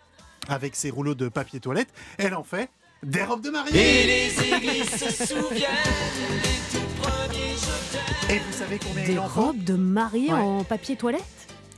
avec 0.49 0.75
ses 0.77 0.91
rouleaux 0.91 1.15
de 1.15 1.29
papier 1.29 1.59
toilette? 1.61 1.89
Elle 2.19 2.35
en 2.35 2.43
fait 2.45 2.69
des 3.03 3.23
robes 3.25 3.43
de 3.43 3.51
mariée. 3.51 4.29
Et 8.29 8.39
vous 8.39 8.53
savez 8.53 8.79
combien 8.79 9.05
Des 9.05 9.13
il 9.13 9.19
en 9.19 9.29
faut? 9.29 9.41
robes 9.47 9.65
de 9.65 9.75
mariée 9.75 10.33
Ouais. 10.33 10.39
en 10.39 10.65
papier 10.65 10.97
toilette? 10.97 11.23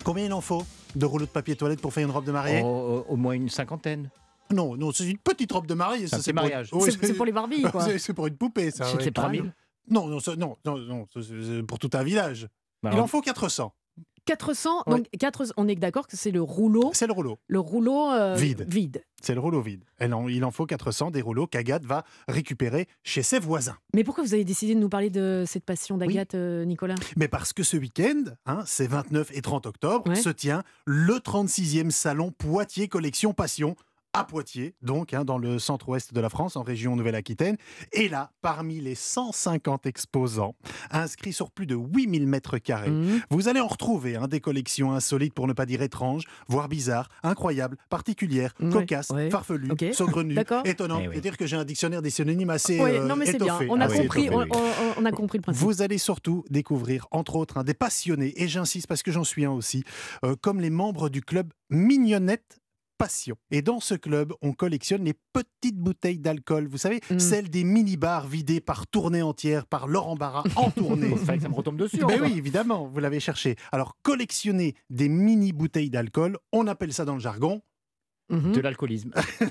Combien 0.05 0.25
il 0.27 0.33
en 0.33 0.41
faut? 0.41 0.65
De 0.95 1.07
rouleaux 1.07 1.27
de 1.27 1.31
papier 1.31 1.57
toilette 1.57 1.81
pour 1.81 1.93
faire 1.93 2.05
une 2.05 2.11
robe 2.13 2.25
de 2.25 2.33
mariée 2.33 2.63
Oh, 2.65 3.05
au 3.09 3.17
moins 3.17 3.33
une 3.35 3.49
cinquantaine. 3.49 4.11
Non, 4.53 4.77
non, 4.77 4.93
c'est 4.93 5.09
une 5.09 5.19
petite 5.19 5.51
robe 5.53 5.67
de 5.67 5.75
mariée. 5.75 6.07
C'est 6.09 6.21
ça, 6.21 6.33
pour- 6.33 6.43
mariage. 6.43 6.69
Oui, 6.73 7.13
pour 7.17 7.25
les 7.27 7.33
Barbies, 7.33 7.63
quoi. 7.63 7.87
c'est- 7.99 8.13
pour 8.13 8.27
une 8.27 8.37
poupée, 8.37 8.71
ça. 8.71 8.85
C'est 8.85 8.97
ouais. 8.99 9.05
les 9.05 9.13
3000. 9.13 9.53
Non, 9.91 10.07
non, 10.07 10.19
non, 10.39 10.57
non, 10.65 10.79
non, 10.79 11.07
pour 11.67 11.79
tout 11.79 11.91
un 11.95 12.03
village. 12.03 12.49
Bah, 12.83 12.91
Il 12.93 13.01
en 13.01 13.07
faut 13.07 13.21
400. 13.21 13.73
400, 14.27 14.83
Ouais. 14.87 14.97
donc 14.97 15.07
400, 15.19 15.53
on 15.57 15.69
est 15.69 15.75
d'accord 15.75 16.07
que 16.07 16.17
c'est 16.17 16.31
le 16.31 16.43
rouleau, 16.43 16.91
C'est 16.95 17.07
le 17.07 17.13
rouleau. 17.13 17.39
le 17.49 17.59
rouleau 17.59 18.11
euh, 18.13 18.35
Vide. 18.35 18.67
vide. 18.69 19.05
C'est 19.21 19.35
le 19.35 19.41
rouleau 19.41 19.61
vide. 19.63 19.85
En- 20.01 20.27
il 20.29 20.45
en 20.45 20.51
faut 20.51 20.67
400 20.67 21.11
des 21.13 21.23
rouleaux 21.23 21.47
qu'Agathe 21.47 21.85
va 21.85 22.05
récupérer 22.29 22.89
chez 23.05 23.23
ses 23.23 23.39
voisins. 23.39 23.77
Mais 23.95 24.03
pourquoi 24.05 24.25
vous 24.25 24.35
avez 24.35 24.45
décidé 24.45 24.75
de 24.75 24.81
nous 24.81 24.89
parler 24.89 25.11
de 25.11 25.45
cette 25.47 25.65
passion 25.65 25.97
d'Agathe, 25.97 26.35
euh, 26.35 26.65
Nicolas? 26.65 26.97
Mais 27.17 27.29
parce 27.29 27.53
que 27.53 27.63
ce 27.63 27.77
week-end, 27.77 28.25
hein, 28.47 28.63
c'est 28.67 28.87
29 28.89 29.31
et 29.37 29.43
30 29.43 29.67
octobre, 29.67 30.09
Ouais. 30.11 30.17
se 30.17 30.29
tient 30.31 30.65
le 30.87 31.21
36e 31.21 31.91
salon 31.93 32.33
Poitiers 32.33 32.89
Collection 32.89 33.33
Passion 33.33 33.77
à 34.15 34.25
Poitiers, 34.25 34.75
donc 34.83 35.15
hein, 35.15 35.25
dans 35.25 35.39
le 35.39 35.59
centre-ouest 35.59 36.13
de 36.13 36.21
la 36.21 36.29
France, 36.29 36.57
en 36.57 36.63
région 36.63 36.97
Nouvelle-Aquitaine. 36.97 37.57
Et 37.93 38.09
là, 38.09 38.31
parmi 38.43 38.81
les 38.81 38.95
150 38.95 39.87
exposants 39.87 40.55
inscrits 40.91 41.33
sur 41.33 41.51
plus 41.51 41.67
de 41.67 41.75
8000 41.75 42.27
mètres 42.27 42.59
carrés, 42.59 42.91
Mhm. 42.91 43.21
vous 43.31 43.49
allez 43.49 43.61
en 43.61 43.67
retrouver 43.69 44.17
hein, 44.17 44.29
des 44.29 44.41
collections 44.41 44.93
insolites, 44.93 45.33
pour 45.33 45.47
ne 45.47 45.55
pas 45.55 45.65
dire 45.67 45.81
étranges, 45.83 46.25
voire 46.47 46.69
bizarres, 46.69 47.09
incroyables, 47.23 47.77
particulières, 47.89 48.53
Ouais, 48.61 48.71
cocasses, 48.71 49.11
ouais. 49.11 49.31
farfelues, 49.31 49.69
saugrenues, 49.93 50.35
D'accord. 50.35 50.63
étonnantes. 50.67 51.01
Eh 51.05 51.09
oui. 51.09 51.15
C'est-à-dire 51.15 51.37
que 51.39 51.47
j'ai 51.47 51.57
un 51.57 51.65
dictionnaire 51.65 52.03
des 52.03 52.11
synonymes 52.11 52.51
assez 52.51 52.79
Oui, 52.81 52.91
euh, 52.91 53.07
non 53.07 53.17
mais 53.17 53.25
c'est 53.27 53.39
bien, 53.39 53.57
étoffé. 53.57 53.67
on 53.71 53.81
a 53.81 53.87
Ah 53.87 53.89
oui, 53.91 53.97
compris, 53.99 54.25
étoffé, 54.27 54.37
on, 54.37 54.41
oui. 54.43 54.49
on- 54.99 55.03
on 55.03 55.05
a 55.07 55.11
compris 55.13 55.39
le 55.39 55.43
principe. 55.43 55.63
Vous 55.65 55.81
allez 55.83 55.99
surtout 55.99 56.45
découvrir, 56.51 57.07
entre 57.13 57.37
autres, 57.37 57.57
hein, 57.57 57.65
des 57.65 57.75
passionnés, 57.75 58.35
et 58.37 58.47
j'insiste 58.47 58.87
parce 58.87 59.03
que 59.03 59.11
j'en 59.11 59.25
suis 59.25 59.45
un 59.47 59.51
aussi, 59.53 59.85
euh, 60.25 60.37
comme 60.41 60.61
les 60.61 60.71
membres 60.71 61.09
du 61.09 61.23
club 61.23 61.51
Mignonnette 61.71 62.59
Passion. 63.03 63.37
Et 63.51 63.63
dans 63.63 63.81
ce 63.81 63.95
club, 63.95 64.33
on 64.43 64.53
collectionne 64.53 65.05
les 65.05 65.15
petites 65.33 65.77
bouteilles 65.79 66.19
d'alcool, 66.19 66.67
vous 66.69 66.79
savez, 66.79 67.01
Mm. 67.11 67.19
celles 67.19 67.51
des 67.51 67.65
mini-bars 67.65 68.27
vidées 68.29 68.61
par 68.61 68.87
tournée 68.87 69.23
entière, 69.23 69.67
par 69.67 69.87
Laurent 69.89 70.15
Barra 70.17 70.45
en 70.57 70.71
tournée. 70.71 71.15
Ça 71.27 71.37
me 71.49 71.55
retombe 71.55 71.77
dessus. 71.77 71.99
Ben 71.99 72.05
encore. 72.05 72.21
oui, 72.23 72.35
évidemment, 72.37 72.87
vous 72.87 73.01
l'avez 73.01 73.21
cherché. 73.21 73.57
Alors, 73.73 73.97
collectionner 74.03 74.75
des 74.91 75.09
mini 75.09 75.53
bouteilles 75.53 75.91
d'alcool, 75.91 76.39
on 76.53 76.67
appelle 76.67 76.93
ça 76.93 77.05
dans 77.05 77.15
le 77.15 77.21
jargon. 77.21 77.61
De 78.31 78.61
l'alcoolisme. 78.61 79.11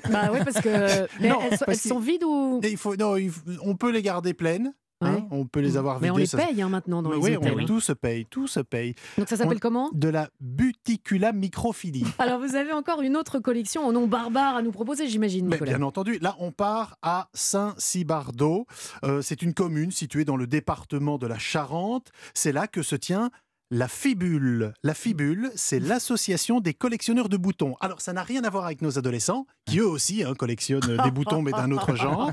Bah 0.10 0.30
oui, 0.34 0.40
parce 0.44 0.60
que 0.60 0.70
mais 1.22 1.30
Non, 1.30 1.40
elles, 1.44 1.58
sont- 1.58 1.66
parce 1.66 1.86
elles 1.86 1.90
sont 1.92 2.00
vides 2.00 2.24
ou 2.24 2.60
il 2.64 2.78
faut, 2.78 2.96
non, 2.96 3.16
il 3.16 3.30
faut- 3.30 3.42
on 3.64 3.76
peut 3.76 3.92
les 3.92 4.02
garder 4.02 4.34
pleines. 4.34 4.74
Hein, 5.02 5.16
Ouais. 5.16 5.24
on 5.32 5.46
peut 5.46 5.60
les 5.60 5.78
avoir 5.78 6.00
Mais 6.00 6.10
vidées. 6.10 6.30
on 6.34 6.38
les 6.38 6.46
paye 6.46 6.62
hein, 6.62 6.70
maintenant 6.70 7.02
dans 7.02 7.10
Mais 7.10 7.16
les 7.18 7.22
oui, 7.22 7.36
hôtels. 7.38 7.54
on- 7.56 7.60
hein. 7.60 7.66
tout 7.66 7.80
se 7.82 7.92
paye, 7.94 8.26
tout 8.26 8.48
se 8.48 8.60
paye. 8.60 8.96
Donc 9.18 9.28
ça 9.30 9.36
s'appelle 9.38 9.58
on- 9.58 9.60
comment? 9.60 9.90
De 9.94 10.08
la 10.10 10.30
buticula 10.40 11.32
microphilie. 11.34 12.06
Alors 12.20 12.40
vous 12.40 12.56
avez 12.56 12.72
encore 12.72 13.02
une 13.02 13.18
autre 13.18 13.40
collection 13.40 13.86
au 13.88 13.92
nom 13.92 14.08
barbare 14.08 14.56
à 14.58 14.62
nous 14.62 14.72
proposer, 14.72 15.08
j'imagine, 15.08 15.46
Mais 15.48 15.56
Nicolas. 15.56 15.78
bien 15.78 15.82
entendu, 15.86 16.18
là 16.22 16.36
on 16.40 16.52
part 16.52 16.98
à 17.02 17.30
Saint-Cybardeau. 17.34 18.66
Euh, 19.04 19.22
c'est 19.22 19.42
une 19.42 19.54
commune 19.54 19.92
située 19.92 20.26
dans 20.26 20.38
le 20.38 20.48
département 20.48 21.18
de 21.18 21.28
la 21.28 21.38
Charente. 21.40 22.12
C'est 22.34 22.52
là 22.52 22.68
que 22.68 22.82
se 22.84 22.96
tient 22.96 23.32
la 23.72 23.88
Fibule. 23.88 24.74
La 24.84 24.94
Fibule, 24.94 25.50
c'est 25.56 25.80
l'association 25.80 26.60
des 26.60 26.74
collectionneurs 26.74 27.30
de 27.30 27.38
boutons. 27.38 27.76
Alors 27.80 28.02
ça 28.02 28.12
n'a 28.12 28.22
rien 28.22 28.44
à 28.44 28.50
voir 28.50 28.66
avec 28.66 28.82
nos 28.82 29.00
adolescents, 29.00 29.48
qui 29.66 29.80
eux 29.80 29.88
aussi 29.88 30.24
hein, 30.24 30.34
collectionnent 30.36 30.98
des 31.04 31.12
boutons, 31.12 31.42
mais 31.42 31.52
d'un 31.52 31.72
autre 31.72 31.96
genre. 31.96 32.32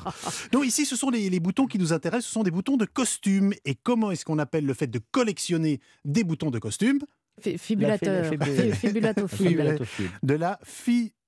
Non, 0.52 0.64
ici 0.64 0.84
ce 0.84 0.96
sont 0.96 1.10
les, 1.10 1.30
les 1.30 1.40
boutons 1.40 1.66
qui 1.66 1.78
nous 1.78 1.92
intéressent, 1.92 2.26
ce 2.26 2.32
sont 2.32 2.42
des 2.42 2.50
boutons 2.50 2.76
de 2.76 2.84
costume. 2.84 3.54
Et 3.64 3.76
comment 3.76 4.10
est-ce 4.10 4.24
qu'on 4.24 4.38
appelle 4.38 4.66
le 4.66 4.74
fait 4.74 4.88
de 4.88 5.00
collectionner 5.12 5.80
des 6.04 6.24
boutons 6.24 6.50
de 6.50 6.58
costume. 6.58 6.98
Fibulatophile. 8.74 9.78
De 10.24 10.34
la 10.34 10.58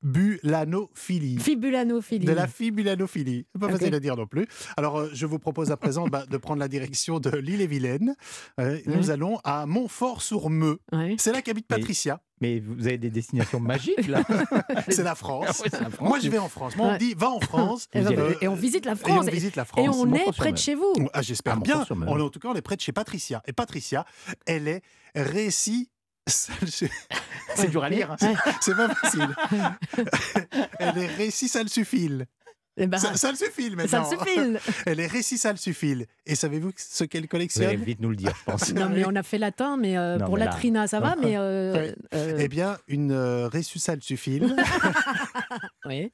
fibulanophilie. 0.02 1.38
Fibulanophilie. 1.38 2.24
De 2.26 2.32
la 2.32 2.46
fibulanophilie. 2.46 3.46
Pas 3.58 3.68
facile 3.68 3.94
à 3.94 4.00
dire 4.00 4.16
non 4.16 4.26
plus. 4.26 4.46
Alors, 4.76 4.98
euh, 4.98 5.10
je 5.12 5.26
vous 5.26 5.38
propose 5.38 5.70
à 5.70 5.76
présent 5.76 6.06
bah, 6.08 6.24
de 6.28 6.36
prendre 6.36 6.60
la 6.60 6.68
direction 6.68 7.20
de 7.20 7.30
l'île-et-Vilaine. 7.30 8.14
Euh, 8.58 8.78
Nous 8.86 8.94
Ouais. 9.06 9.10
allons 9.10 9.38
à 9.44 9.66
Montfort-sur-Meux. 9.66 10.78
Ouais. 10.92 11.16
C'est 11.18 11.32
là 11.32 11.42
qu'habite 11.42 11.66
Patricia. 11.66 12.20
Mais 12.42 12.58
vous 12.58 12.86
avez 12.86 12.96
des 12.96 13.10
destinations 13.10 13.60
magiques 13.60 14.08
là. 14.08 14.22
C'est 14.88 15.02
la 15.02 15.14
France. 15.14 15.60
Ouais, 15.60 15.68
c'est 15.70 15.80
la 15.80 15.90
France. 15.90 16.08
Moi, 16.08 16.18
je 16.20 16.30
vais 16.30 16.38
en 16.38 16.48
France. 16.48 16.74
Moi, 16.74 16.86
on 16.88 16.92
me 16.94 16.98
dit, 16.98 17.12
va 17.14 17.28
en 17.28 17.40
France. 17.40 17.86
Et, 17.92 18.00
et 18.40 18.48
on 18.48 18.54
visite 18.54 18.86
la 18.86 18.92
Et 18.92 18.96
France. 18.96 19.26
on 19.28 19.30
visite 19.30 19.56
la 19.56 19.64
Et 19.64 19.66
France. 19.66 19.96
on 19.98 20.14
est 20.14 20.32
près 20.34 20.50
de 20.52 20.56
chez 20.56 20.74
vous. 20.74 20.90
Ah, 21.12 21.20
J'espère 21.20 21.56
Ah, 21.58 21.60
bien. 21.60 21.74
Montfort-sur-Mer. 21.74 22.08
On 22.10 22.18
est, 22.18 22.22
en 22.22 22.30
tout 22.30 22.38
cas, 22.38 22.48
on 22.48 22.54
est 22.54 22.62
près 22.62 22.76
de 22.76 22.80
chez 22.80 22.92
Patricia. 22.92 23.42
Et 23.46 23.52
Patricia, 23.52 24.06
elle 24.46 24.68
est 24.68 24.80
récit. 25.14 25.90
C'est 27.57 27.69
dur 27.71 27.83
à 27.85 27.88
lire. 27.90 28.11
hein. 28.21 28.35
C'est 28.61 28.77
pas 28.77 28.88
facile. 28.95 29.29
Elle 30.79 30.99
est. 30.99 31.07
Eh 32.77 32.87
ben, 32.87 32.99
Ça, 32.99 33.14
ça 33.16 33.31
le 33.31 33.37
suffit 33.37 33.69
ça 33.71 34.01
maintenant. 34.01 34.09
suffit. 34.11 34.57
Elle 34.87 35.01
est 35.01 35.07
récit 35.07 35.37
salsuphile. 35.37 36.07
Et 36.25 36.35
savez-vous 36.35 36.73
ce 36.77 37.05
qu'elle 37.05 37.23
Vous 37.23 37.29
collectionne 37.29 37.77
vite 37.77 38.01
nous 38.01 38.11
le 38.11 38.16
dire, 38.16 38.33
je 38.38 38.45
pense. 38.51 38.73
Non, 38.73 38.88
mais 38.88 39.05
on 39.07 39.14
a 39.16 39.23
fait 39.23 39.38
latin, 39.38 39.77
mais 39.77 39.99
euh, 39.99 40.16
Non, 40.19 40.27
pour 40.27 40.35
mais 40.35 40.40
la 40.40 40.47
là- 40.47 40.53
trina, 40.53 40.87
ça 40.87 41.01
va, 41.01 41.16
mais. 41.21 41.37
euh, 41.37 41.93
euh, 42.14 42.37
Eh 42.38 42.49
bien, 42.49 42.79
une 42.88 43.12
euh, 43.12 43.49
récit 43.49 43.81
salsuphile. 43.81 44.57
ouais. 45.85 46.12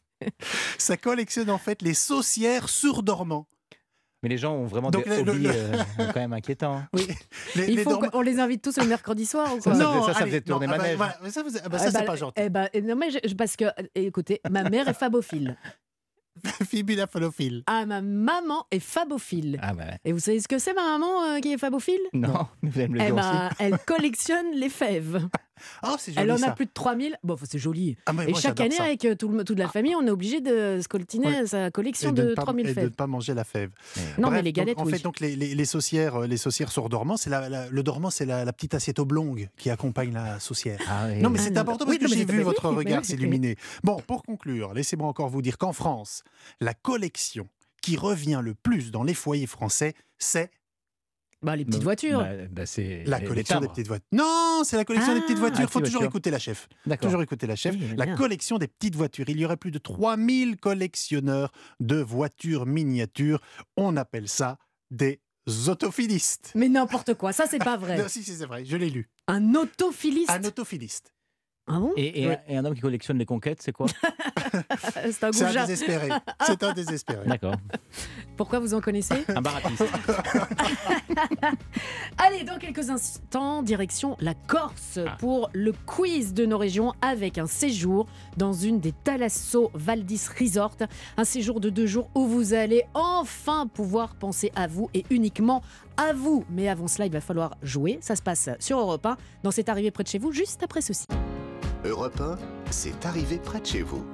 ça 0.78 0.96
collectionne 0.96 1.50
en 1.50 1.58
fait 1.58 1.82
les 1.82 1.94
saucières 1.94 2.68
surdormants. 2.68 3.46
Mais 4.26 4.30
les 4.30 4.38
gens 4.38 4.54
ont 4.56 4.66
vraiment 4.66 4.90
Donc, 4.90 5.04
des 5.04 5.22
le- 5.22 5.30
hobbies 5.30 5.42
le- 5.44 5.50
euh, 5.54 5.72
quand 6.12 6.16
même 6.16 6.32
inquiétants. 6.32 6.82
Oui. 6.92 7.06
Les, 7.54 7.68
Il 7.68 7.76
les 7.76 7.84
faut 7.84 7.90
dormants- 7.90 8.10
qu'on 8.10 8.22
les 8.22 8.40
invite 8.40 8.60
tous 8.60 8.76
le 8.76 8.84
mercredi 8.86 9.24
soir 9.24 9.54
ou 9.54 9.60
quoi 9.60 9.72
Ça, 9.72 9.78
ça 9.78 9.84
Non, 9.84 9.92
faisait- 9.92 10.06
ça, 10.06 10.12
ça 10.14 10.18
allez, 10.22 10.30
faisait 10.32 10.40
tourner 10.40 10.66
non, 10.66 10.72
ah 10.74 10.78
bah, 10.78 10.82
manège. 11.20 11.32
ça, 11.32 11.42
vous- 11.44 11.50
ah 11.64 11.68
bah, 11.68 11.78
ça, 11.78 11.84
Eh 11.86 11.90
c'est 11.92 11.98
ben, 12.00 12.04
pas 12.06 12.16
gentil. 12.16 12.42
eh 12.42 12.48
ben, 12.48 12.68
non, 12.82 12.96
mais 12.96 13.10
je- 13.12 13.34
parce 13.36 13.54
que, 13.54 13.66
écoutez, 13.94 14.40
ma 14.50 14.64
mère 14.68 14.88
est 14.88 14.94
fabophile. 14.98 15.56
Fibulafalophile. 16.68 17.62
Ah, 17.66 17.86
ma 17.86 18.02
maman 18.02 18.66
est 18.70 18.80
fabophile. 18.80 19.58
Ah 19.62 19.72
bah 19.72 19.84
ouais. 19.84 19.98
Et 20.04 20.12
vous 20.12 20.18
savez 20.18 20.40
ce 20.40 20.48
que 20.48 20.58
c'est, 20.58 20.74
ma 20.74 20.82
maman 20.82 21.22
euh, 21.24 21.38
qui 21.40 21.52
est 21.52 21.58
fabophile? 21.58 22.00
Non, 22.12 22.46
vous 22.62 22.78
allez 22.78 22.88
me 22.88 22.94
le 22.98 23.00
Eh 23.02 23.06
dire 23.06 23.14
ben, 23.14 23.48
elle 23.58 23.78
collectionne 23.86 24.52
les 24.54 24.68
fèves. 24.68 25.26
C'est 25.98 26.12
joli 26.12 26.24
Elle 26.24 26.32
en 26.32 26.36
ça. 26.38 26.48
a 26.48 26.52
plus 26.52 26.66
de 26.66 26.70
3000. 26.72 27.16
Bon, 27.24 27.36
c'est 27.48 27.58
joli. 27.58 27.96
Ah, 28.06 28.12
Et 28.26 28.30
moi, 28.30 28.40
chaque 28.40 28.60
année, 28.60 28.74
ça. 28.76 28.84
avec 28.84 29.04
euh, 29.04 29.14
tout 29.14 29.28
le- 29.28 29.44
toute 29.44 29.58
la 29.58 29.68
famille, 29.68 29.94
on 29.94 30.06
est 30.06 30.10
obligé 30.10 30.40
de 30.40 30.80
scoltiner 30.82 31.46
sa 31.46 31.70
collection 31.70 32.10
Et 32.10 32.12
de, 32.12 32.34
pas, 32.34 32.42
3000 32.42 32.66
et 32.66 32.74
de 32.74 32.74
ne 32.78 32.84
fèves. 32.86 32.90
pas 32.94 33.06
manger 33.06 33.34
la 33.34 33.44
fève. 33.44 33.70
Non, 34.18 34.28
Bref, 34.28 34.32
mais 34.34 34.42
les 34.42 34.52
galettes, 34.52 34.76
donc, 34.78 34.86
en 34.86 34.90
oui. 34.90 34.96
fait, 34.96 35.02
donc 35.02 35.20
les, 35.20 35.36
les, 35.36 35.54
les 35.54 35.64
saucières, 35.64 36.16
euh, 36.22 36.26
les 36.26 36.36
saucières 36.36 36.70
sur 36.70 36.88
dormant, 36.88 37.16
c'est 37.16 37.30
la, 37.30 37.48
la- 37.48 37.68
le 37.68 37.82
dormant, 37.82 38.10
c'est 38.10 38.26
la, 38.26 38.44
la 38.44 38.52
petite 38.52 38.74
assiette 38.74 38.98
oblongue 38.98 39.48
qui 39.56 39.70
accompagne 39.70 40.12
la 40.12 40.38
saucière. 40.40 40.78
Ah. 40.88 41.08
Non, 41.16 41.30
mais 41.30 41.38
Ah, 41.40 41.44
c'est 41.44 41.56
important 41.58 41.84
parce 41.86 41.98
que 41.98 42.08
j'ai 42.08 42.24
vu 42.24 42.42
votre 42.42 42.68
regard 42.68 43.04
s'illuminer. 43.04 43.56
Bon, 43.84 43.96
pour 44.06 44.22
conclure, 44.22 44.74
laissez-moi 44.74 45.08
encore 45.08 45.28
vous 45.28 45.42
dire 45.42 45.58
qu'en 45.58 45.72
France, 45.72 46.22
la 46.60 46.74
collection 46.74 47.48
qui 47.82 47.96
revient 47.96 48.40
le 48.42 48.54
plus 48.54 48.90
dans 48.90 49.04
les 49.04 49.14
foyers 49.14 49.46
français, 49.46 49.94
c'est 50.18 50.50
Bah, 51.46 51.54
les 51.54 51.64
petites 51.64 51.82
voitures. 51.84 52.18
Bah, 52.18 52.28
bah, 52.50 52.66
c'est 52.66 53.04
la 53.06 53.18
les- 53.18 53.22
les 53.22 53.28
collection 53.28 53.60
des 53.60 53.68
petites 53.68 53.86
voitures. 53.86 54.06
Non, 54.10 54.62
c'est 54.64 54.76
la 54.76 54.84
collection 54.84 55.14
des 55.14 55.20
petites 55.20 55.36
Ah. 55.36 55.40
voitures. 55.40 55.58
Ah, 55.60 55.62
Il 55.62 55.68
faut 55.68 55.78
petites 55.78 55.84
toujours 55.86 56.00
voitures. 56.02 56.10
écouter 56.16 56.30
la 56.32 56.38
chef. 56.40 56.68
D'accord. 56.86 57.06
Toujours 57.08 57.22
écouter 57.22 57.46
la 57.46 57.54
chef. 57.56 57.74
Oui, 57.74 57.94
la 57.96 58.04
bien. 58.06 58.16
collection 58.16 58.58
des 58.58 58.66
petites 58.66 58.96
voitures. 58.96 59.28
Il 59.28 59.38
y 59.38 59.44
aurait 59.44 59.56
plus 59.56 59.70
de 59.70 59.78
3000 59.78 60.56
collectionneurs 60.56 61.52
de 61.78 61.96
voitures 62.02 62.66
miniatures. 62.66 63.40
On 63.76 63.96
appelle 63.96 64.28
ça 64.28 64.58
des 64.90 65.20
autophilistes. 65.68 66.50
Mais 66.56 66.68
n'importe 66.68 67.14
quoi, 67.14 67.32
ça, 67.32 67.46
c'est 67.48 67.58
pas 67.58 67.76
vrai. 67.76 67.96
Non, 68.02 68.08
si, 68.08 68.22
si, 68.24 68.34
c'est 68.34 68.46
vrai, 68.46 68.64
je 68.64 68.76
l'ai 68.76 68.90
lu. 68.90 69.08
Un 69.28 69.54
autophiliste. 69.54 70.30
Un 70.30 70.42
autophiliste. 70.44 71.12
Ah 71.68 71.80
bon? 71.80 71.92
Et, 71.96 72.26
un, 72.30 72.36
et 72.48 72.56
un 72.56 72.64
homme 72.64 72.74
qui 72.74 72.80
collectionne 72.80 73.18
les 73.18 73.26
conquêtes, 73.26 73.60
c'est 73.60 73.72
quoi? 73.72 73.86
C'est 75.10 75.24
un 75.24 75.28
un 75.28 75.66
désespéré. 75.66 76.08
C'est 76.46 76.62
un 76.62 76.72
désespéré. 76.72 77.26
D'accord. 77.26 77.54
Pourquoi 78.36 78.58
vous 78.60 78.72
en 78.74 78.80
connaissez? 78.80 79.24
Un 79.28 79.42
baratiste. 79.42 79.84
Allez, 82.18 82.44
dans 82.44 82.58
quelques 82.58 82.88
instants, 82.90 83.62
direction 83.62 84.16
la 84.20 84.34
Corse 84.34 84.98
Ah. 85.06 85.16
pour 85.18 85.50
le 85.52 85.72
quiz 85.86 86.32
de 86.34 86.46
nos 86.46 86.58
régions 86.58 86.92
avec 87.02 87.38
un 87.38 87.46
séjour 87.46 88.06
dans 88.36 88.52
une 88.52 88.80
des 88.80 88.92
Thalasso 88.92 89.70
Valdis 89.74 90.22
Resort. 90.38 90.76
Un 91.16 91.24
séjour 91.24 91.60
de 91.60 91.68
deux 91.70 91.86
jours 91.86 92.08
où 92.14 92.26
vous 92.26 92.54
allez 92.54 92.84
enfin 92.94 93.66
pouvoir 93.66 94.14
penser 94.14 94.52
à 94.54 94.66
vous 94.66 94.88
et 94.94 95.04
uniquement 95.10 95.62
à 95.96 96.12
vous. 96.12 96.44
Mais 96.50 96.68
avant 96.68 96.88
cela, 96.88 97.06
il 97.06 97.12
va 97.12 97.20
falloir 97.20 97.56
jouer. 97.62 97.98
Ça 98.00 98.16
se 98.16 98.22
passe 98.22 98.48
sur 98.60 98.78
Europe 98.78 99.04
1 99.04 99.16
dans 99.42 99.50
cette 99.50 99.68
arrivée 99.68 99.90
près 99.90 100.04
de 100.04 100.08
chez 100.08 100.18
vous, 100.18 100.32
juste 100.32 100.62
après 100.62 100.80
ceci. 100.80 101.06
Europe 101.86 102.20
1, 102.20 102.36
c'est 102.70 103.06
arrivé 103.06 103.38
près 103.38 103.60
de 103.60 103.66
chez 103.66 103.82
vous. 103.82 104.04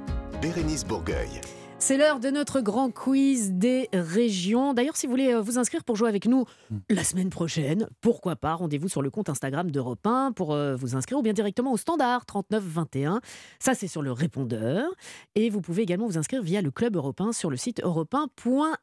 Bérénice 0.43 0.85
Bourgueil. 0.85 1.41
C'est 1.79 1.97
l'heure 1.97 2.21
de 2.21 2.29
notre 2.29 2.61
grand 2.61 2.91
quiz 2.91 3.53
des 3.53 3.89
régions. 3.93 4.75
D'ailleurs, 4.75 4.97
si 4.97 5.07
vous 5.07 5.13
voulez 5.13 5.33
euh, 5.33 5.41
vous 5.41 5.59
inscrire 5.59 5.83
pour 5.83 5.97
jouer 5.97 6.09
avec 6.09 6.27
nous 6.27 6.45
la 6.91 7.03
semaine 7.03 7.31
prochaine, 7.31 7.89
pourquoi 8.01 8.37
pas, 8.37 8.55
rendez-vous 8.55 8.89
sur 8.89 9.01
le 9.01 9.11
compte 9.11 9.31
Instagram 9.31 9.71
d'Europe 9.71 10.07
1 10.07 10.33
pour 10.33 10.53
euh, 10.53 10.77
vous 10.77 10.95
inscrire 10.97 11.19
ou 11.19 11.23
bien 11.23 11.33
directement 11.33 11.73
au 11.73 11.77
standard 11.77 12.27
3921. 12.27 13.21
Ça, 13.59 13.75
c'est 13.75 13.89
sur 13.89 14.03
le 14.03 14.13
répondeur. 14.13 14.85
Et 15.35 15.49
vous 15.49 15.61
pouvez 15.61 15.83
également 15.83 16.07
vous 16.07 16.19
inscrire 16.19 16.43
via 16.43 16.61
le 16.61 16.71
club 16.71 16.95
européen 16.95 17.33
sur 17.33 17.51
le 17.51 17.57
site 17.57 17.83
europe1.fr. 17.83 18.77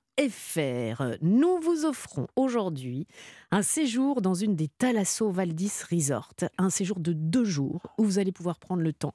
Nous 1.21 1.59
vous 1.61 1.85
offrons 1.85 2.27
aujourd'hui 2.35 3.07
un 3.51 3.61
séjour 3.63 4.21
dans 4.21 4.33
une 4.35 4.55
des 4.55 4.67
Thalasso 4.67 5.31
Valdis 5.31 5.71
Resort. 5.89 6.33
Un 6.57 6.69
séjour 6.69 6.99
de 6.99 7.13
deux 7.13 7.45
jours 7.45 7.81
où 7.97 8.03
vous 8.03 8.19
allez 8.19 8.31
pouvoir 8.31 8.59
prendre 8.59 8.81
le 8.83 8.93
temps 8.93 9.13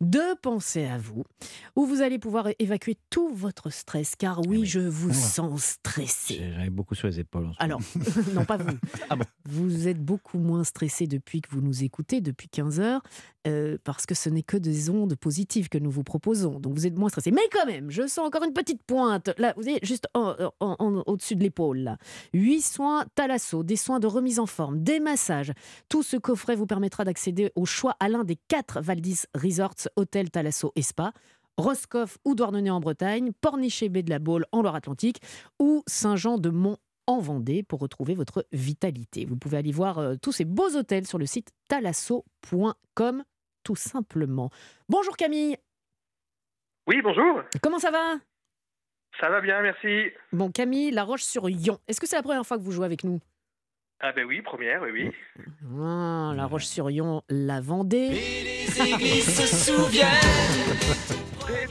de 0.00 0.34
penser 0.40 0.86
à 0.86 0.98
vous, 0.98 1.24
où 1.76 1.84
vous 1.86 2.00
allez 2.00 2.18
pouvoir 2.18 2.48
évacuer 2.58 2.96
tout 3.10 3.28
votre 3.32 3.70
stress, 3.70 4.16
car 4.16 4.40
oui, 4.40 4.58
oui. 4.58 4.66
je 4.66 4.80
vous 4.80 5.08
Ouais. 5.08 5.14
sens 5.14 5.62
stressé. 5.62 6.40
J'en 6.58 6.66
beaucoup 6.70 6.94
sur 6.94 7.06
les 7.06 7.20
épaules. 7.20 7.46
en 7.46 7.52
ce 7.52 7.56
Alors, 7.62 7.80
non 8.34 8.44
pas 8.44 8.56
vous. 8.56 8.76
Ah 9.10 9.16
bon 9.16 9.24
Vous 9.44 9.86
êtes 9.88 10.02
beaucoup 10.02 10.38
moins 10.38 10.64
stressé 10.64 11.06
depuis 11.06 11.42
que 11.42 11.50
vous 11.50 11.60
nous 11.60 11.84
écoutez, 11.84 12.20
depuis 12.20 12.48
15 12.48 12.80
heures, 12.80 13.02
euh, 13.46 13.78
parce 13.84 14.04
que 14.06 14.14
ce 14.16 14.28
n'est 14.30 14.42
que 14.42 14.56
des 14.56 14.90
ondes 14.90 15.14
positives 15.14 15.68
que 15.68 15.78
nous 15.78 15.90
vous 15.90 16.02
proposons. 16.02 16.58
Donc 16.58 16.74
vous 16.74 16.86
êtes 16.86 16.96
moins 16.98 17.08
stressé. 17.10 17.30
Mais 17.30 17.42
quand 17.52 17.66
même, 17.66 17.90
je 17.90 18.02
sens 18.08 18.26
encore 18.26 18.42
une 18.42 18.52
petite 18.54 18.82
pointe. 18.82 19.30
Là, 19.38 19.52
vous 19.56 19.62
voyez, 19.62 19.78
juste 19.82 20.08
en- 20.14 20.34
au-dessus 20.60 21.36
de 21.36 21.42
l'épaule. 21.42 21.96
Huit 22.32 22.62
soins 22.62 23.04
Thalasso, 23.14 23.62
des 23.62 23.76
soins 23.76 24.00
de 24.00 24.06
remise 24.06 24.38
en 24.38 24.46
forme, 24.46 24.82
des 24.82 25.00
massages. 25.00 25.52
Tout 25.88 26.02
ce 26.02 26.16
coffret 26.16 26.54
vous 26.56 26.66
permettra 26.66 27.04
d'accéder 27.04 27.50
au 27.56 27.64
choix 27.64 27.96
à 28.00 28.08
l'un 28.08 28.24
des 28.24 28.36
quatre 28.48 28.80
Valdis 28.80 29.22
Resorts, 29.34 29.88
hôtel 29.96 30.30
Thalasso 30.30 30.72
et 30.76 30.82
Spa 30.82 31.12
Roscoff 31.58 32.18
ou 32.26 32.34
Douarnenez 32.34 32.70
en 32.70 32.80
Bretagne, 32.80 33.32
Pornichet 33.40 33.88
Baie 33.88 34.02
de 34.02 34.10
la 34.10 34.18
Baule 34.18 34.44
en 34.52 34.60
Loire-Atlantique 34.60 35.22
ou 35.58 35.82
Saint-Jean-de-Mont 35.86 36.76
en 37.06 37.18
Vendée 37.20 37.62
pour 37.62 37.78
retrouver 37.80 38.14
votre 38.14 38.46
vitalité. 38.52 39.24
Vous 39.24 39.36
pouvez 39.36 39.56
aller 39.56 39.72
voir 39.72 39.98
euh, 39.98 40.16
tous 40.20 40.32
ces 40.32 40.44
beaux 40.44 40.76
hôtels 40.76 41.06
sur 41.06 41.16
le 41.18 41.24
site 41.24 41.50
talasso.com 41.68 43.24
tout 43.62 43.76
simplement. 43.76 44.50
Bonjour 44.88 45.16
Camille, 45.16 45.56
Oui, 46.86 47.00
bonjour. 47.02 47.40
comment 47.62 47.78
ça 47.78 47.90
va? 47.90 48.16
Ça 49.20 49.30
va 49.30 49.40
bien, 49.40 49.62
merci. 49.62 50.10
Bon 50.32 50.50
Camille, 50.50 50.90
La 50.90 51.04
Roche-sur-Yon. 51.04 51.78
Est-ce 51.88 52.00
que 52.00 52.06
c'est 52.06 52.16
la 52.16 52.22
première 52.22 52.44
fois 52.44 52.58
que 52.58 52.62
vous 52.62 52.72
jouez 52.72 52.84
avec 52.84 53.04
nous? 53.04 53.20
Ah 54.00 54.12
ben 54.12 54.26
oui, 54.26 54.42
première, 54.42 54.82
oui, 54.82 54.90
oui. 54.92 55.10
Ah, 55.80 56.34
La 56.36 56.44
Roche-sur-Yon, 56.44 57.22
la 57.30 57.60
Vendée. 57.62 58.10
Et 58.12 58.56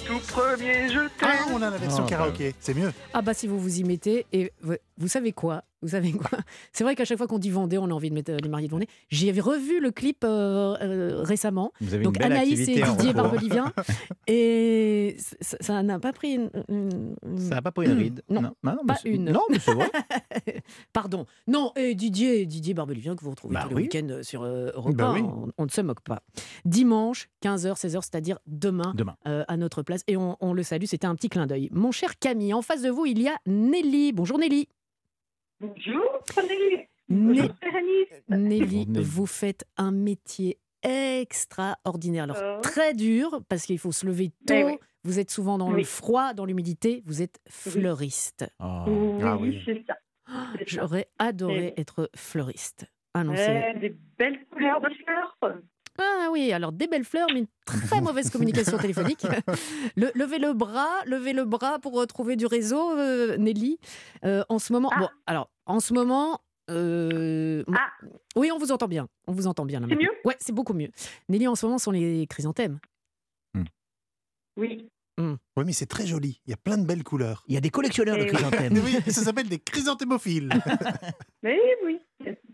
tout 0.06 0.20
premier, 0.32 0.88
je 0.90 1.00
Ah, 1.00 1.10
t'aime. 1.46 1.54
on 1.56 1.62
a 1.62 1.70
la 1.70 1.78
version 1.78 2.04
Oh, 2.06 2.10
karaoké, 2.10 2.54
c'est 2.60 2.74
mieux. 2.74 2.92
Ah 3.14 3.22
bah 3.22 3.34
si 3.34 3.48
vous 3.48 3.60
vous 3.60 3.80
y 3.80 3.84
mettez, 3.84 4.26
et 4.32 4.52
vous, 4.62 4.76
vous 4.98 5.08
savez 5.08 5.32
quoi? 5.34 5.64
Vous 5.82 5.90
savez 5.90 6.14
quoi? 6.14 6.30
C'est 6.74 6.84
vrai 6.84 6.96
qu'à 6.96 7.06
chaque 7.06 7.20
fois 7.20 7.28
qu'on 7.28 7.38
dit 7.38 7.52
Vendée, 7.52 7.78
on 7.78 7.84
a 7.86 7.92
envie 7.92 8.10
de 8.10 8.16
mettre 8.16 8.32
euh, 8.32 8.38
les 8.42 8.50
mariés 8.50 8.66
de 8.68 8.72
Vendée. 8.72 8.88
J'y 9.10 9.30
avais 9.30 9.42
revu 9.42 9.80
le 9.80 9.92
clip 9.92 10.24
euh, 10.24 10.76
euh, 10.82 11.22
récemment. 11.22 11.72
Vous 11.80 11.94
avez 11.94 12.04
Donc 12.04 12.16
une 12.16 12.24
belle 12.24 12.32
Anaïs 12.32 12.58
et 12.60 12.62
activité 12.64 12.84
en 12.86 12.96
Didier 12.96 13.10
repos. 13.10 13.22
Barbelivien. 13.22 13.72
et 14.28 15.16
ça- 15.42 15.58
ça 15.60 15.84
n'a 15.84 16.00
pas 16.00 16.12
pris 16.12 16.32
une... 16.36 16.50
une- 16.70 17.16
une- 17.24 17.40
Ça 17.40 17.56
n'a 17.56 17.62
pas 17.62 17.72
pris 17.72 17.86
une 17.86 17.92
ride. 17.98 18.24
Non, 18.30 18.42
Ah 18.66 18.72
non, 18.72 18.86
pas 18.86 18.94
mais 18.94 18.94
c'est- 19.04 19.10
une. 19.10 19.26
Non, 19.32 19.42
mais 19.52 19.60
c'est 19.60 19.74
vrai. 19.76 19.92
Pardon. 20.94 21.28
Non, 21.46 21.72
et 21.76 21.94
Didier, 21.94 22.48
Didier 22.48 22.74
Barbelivien 22.74 23.16
que 23.16 23.24
vous 23.24 23.32
retrouvez 23.32 23.54
Bah 23.54 23.64
tous 23.64 23.70
les 23.70 23.76
oui. 23.76 23.82
week-ends 23.84 24.20
sur 24.24 24.42
euh, 24.42 24.72
Europe 24.74 24.96
Bah 24.96 25.10
1, 25.10 25.14
oui. 25.14 25.22
on, 25.22 25.52
on 25.56 25.66
ne 25.66 25.70
se 25.70 25.82
moque 25.82 26.02
pas. 26.02 26.24
Dimanche, 26.64 27.30
15h, 27.44 27.76
16h, 27.80 28.02
c'est-à-dire 28.02 28.40
demain, 28.48 28.94
Demain. 28.96 29.18
euh, 29.28 29.44
à 29.48 29.56
notre 29.66 29.84
place. 29.84 30.02
Et 30.08 30.16
on, 30.16 30.38
on 30.40 30.54
le 30.54 30.64
salue, 30.64 30.86
c'était 30.86 31.08
un 31.08 31.16
petit 31.16 31.30
clin 31.30 31.46
d'œil. 31.48 31.70
Mon 31.72 31.92
cher 31.92 32.18
Camille, 32.20 32.54
en 32.54 32.62
face 32.62 32.82
de 32.84 32.90
vous, 32.90 33.06
il 33.06 33.22
y 33.22 33.28
a 33.28 33.36
Nelly. 33.46 34.14
Bonjour 34.14 34.38
Nelly. 34.38 34.70
Bonjour, 35.60 36.04
Nelly. 36.38 36.86
Né-. 37.10 37.50
Nelly, 38.30 38.86
vous 39.02 39.26
faites 39.26 39.66
un 39.78 39.92
métier 39.92 40.58
extraordinaire. 40.84 42.24
Alors, 42.26 42.38
Oh. 42.42 42.62
très 42.62 42.94
dur, 42.94 43.42
parce 43.50 43.66
qu'il 43.66 43.80
faut 43.80 43.92
se 43.92 44.06
lever 44.06 44.32
tôt. 44.48 44.54
Oui. 44.54 44.78
Vous 45.04 45.20
êtes 45.20 45.30
souvent 45.30 45.58
dans 45.58 45.72
le 45.72 45.84
froid, 45.84 46.34
dans 46.34 46.46
l'humidité. 46.46 47.04
Vous 47.06 47.22
êtes 47.22 47.40
fleuriste. 47.48 48.46
Oh. 48.60 49.20
Ah 49.24 49.38
oui. 49.38 49.62
c'est 49.66 49.84
ça. 49.86 49.96
C'est 50.58 50.70
ça. 50.70 50.82
J'aurais 50.82 51.08
adoré 51.20 51.74
être 51.78 52.10
fleuriste. 52.16 52.86
Ah 53.14 53.24
non, 53.24 53.34
Euh, 53.34 53.80
des 53.80 53.96
belles 54.18 54.44
couleurs 54.52 54.82
de 54.82 54.90
fleurs. 55.06 55.38
Ah 55.98 56.28
oui, 56.32 56.52
alors 56.52 56.72
des 56.72 56.88
belles 56.88 57.04
fleurs, 57.06 57.28
mais 57.34 57.40
une 57.40 57.48
très 57.66 58.02
mauvaise 58.02 58.30
communication 58.30 58.78
téléphonique. 58.78 59.26
Le, 59.96 60.12
levez 60.16 60.40
le 60.40 60.54
bras, 60.54 60.90
levez 61.06 61.34
le 61.34 61.46
bras 61.46 61.80
pour 61.80 61.94
retrouver 61.94 62.36
du 62.36 62.46
réseau, 62.46 62.98
euh, 62.98 63.38
Nelly. 63.38 63.78
Euh, 64.26 64.44
en 64.50 64.60
ce 64.60 64.74
moment, 64.74 64.90
Ah. 64.94 65.00
bon, 65.00 65.10
alors 65.26 65.50
en 65.66 65.80
ce 65.80 65.94
moment, 65.94 66.42
euh, 66.70 67.64
Ah. 67.74 67.92
oui, 68.36 68.52
on 68.52 68.58
vous 68.58 68.72
entend 68.72 68.88
bien, 68.88 69.08
on 69.28 69.32
vous 69.32 69.48
entend 69.48 69.66
bien 69.66 69.80
là. 69.80 69.88
C'est 69.90 69.96
mieux? 69.96 70.10
Ouais, 70.26 70.36
c'est 70.40 70.54
beaucoup 70.54 70.74
mieux. 70.74 70.90
Nelly, 71.30 71.48
en 71.48 71.56
ce 71.56 71.66
moment, 71.66 71.78
sont 71.78 71.92
les 71.92 72.28
chrysanthèmes. 72.28 72.80
Oui. 74.58 74.90
Oui, 75.18 75.64
mais 75.66 75.72
c'est 75.72 75.86
très 75.86 76.06
joli. 76.06 76.42
Il 76.46 76.50
y 76.52 76.54
a 76.54 76.58
plein 76.58 76.78
de 76.78 76.86
belles 76.86 77.04
couleurs. 77.04 77.44
Il 77.48 77.54
y 77.54 77.58
a 77.58 77.62
des 77.62 77.70
collectionneurs 77.70 78.18
de 78.18 78.22
Eh 78.24 78.26
oui. 78.26 78.32
chrysanthèmes. 78.34 78.74
Oui, 78.86 79.12
ça 79.14 79.22
s'appelle 79.22 79.48
des 79.48 79.60
chrysanthémophiles. 79.60 80.50
Mais 81.42 81.58
oui. 81.86 82.00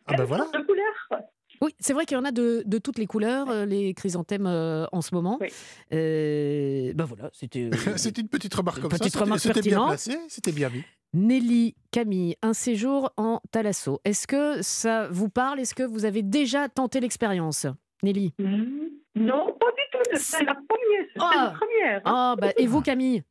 Ah 0.06 0.14
ben 0.16 0.24
voilà. 0.26 0.46
de 0.46 0.64
couleurs. 0.66 1.24
Oui, 1.62 1.76
c'est 1.80 1.94
vrai 1.94 2.06
qu'il 2.06 2.18
y 2.18 2.20
en 2.20 2.26
a 2.26 2.32
de, 2.32 2.64
de 2.66 2.78
toutes 2.80 2.98
les 2.98 3.06
couleurs, 3.06 3.50
euh, 3.50 3.66
les 3.66 3.94
chrysanthèmes 3.94 4.48
euh, 4.48 4.86
en 4.92 5.02
ce 5.02 5.14
moment. 5.14 5.38
Oui. 5.40 5.50
Euh, 5.94 6.94
ben 6.96 7.06
voilà, 7.06 7.30
c'était. 7.34 7.70
euh, 7.72 7.72
c'est 7.98 8.18
une 8.18 8.28
petite 8.28 8.54
remarque 8.54 8.80
comme 8.82 8.90
Petite 8.90 9.04
ça. 9.04 9.10
C'était- 9.10 9.24
remarque 9.24 9.40
C'était 9.42 9.62
bien 9.62 9.86
placé, 9.88 10.18
c'était 10.28 10.52
bien 10.52 10.70
vu. 10.70 10.84
Nelly, 11.14 11.76
Camille, 11.92 12.36
un 12.42 12.54
séjour 12.54 13.12
en 13.18 13.42
Thalasso. 13.52 14.00
Est-ce 14.06 14.28
que 14.28 14.62
ça 14.62 15.08
vous 15.10 15.30
parle? 15.30 15.60
Est-ce 15.60 15.76
que 15.76 15.84
vous 15.84 16.06
avez 16.06 16.24
déjà 16.24 16.70
tenté 16.70 17.00
l'expérience? 17.02 17.68
Nelly? 18.02 18.34
Hmm. 18.40 18.88
Non, 19.16 19.46
pas 19.60 19.72
du 19.72 19.82
tout. 19.92 20.00
C'est 20.16 20.44
la 20.46 20.56
première. 20.56 21.06
C'est 21.14 21.20
Ah. 21.20 21.32
la 21.36 21.52
première. 21.60 22.02
Ah, 22.06 22.36
bah, 22.40 22.52
et 22.58 22.66
vous, 22.66 22.82
Camille? 22.82 23.24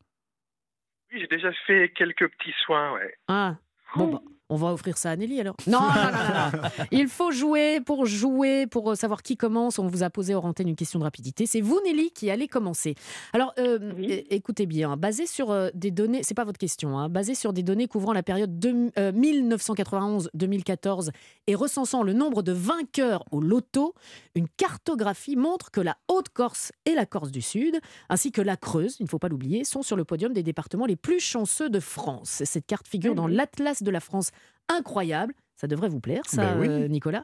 Oui, 1.11 1.19
j'ai 1.19 1.27
déjà 1.27 1.51
fait 1.65 1.91
quelques 1.95 2.29
petits 2.37 2.53
soins, 2.65 2.93
ouais. 2.93 3.13
Ah, 3.27 3.55
bon, 3.95 4.07
bah, 4.13 4.21
on 4.51 4.55
va 4.57 4.71
offrir 4.73 4.97
ça 4.97 5.11
à 5.11 5.15
Nelly 5.15 5.39
alors. 5.39 5.55
Non, 5.67 5.79
non, 5.79 5.87
non, 5.87 6.51
non, 6.53 6.61
non. 6.61 6.69
Il 6.91 7.07
faut 7.07 7.31
jouer 7.31 7.79
pour 7.81 8.05
jouer, 8.05 8.67
pour 8.67 8.91
euh, 8.91 8.95
savoir 8.95 9.23
qui 9.23 9.37
commence. 9.37 9.79
On 9.79 9.87
vous 9.87 10.03
a 10.03 10.09
posé 10.09 10.35
hors 10.35 10.45
antenne 10.45 10.67
une 10.67 10.75
question 10.75 10.99
de 10.99 11.03
rapidité. 11.05 11.45
C'est 11.45 11.61
vous, 11.61 11.79
Nelly, 11.85 12.11
qui 12.11 12.29
allez 12.29 12.47
commencer. 12.47 12.95
Alors, 13.33 13.53
euh, 13.57 13.93
Oui. 13.97 14.23
écoutez 14.29 14.65
bien, 14.65 14.97
basé 14.97 15.25
sur 15.25 15.51
euh, 15.51 15.69
des 15.73 15.89
données, 15.91 16.21
c'est 16.23 16.33
pas 16.35 16.43
votre 16.45 16.57
question, 16.59 16.97
hein, 16.99 17.09
basé 17.09 17.33
sur 17.33 17.53
des 17.53 17.63
données 17.63 17.87
couvrant 17.87 18.13
la 18.13 18.23
période 18.23 18.59
de- 18.59 18.91
euh, 18.99 19.11
1991-2014 19.13 21.11
et 21.47 21.55
recensant 21.55 22.03
le 22.03 22.13
nombre 22.13 22.43
de 22.43 22.51
vainqueurs 22.51 23.23
au 23.31 23.39
loto, 23.41 23.93
une 24.35 24.47
cartographie 24.49 25.35
montre 25.35 25.71
que 25.71 25.81
la 25.81 25.97
Haute-Corse 26.07 26.71
et 26.85 26.93
la 26.93 27.05
Corse 27.05 27.31
du 27.31 27.41
Sud, 27.41 27.79
ainsi 28.09 28.31
que 28.31 28.41
la 28.41 28.57
Creuse, 28.57 28.97
il 28.99 29.03
ne 29.03 29.09
faut 29.09 29.19
pas 29.19 29.29
l'oublier, 29.29 29.63
sont 29.63 29.81
sur 29.81 29.95
le 29.95 30.03
podium 30.05 30.33
des 30.33 30.43
départements 30.43 30.85
les 30.85 30.95
plus 30.95 31.19
chanceux 31.19 31.69
de 31.69 31.79
France. 31.79 32.41
Cette 32.45 32.65
carte 32.67 32.87
figure 32.87 33.15
dans 33.15 33.27
Mhm. 33.27 33.35
l'Atlas 33.35 33.83
de 33.83 33.91
la 33.91 33.99
France 33.99 34.31
incroyable. 34.69 35.33
Ça 35.55 35.67
devrait 35.67 35.89
vous 35.89 35.99
plaire, 35.99 36.23
ça, 36.25 36.55
Ben 36.55 36.59
oui. 36.59 36.67
euh, 36.67 36.87
Nicolas. 36.87 37.23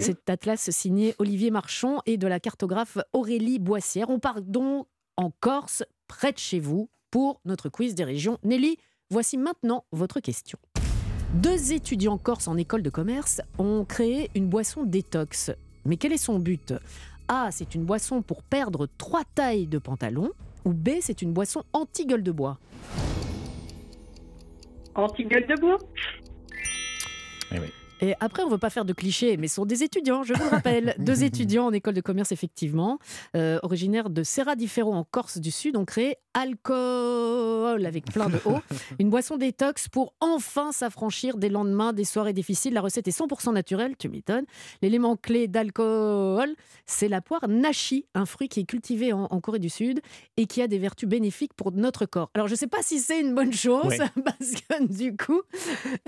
Cet 0.00 0.28
atlas 0.28 0.68
signé 0.70 1.14
Olivier 1.18 1.50
Marchand 1.50 2.00
et 2.04 2.18
de 2.18 2.26
la 2.26 2.38
cartographe 2.38 2.98
Aurélie 3.14 3.58
Boissière. 3.58 4.10
On 4.10 4.18
part 4.18 4.42
donc 4.42 4.86
en 5.16 5.30
Corse, 5.40 5.82
près 6.06 6.32
de 6.32 6.38
chez 6.38 6.60
vous, 6.60 6.90
pour 7.10 7.40
notre 7.44 7.68
quiz 7.68 7.94
des 7.94 8.04
régions. 8.04 8.38
Nelly, 8.44 8.76
voici 9.10 9.38
maintenant 9.38 9.84
votre 9.92 10.20
question. 10.20 10.58
Deux 11.34 11.72
étudiants 11.72 12.18
corses 12.18 12.48
en 12.48 12.56
école 12.56 12.82
de 12.82 12.90
commerce 12.90 13.40
ont 13.58 13.84
créé 13.84 14.30
une 14.34 14.48
boisson 14.48 14.82
détox. 14.84 15.50
Mais 15.84 15.96
quel 15.96 16.12
est 16.12 16.18
son 16.18 16.38
but? 16.38 16.74
A, 17.28 17.50
c'est 17.50 17.74
une 17.74 17.84
boisson 17.84 18.20
pour 18.20 18.42
perdre 18.42 18.88
trois 18.98 19.22
tailles 19.34 19.66
de 19.68 19.78
pantalon. 19.78 20.30
Ou 20.64 20.72
B, 20.72 20.90
c'est 21.00 21.22
une 21.22 21.32
boisson 21.32 21.62
anti-gueule 21.72 22.22
de 22.24 22.32
bois? 22.32 22.58
Anti-gueule 24.94 25.46
de 25.46 25.60
bois? 25.60 25.78
Et 28.02 28.14
après, 28.20 28.42
on 28.42 28.46
ne 28.46 28.52
veut 28.52 28.58
pas 28.58 28.70
faire 28.70 28.84
de 28.84 28.92
clichés, 28.92 29.36
mais 29.36 29.46
ce 29.46 29.56
sont 29.56 29.66
des 29.66 29.82
étudiants, 29.82 30.22
je 30.22 30.32
vous 30.32 30.42
le 30.42 30.48
rappelle. 30.48 30.94
Deux 30.98 31.22
étudiants 31.22 31.66
en 31.66 31.72
école 31.72 31.94
de 31.94 32.00
commerce, 32.00 32.32
effectivement, 32.32 32.98
euh, 33.36 33.58
originaires 33.62 34.08
de 34.08 34.22
Serra 34.22 34.56
di 34.56 34.68
Ferro 34.68 34.94
en 34.94 35.04
Corse 35.04 35.38
du 35.38 35.50
Sud, 35.50 35.76
ont 35.76 35.84
créé 35.84 36.16
Alcool 36.34 37.84
avec 37.86 38.04
plein 38.06 38.28
de 38.28 38.38
O, 38.44 38.58
une 38.98 39.10
boisson 39.10 39.36
détox 39.36 39.88
pour 39.88 40.14
enfin 40.20 40.72
s'affranchir 40.72 41.36
des 41.36 41.48
lendemains, 41.48 41.92
des 41.92 42.04
soirées 42.04 42.32
difficiles. 42.32 42.72
La 42.74 42.80
recette 42.80 43.08
est 43.08 43.18
100% 43.18 43.52
naturelle, 43.52 43.96
tu 43.96 44.08
m'étonnes. 44.08 44.44
L'élément 44.82 45.16
clé 45.16 45.48
d'alcool, 45.48 46.54
c'est 46.86 47.08
la 47.08 47.20
poire 47.20 47.48
nashi, 47.48 48.06
un 48.14 48.26
fruit 48.26 48.48
qui 48.48 48.60
est 48.60 48.64
cultivé 48.64 49.12
en, 49.12 49.24
en 49.24 49.40
Corée 49.40 49.58
du 49.58 49.68
Sud 49.70 50.00
et 50.36 50.46
qui 50.46 50.62
a 50.62 50.68
des 50.68 50.78
vertus 50.78 51.08
bénéfiques 51.08 51.54
pour 51.54 51.72
notre 51.72 52.06
corps. 52.06 52.30
Alors, 52.34 52.46
je 52.48 52.52
ne 52.54 52.58
sais 52.58 52.66
pas 52.68 52.82
si 52.82 52.98
c'est 53.00 53.20
une 53.20 53.34
bonne 53.34 53.52
chose, 53.52 53.84
Ouais. 53.86 53.98
parce 54.24 54.52
que 54.52 54.86
du 54.92 55.16
coup, 55.16 55.40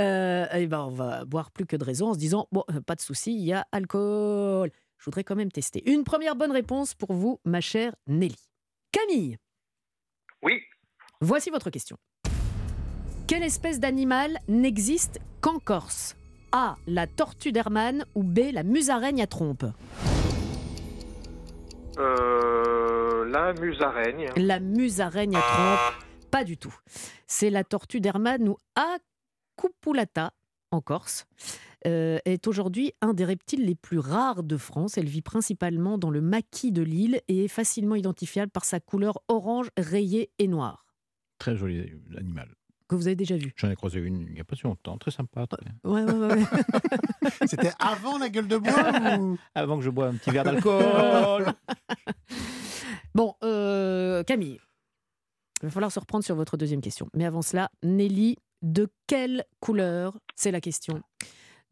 euh, 0.01 0.47
eh 0.53 0.67
ben, 0.67 0.81
on 0.81 0.91
va 0.91 1.25
boire 1.25 1.51
plus 1.51 1.67
que 1.67 1.77
de 1.77 1.85
raison 1.85 2.09
en 2.11 2.15
se 2.15 2.19
disant 2.19 2.47
bon, 2.53 2.65
euh, 2.71 2.81
pas 2.81 2.95
de 2.95 3.01
souci, 3.01 3.35
il 3.35 3.43
y 3.45 3.53
a 3.53 3.67
alcool. 3.73 4.71
Je 4.99 5.05
voudrais 5.07 5.25
quand 5.25 5.35
même 5.35 5.51
tester. 5.51 5.83
Une 5.91 6.05
première 6.05 6.37
bonne 6.37 6.53
réponse 6.53 6.95
pour 6.95 7.13
vous, 7.13 7.41
ma 7.45 7.61
chère 7.61 7.95
Nelly. 8.07 8.37
Camille, 8.93 9.37
Oui. 10.43 10.61
voici 11.21 11.51
votre 11.51 11.71
question. 11.71 11.97
Quelle 13.29 13.45
espèce 13.45 13.81
d'animal 13.81 14.39
n'existe 14.49 15.21
qu'en 15.41 15.59
Corse? 15.59 16.17
A. 16.51 16.77
La 16.87 17.07
tortue 17.07 17.53
d'Hermann 17.53 18.05
ou 18.15 18.23
B. 18.25 18.51
La 18.53 18.63
musaraigne 18.63 19.23
à 19.23 19.27
trompe? 19.27 19.65
Euh, 21.99 23.25
la 23.27 23.53
musaraigne. 23.55 24.31
La 24.37 24.61
musaraigne 24.61 25.37
à 25.37 25.41
trompe, 25.41 26.05
pas 26.31 26.45
du 26.45 26.57
tout. 26.59 26.75
C'est 27.27 27.51
la 27.51 27.65
tortue 27.65 28.01
d'Hermann 28.01 28.49
ou 28.49 28.57
Acupulata 29.57 30.33
en 30.71 30.81
Corse. 30.81 31.27
Euh, 31.87 32.19
est 32.25 32.47
aujourd'hui 32.47 32.93
un 33.01 33.13
des 33.13 33.25
reptiles 33.25 33.65
les 33.67 33.75
plus 33.75 33.99
rares 33.99 34.43
de 34.43 34.57
France. 34.57 34.99
Elle 34.99 35.09
vit 35.09 35.23
principalement 35.23 35.99
dans 35.99 36.11
le 36.11 36.21
maquis 36.21 36.71
de 36.73 36.83
l'île 36.83 37.21
et 37.29 37.45
est 37.45 37.49
facilement 37.49 37.95
identifiable 37.97 38.51
par 38.53 38.65
sa 38.65 38.79
couleur 38.81 39.19
orange 39.29 39.69
rayée 39.77 40.31
et 40.39 40.47
noire. 40.49 40.87
Très 41.39 41.57
joli 41.57 41.93
animal. 42.17 42.55
Que 42.89 42.95
vous 42.95 43.07
avez 43.07 43.17
déjà 43.17 43.37
vu. 43.37 43.53
J'en 43.57 43.71
ai 43.71 43.75
croisé 43.75 43.99
une 44.01 44.21
il 44.29 44.35
n'y 44.35 44.41
a 44.41 44.45
pas 44.45 44.55
si 44.55 44.65
longtemps. 44.65 44.99
Très 44.99 45.11
sympa. 45.11 45.47
très- 45.47 45.65
Ouais, 45.83 46.05
ouais, 46.05 46.13
ouais, 46.13 46.35
ouais. 46.35 46.45
C'était 47.47 47.73
avant 47.79 48.19
la 48.19 48.29
gueule 48.29 48.49
de 48.49 48.59
bois 48.59 49.17
ou... 49.19 49.39
Avant 49.55 49.79
que 49.79 49.83
je 49.85 49.91
bois 49.91 50.07
un 50.09 50.15
petit 50.15 50.31
verre 50.31 50.45
d'alcool. 50.45 51.47
Bon, 53.15 53.35
euh, 53.45 54.23
Camille, 54.25 54.59
il 55.63 55.67
va 55.67 55.71
falloir 55.71 55.93
se 55.93 56.01
reprendre 56.01 56.25
sur 56.25 56.35
votre 56.35 56.57
deuxième 56.57 56.81
question. 56.81 57.09
Mais 57.15 57.27
avant 57.27 57.43
cela, 57.43 57.71
Nelly, 57.83 58.37
de 58.63 58.89
quelle 59.07 59.45
couleur, 59.61 60.19
c'est 60.35 60.51
la 60.51 60.61
question, 60.63 61.03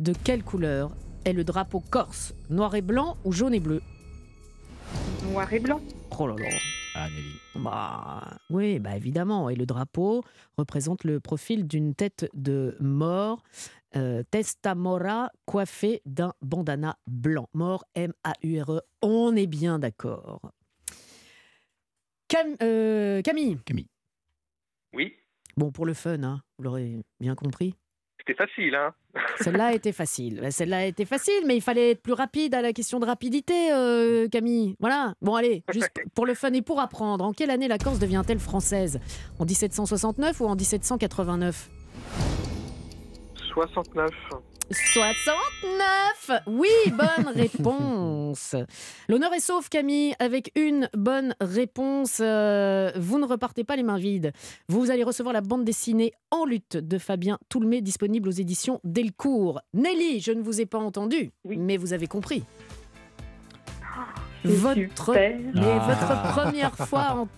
de 0.01 0.13
quelle 0.25 0.43
couleur 0.43 0.91
est 1.25 1.33
le 1.33 1.45
drapeau 1.45 1.81
corse 1.81 2.35
Noir 2.49 2.75
et 2.75 2.83
blanc 2.83 3.17
ou 3.25 3.33
jaune 3.33 3.55
et 3.55 3.61
bleu 3.61 3.83
Noir 5.25 5.53
et 5.53 5.61
blanc. 5.61 5.81
Oh 6.19 6.27
là 6.27 6.35
là. 6.37 6.49
Ah, 6.95 7.09
Nelly. 7.09 7.35
Bah, 7.57 8.39
oui, 8.51 8.79
bah 8.81 8.97
évidemment. 8.97 9.49
Et 9.49 9.55
le 9.55 9.65
drapeau 9.67 10.25
représente 10.57 11.05
le 11.05 11.21
profil 11.21 11.69
d'une 11.69 11.95
tête 11.95 12.29
de 12.35 12.77
mort, 12.81 13.43
euh, 13.97 14.23
testa 14.31 14.75
mora, 14.75 15.31
coiffée 15.45 16.03
d'un 16.07 16.33
bandana 16.43 16.97
blanc. 17.07 17.49
Mort, 17.53 17.85
M-A-U-R-E. 17.95 18.79
E. 18.79 18.81
On 19.03 19.37
est 19.37 19.47
bien 19.47 19.79
d'accord. 19.79 20.41
Cam- 22.27 22.57
euh, 22.63 23.23
Camille. 23.23 23.59
Camille. 23.65 23.89
Oui, 24.95 25.15
Bon, 25.57 25.71
pour 25.71 25.85
le 25.87 25.95
fun, 25.95 26.23
hein, 26.23 26.41
vous 26.59 26.65
l'aurez 26.65 27.01
bien 27.21 27.35
compris. 27.35 27.75
C'était 28.31 28.47
facile, 28.47 28.75
hein 28.75 28.95
Celle-là 29.41 29.75
était 29.75 29.93
facile. 29.93 30.47
Celle-là 30.51 30.87
était 30.87 31.05
facile, 31.05 31.43
mais 31.47 31.57
il 31.57 31.61
fallait 31.61 31.93
être 31.93 32.03
plus 32.03 32.13
rapide 32.13 32.55
à 32.55 32.63
la 32.63 32.73
question 32.73 33.01
de 33.01 33.07
rapidité, 33.07 33.73
euh, 33.73 34.29
Camille. 34.29 34.77
Voilà. 34.79 35.15
Bon, 35.21 35.35
allez, 35.35 35.65
juste 35.73 35.91
pour 36.15 36.27
le 36.27 36.35
fun 36.35 36.53
et 36.53 36.63
pour 36.63 36.81
apprendre. 36.81 37.25
En 37.25 37.33
quelle 37.33 37.51
année 37.51 37.69
la 37.69 37.79
Corse 37.79 37.99
devient-elle 37.99 38.39
française? 38.39 39.01
En 39.39 39.45
1769 39.45 40.41
ou 40.41 40.47
en 40.47 40.55
1789 40.55 41.71
69. 43.53 44.11
69 44.71 46.31
Oui, 46.47 46.69
bonne 46.93 47.29
réponse. 47.35 48.55
L'honneur 49.09 49.33
est 49.35 49.41
sauf, 49.41 49.69
Camille, 49.69 50.15
avec 50.19 50.53
une 50.57 50.89
bonne 50.95 51.35
réponse. 51.41 52.19
euh, 52.21 52.93
vous 52.97 53.19
ne 53.19 53.27
repartez 53.27 53.65
pas 53.65 53.75
les 53.77 53.83
mains 53.83 53.99
vides. 53.99 54.33
Vous 54.69 54.91
allez 54.91 55.03
recevoir 55.03 55.33
la 55.33 55.41
bande 55.41 55.65
dessinée 55.65 56.13
En 56.31 56.45
lutte 56.45 56.77
de 56.77 56.99
Fabien 56.99 57.39
Toulmé, 57.49 57.81
disponible 57.81 58.29
aux 58.29 58.33
éditions 58.33 58.81
Delcourt. 58.85 59.61
Nelly, 59.75 60.21
je 60.21 60.33
ne 60.33 60.43
vous 60.43 60.61
ai 60.61 60.67
pas 60.67 60.79
entendu, 60.79 61.31
mais 61.45 61.77
vous 61.77 61.93
avez 61.93 62.07
compris. 62.07 62.45
Votre, 64.45 64.75
super. 64.75 65.39
mais 65.55 65.61
Ah. 65.65 65.87
votre 65.87 66.33
première 66.33 66.77
fois 66.77 67.13
en 67.15 67.29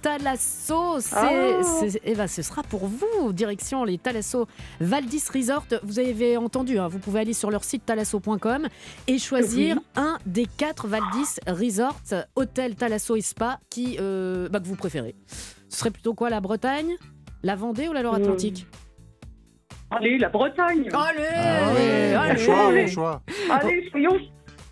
Ah. 1.12 1.62
c'est- 1.62 2.00
eh 2.04 2.14
ben, 2.14 2.26
ce 2.28 2.42
sera 2.42 2.62
pour 2.62 2.86
vous, 2.86 3.32
direction 3.32 3.84
les 3.84 3.98
Thalasso 3.98 4.46
Valdis 4.80 5.24
Resort. 5.34 5.64
Vous 5.82 5.98
avez 5.98 6.36
entendu, 6.36 6.78
hein, 6.78 6.88
vous 6.88 6.98
pouvez 6.98 7.20
aller 7.20 7.32
sur 7.32 7.50
leur 7.50 7.64
site 7.64 7.84
thalasso.com 7.86 8.68
et 9.08 9.18
choisir 9.18 9.76
Oui. 9.76 9.82
un 9.96 10.18
des 10.26 10.46
quatre 10.46 10.86
Valdis 10.86 11.40
Resort, 11.48 11.98
hôtel 12.36 12.74
Thalasso 12.76 13.16
et 13.16 13.20
Spa 13.20 13.58
qui, 13.70 13.96
euh, 14.00 14.48
bah, 14.48 14.60
que 14.60 14.66
vous 14.66 14.76
préférez. 14.76 15.14
Ce 15.68 15.78
serait 15.78 15.90
plutôt 15.90 16.14
quoi, 16.14 16.30
la 16.30 16.40
Bretagne, 16.40 16.94
la 17.42 17.56
Vendée 17.56 17.88
ou 17.88 17.92
la 17.92 18.02
Loire-Atlantique 18.02 18.66
Allez, 19.90 20.16
la 20.18 20.28
Bretagne. 20.30 20.88
Allez, 20.94 21.26
Ah 21.34 21.72
ouais, 21.74 22.14
allez. 22.14 22.34
bon 22.34 22.40
choix, 22.40 22.72
bon 22.72 22.86
choix. 22.88 23.22
Allez, 23.50 23.88
soyons, 23.90 24.18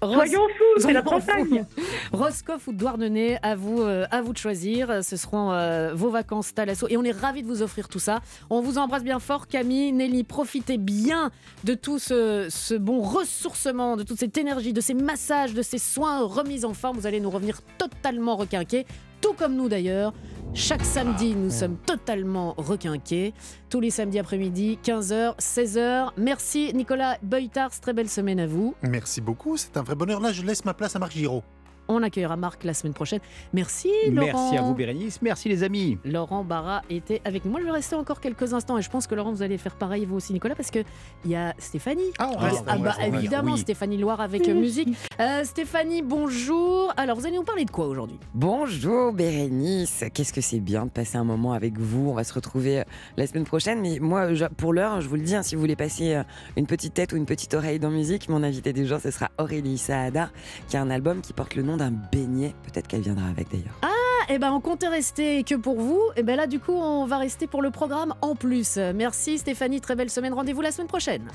soyons 0.03 0.49
fous, 0.49 0.81
c'est 0.81 0.93
la. 0.93 1.03
Bretagne. 1.03 1.67
Roscoff 2.13 2.69
ou 2.69 2.73
Douarnenez, 2.73 3.39
à 3.43 3.55
vous, 3.57 3.83
euh, 3.83 4.07
à 4.11 4.23
vous 4.23 4.33
de 4.33 4.39
choisir. 4.39 5.03
Ce 5.03 5.17
seront 5.17 5.53
euh, 5.53 5.95
vos 5.95 6.11
vacances 6.11 6.55
Thalasso 6.55 6.87
et 6.89 6.97
on 6.97 7.05
est 7.05 7.11
ravis 7.13 7.43
de 7.43 7.49
vous 7.49 7.63
offrir 7.63 7.89
tout 7.89 7.99
ça. 7.99 8.21
On 8.49 8.61
vous 8.61 8.79
embrasse 8.79 9.05
bien 9.05 9.19
fort, 9.19 9.47
Camille, 9.47 9.93
Nelly. 9.93 10.25
Profitez 10.25 10.79
bien 10.79 11.31
de 11.65 11.75
tout 11.75 11.99
ce, 11.99 12.47
ce 12.51 12.75
bon 12.75 13.01
ressourcement, 13.01 13.97
de 13.97 14.03
toute 14.03 14.19
cette 14.19 14.37
énergie, 14.39 14.73
de 14.73 14.81
ces 14.81 14.95
massages, 14.95 15.55
de 15.55 15.63
ces 15.63 15.79
soins 15.79 16.25
remis 16.25 16.65
en 16.65 16.75
forme. 16.75 16.97
Vous 16.97 17.07
allez 17.07 17.21
nous 17.21 17.31
revenir 17.31 17.61
totalement 17.79 18.37
requinqués, 18.37 18.87
tout 19.21 19.33
comme 19.33 19.55
nous 19.55 19.69
d'ailleurs. 19.69 20.13
Chaque 20.53 20.85
samedi, 20.85 21.37
nous 21.37 21.51
sommes 21.51 21.77
totalement 21.77 22.55
requinqués. 22.57 23.35
Tous 23.69 23.79
les 23.79 23.91
samedis 23.91 24.19
après-midi, 24.19 24.79
15h, 24.83 25.39
16h. 25.39 26.11
Merci 26.17 26.73
Nicolas 26.75 27.19
Beutars, 27.23 27.79
très 27.81 27.93
belle 27.93 28.09
semaine 28.09 28.41
à 28.41 28.47
vous. 28.49 28.75
Merci 28.83 29.21
beaucoup, 29.21 29.57
c'est 29.57 29.77
un 29.77 29.83
vrai 29.83 29.95
bonheur. 29.95 30.21
Là, 30.21 30.33
je 30.33 30.43
laisse 30.43 30.65
ma 30.65 30.75
place 30.75 30.97
à 30.97 30.99
Marc 30.99 31.13
Giraud. 31.13 31.45
On 31.93 32.03
accueillera 32.05 32.37
Marc 32.37 32.63
la 32.65 32.73
semaine 32.73 32.95
prochaine. 32.95 33.21
Merci 33.53 33.91
Laurent. 34.13 34.27
Merci 34.33 34.57
à 34.57 34.63
vous, 34.63 34.75
Bérénice. 34.75 35.21
Merci, 35.23 35.49
les 35.49 35.63
amis. 35.65 35.99
Laurent 36.05 36.45
Barra 36.45 36.83
était 36.89 37.21
avec 37.25 37.45
nous. 37.45 37.51
Moi, 37.51 37.61
je 37.61 37.67
vais 37.67 37.73
rester 37.73 37.97
encore 37.97 38.21
quelques 38.21 38.55
instants 38.55 38.79
et 38.79 38.83
je 38.83 38.89
pense 38.91 39.07
que 39.09 39.15
Laurent, 39.17 39.33
vous 39.33 39.43
allez 39.43 39.59
faire 39.59 39.75
pareil, 39.75 40.05
vous 40.05 40.17
aussi, 40.17 40.33
Nicolas, 40.33 40.55
parce 40.55 40.71
qu'il 40.71 40.85
y 41.27 41.35
a 41.35 41.53
Stéphanie. 41.59 42.03
Ah, 42.19 42.29
on 42.33 42.37
Ah, 42.39 42.45
reste, 42.45 42.65
ah 42.69 42.75
on 42.79 42.81
bah, 42.83 42.91
reste, 42.93 43.15
évidemment, 43.15 43.55
oui. 43.55 43.59
Stéphanie 43.59 43.99
Loire 43.99 44.21
avec 44.21 44.49
euh, 44.49 44.55
musique. 44.55 44.97
Euh, 45.21 45.43
Stéphanie, 45.45 46.03
bonjour. 46.03 46.93
Alors, 46.97 47.17
vous 47.19 47.27
allez 47.27 47.37
nous 47.37 47.43
parler 47.43 47.65
de 47.65 47.71
quoi 47.71 47.87
aujourd'hui? 47.89 48.19
Bonjour 48.35 49.13
Bérénice, 49.13 50.05
qu'est-ce 50.15 50.33
que 50.33 50.41
c'est 50.41 50.61
bien 50.61 50.85
de 50.87 50.91
passer 50.91 51.19
un 51.19 51.25
moment 51.25 51.53
avec 51.55 51.77
vous? 51.79 52.11
On 52.11 52.15
va 52.15 52.23
se 52.25 52.33
retrouver 52.33 52.81
euh, 52.81 52.85
la 53.17 53.27
semaine 53.27 53.45
prochaine, 53.45 53.81
mais 53.81 53.99
moi, 54.01 54.29
pour 54.57 54.73
l'heure, 54.73 55.01
je 55.01 55.09
vous 55.09 55.17
le 55.17 55.23
dis, 55.23 55.35
hein, 55.35 55.43
si 55.43 55.55
vous 55.57 55.61
voulez 55.61 55.77
passer 55.77 56.21
une 56.57 56.67
petite 56.67 56.95
tête 56.95 57.13
ou 57.13 57.17
une 57.17 57.27
petite 57.27 57.55
oreille 57.55 57.79
dans 57.81 57.91
musique, 57.91 58.29
mon 58.29 58.43
invité 58.43 58.73
du 58.73 58.87
jour, 58.87 59.01
ce 59.01 59.11
sera 59.11 59.31
Aurélie 59.39 59.79
Saadar, 59.79 60.33
qui 60.69 60.77
a 60.77 60.83
un 60.83 60.91
album 60.91 61.21
qui 61.21 61.33
porte 61.33 61.55
le 61.57 61.63
nom 61.63 61.77
d'un 61.81 61.93
beignet. 62.13 62.55
Peut-être 62.63 62.87
qu'elle 62.87 63.03
viendra 63.03 63.27
avec 63.27 63.51
d'ailleurs. 63.51 63.75
Ah, 63.83 64.33
et 64.33 64.39
ben 64.39 64.53
on 64.53 64.61
comptait 64.61 64.89
rester 64.89 65.43
que 65.45 65.55
pour 65.55 65.81
vous. 65.81 66.01
Et 66.17 66.23
ben 66.23 66.37
là, 66.37 66.47
du 66.47 66.61
coup, 66.61 66.73
on 66.73 67.07
va 67.07 67.19
rester 67.19 67.47
pour 67.47 67.63
le 67.63 67.71
programme 67.71 68.15
en 68.23 68.35
plus. 68.35 68.79
Merci 68.95 69.39
Stéphanie, 69.39 69.81
très 69.81 69.97
belle 69.97 70.11
semaine. 70.11 70.33
Rendez-vous 70.33 70.61
la 70.61 70.73
semaine 70.73 70.89
prochaine. 70.89 71.29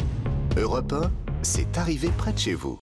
Europe 0.58 0.94
1, 0.94 1.12
c'est 1.42 1.78
arrivé 1.78 2.10
près 2.18 2.32
de 2.32 2.40
chez 2.40 2.54
vous. 2.54 2.74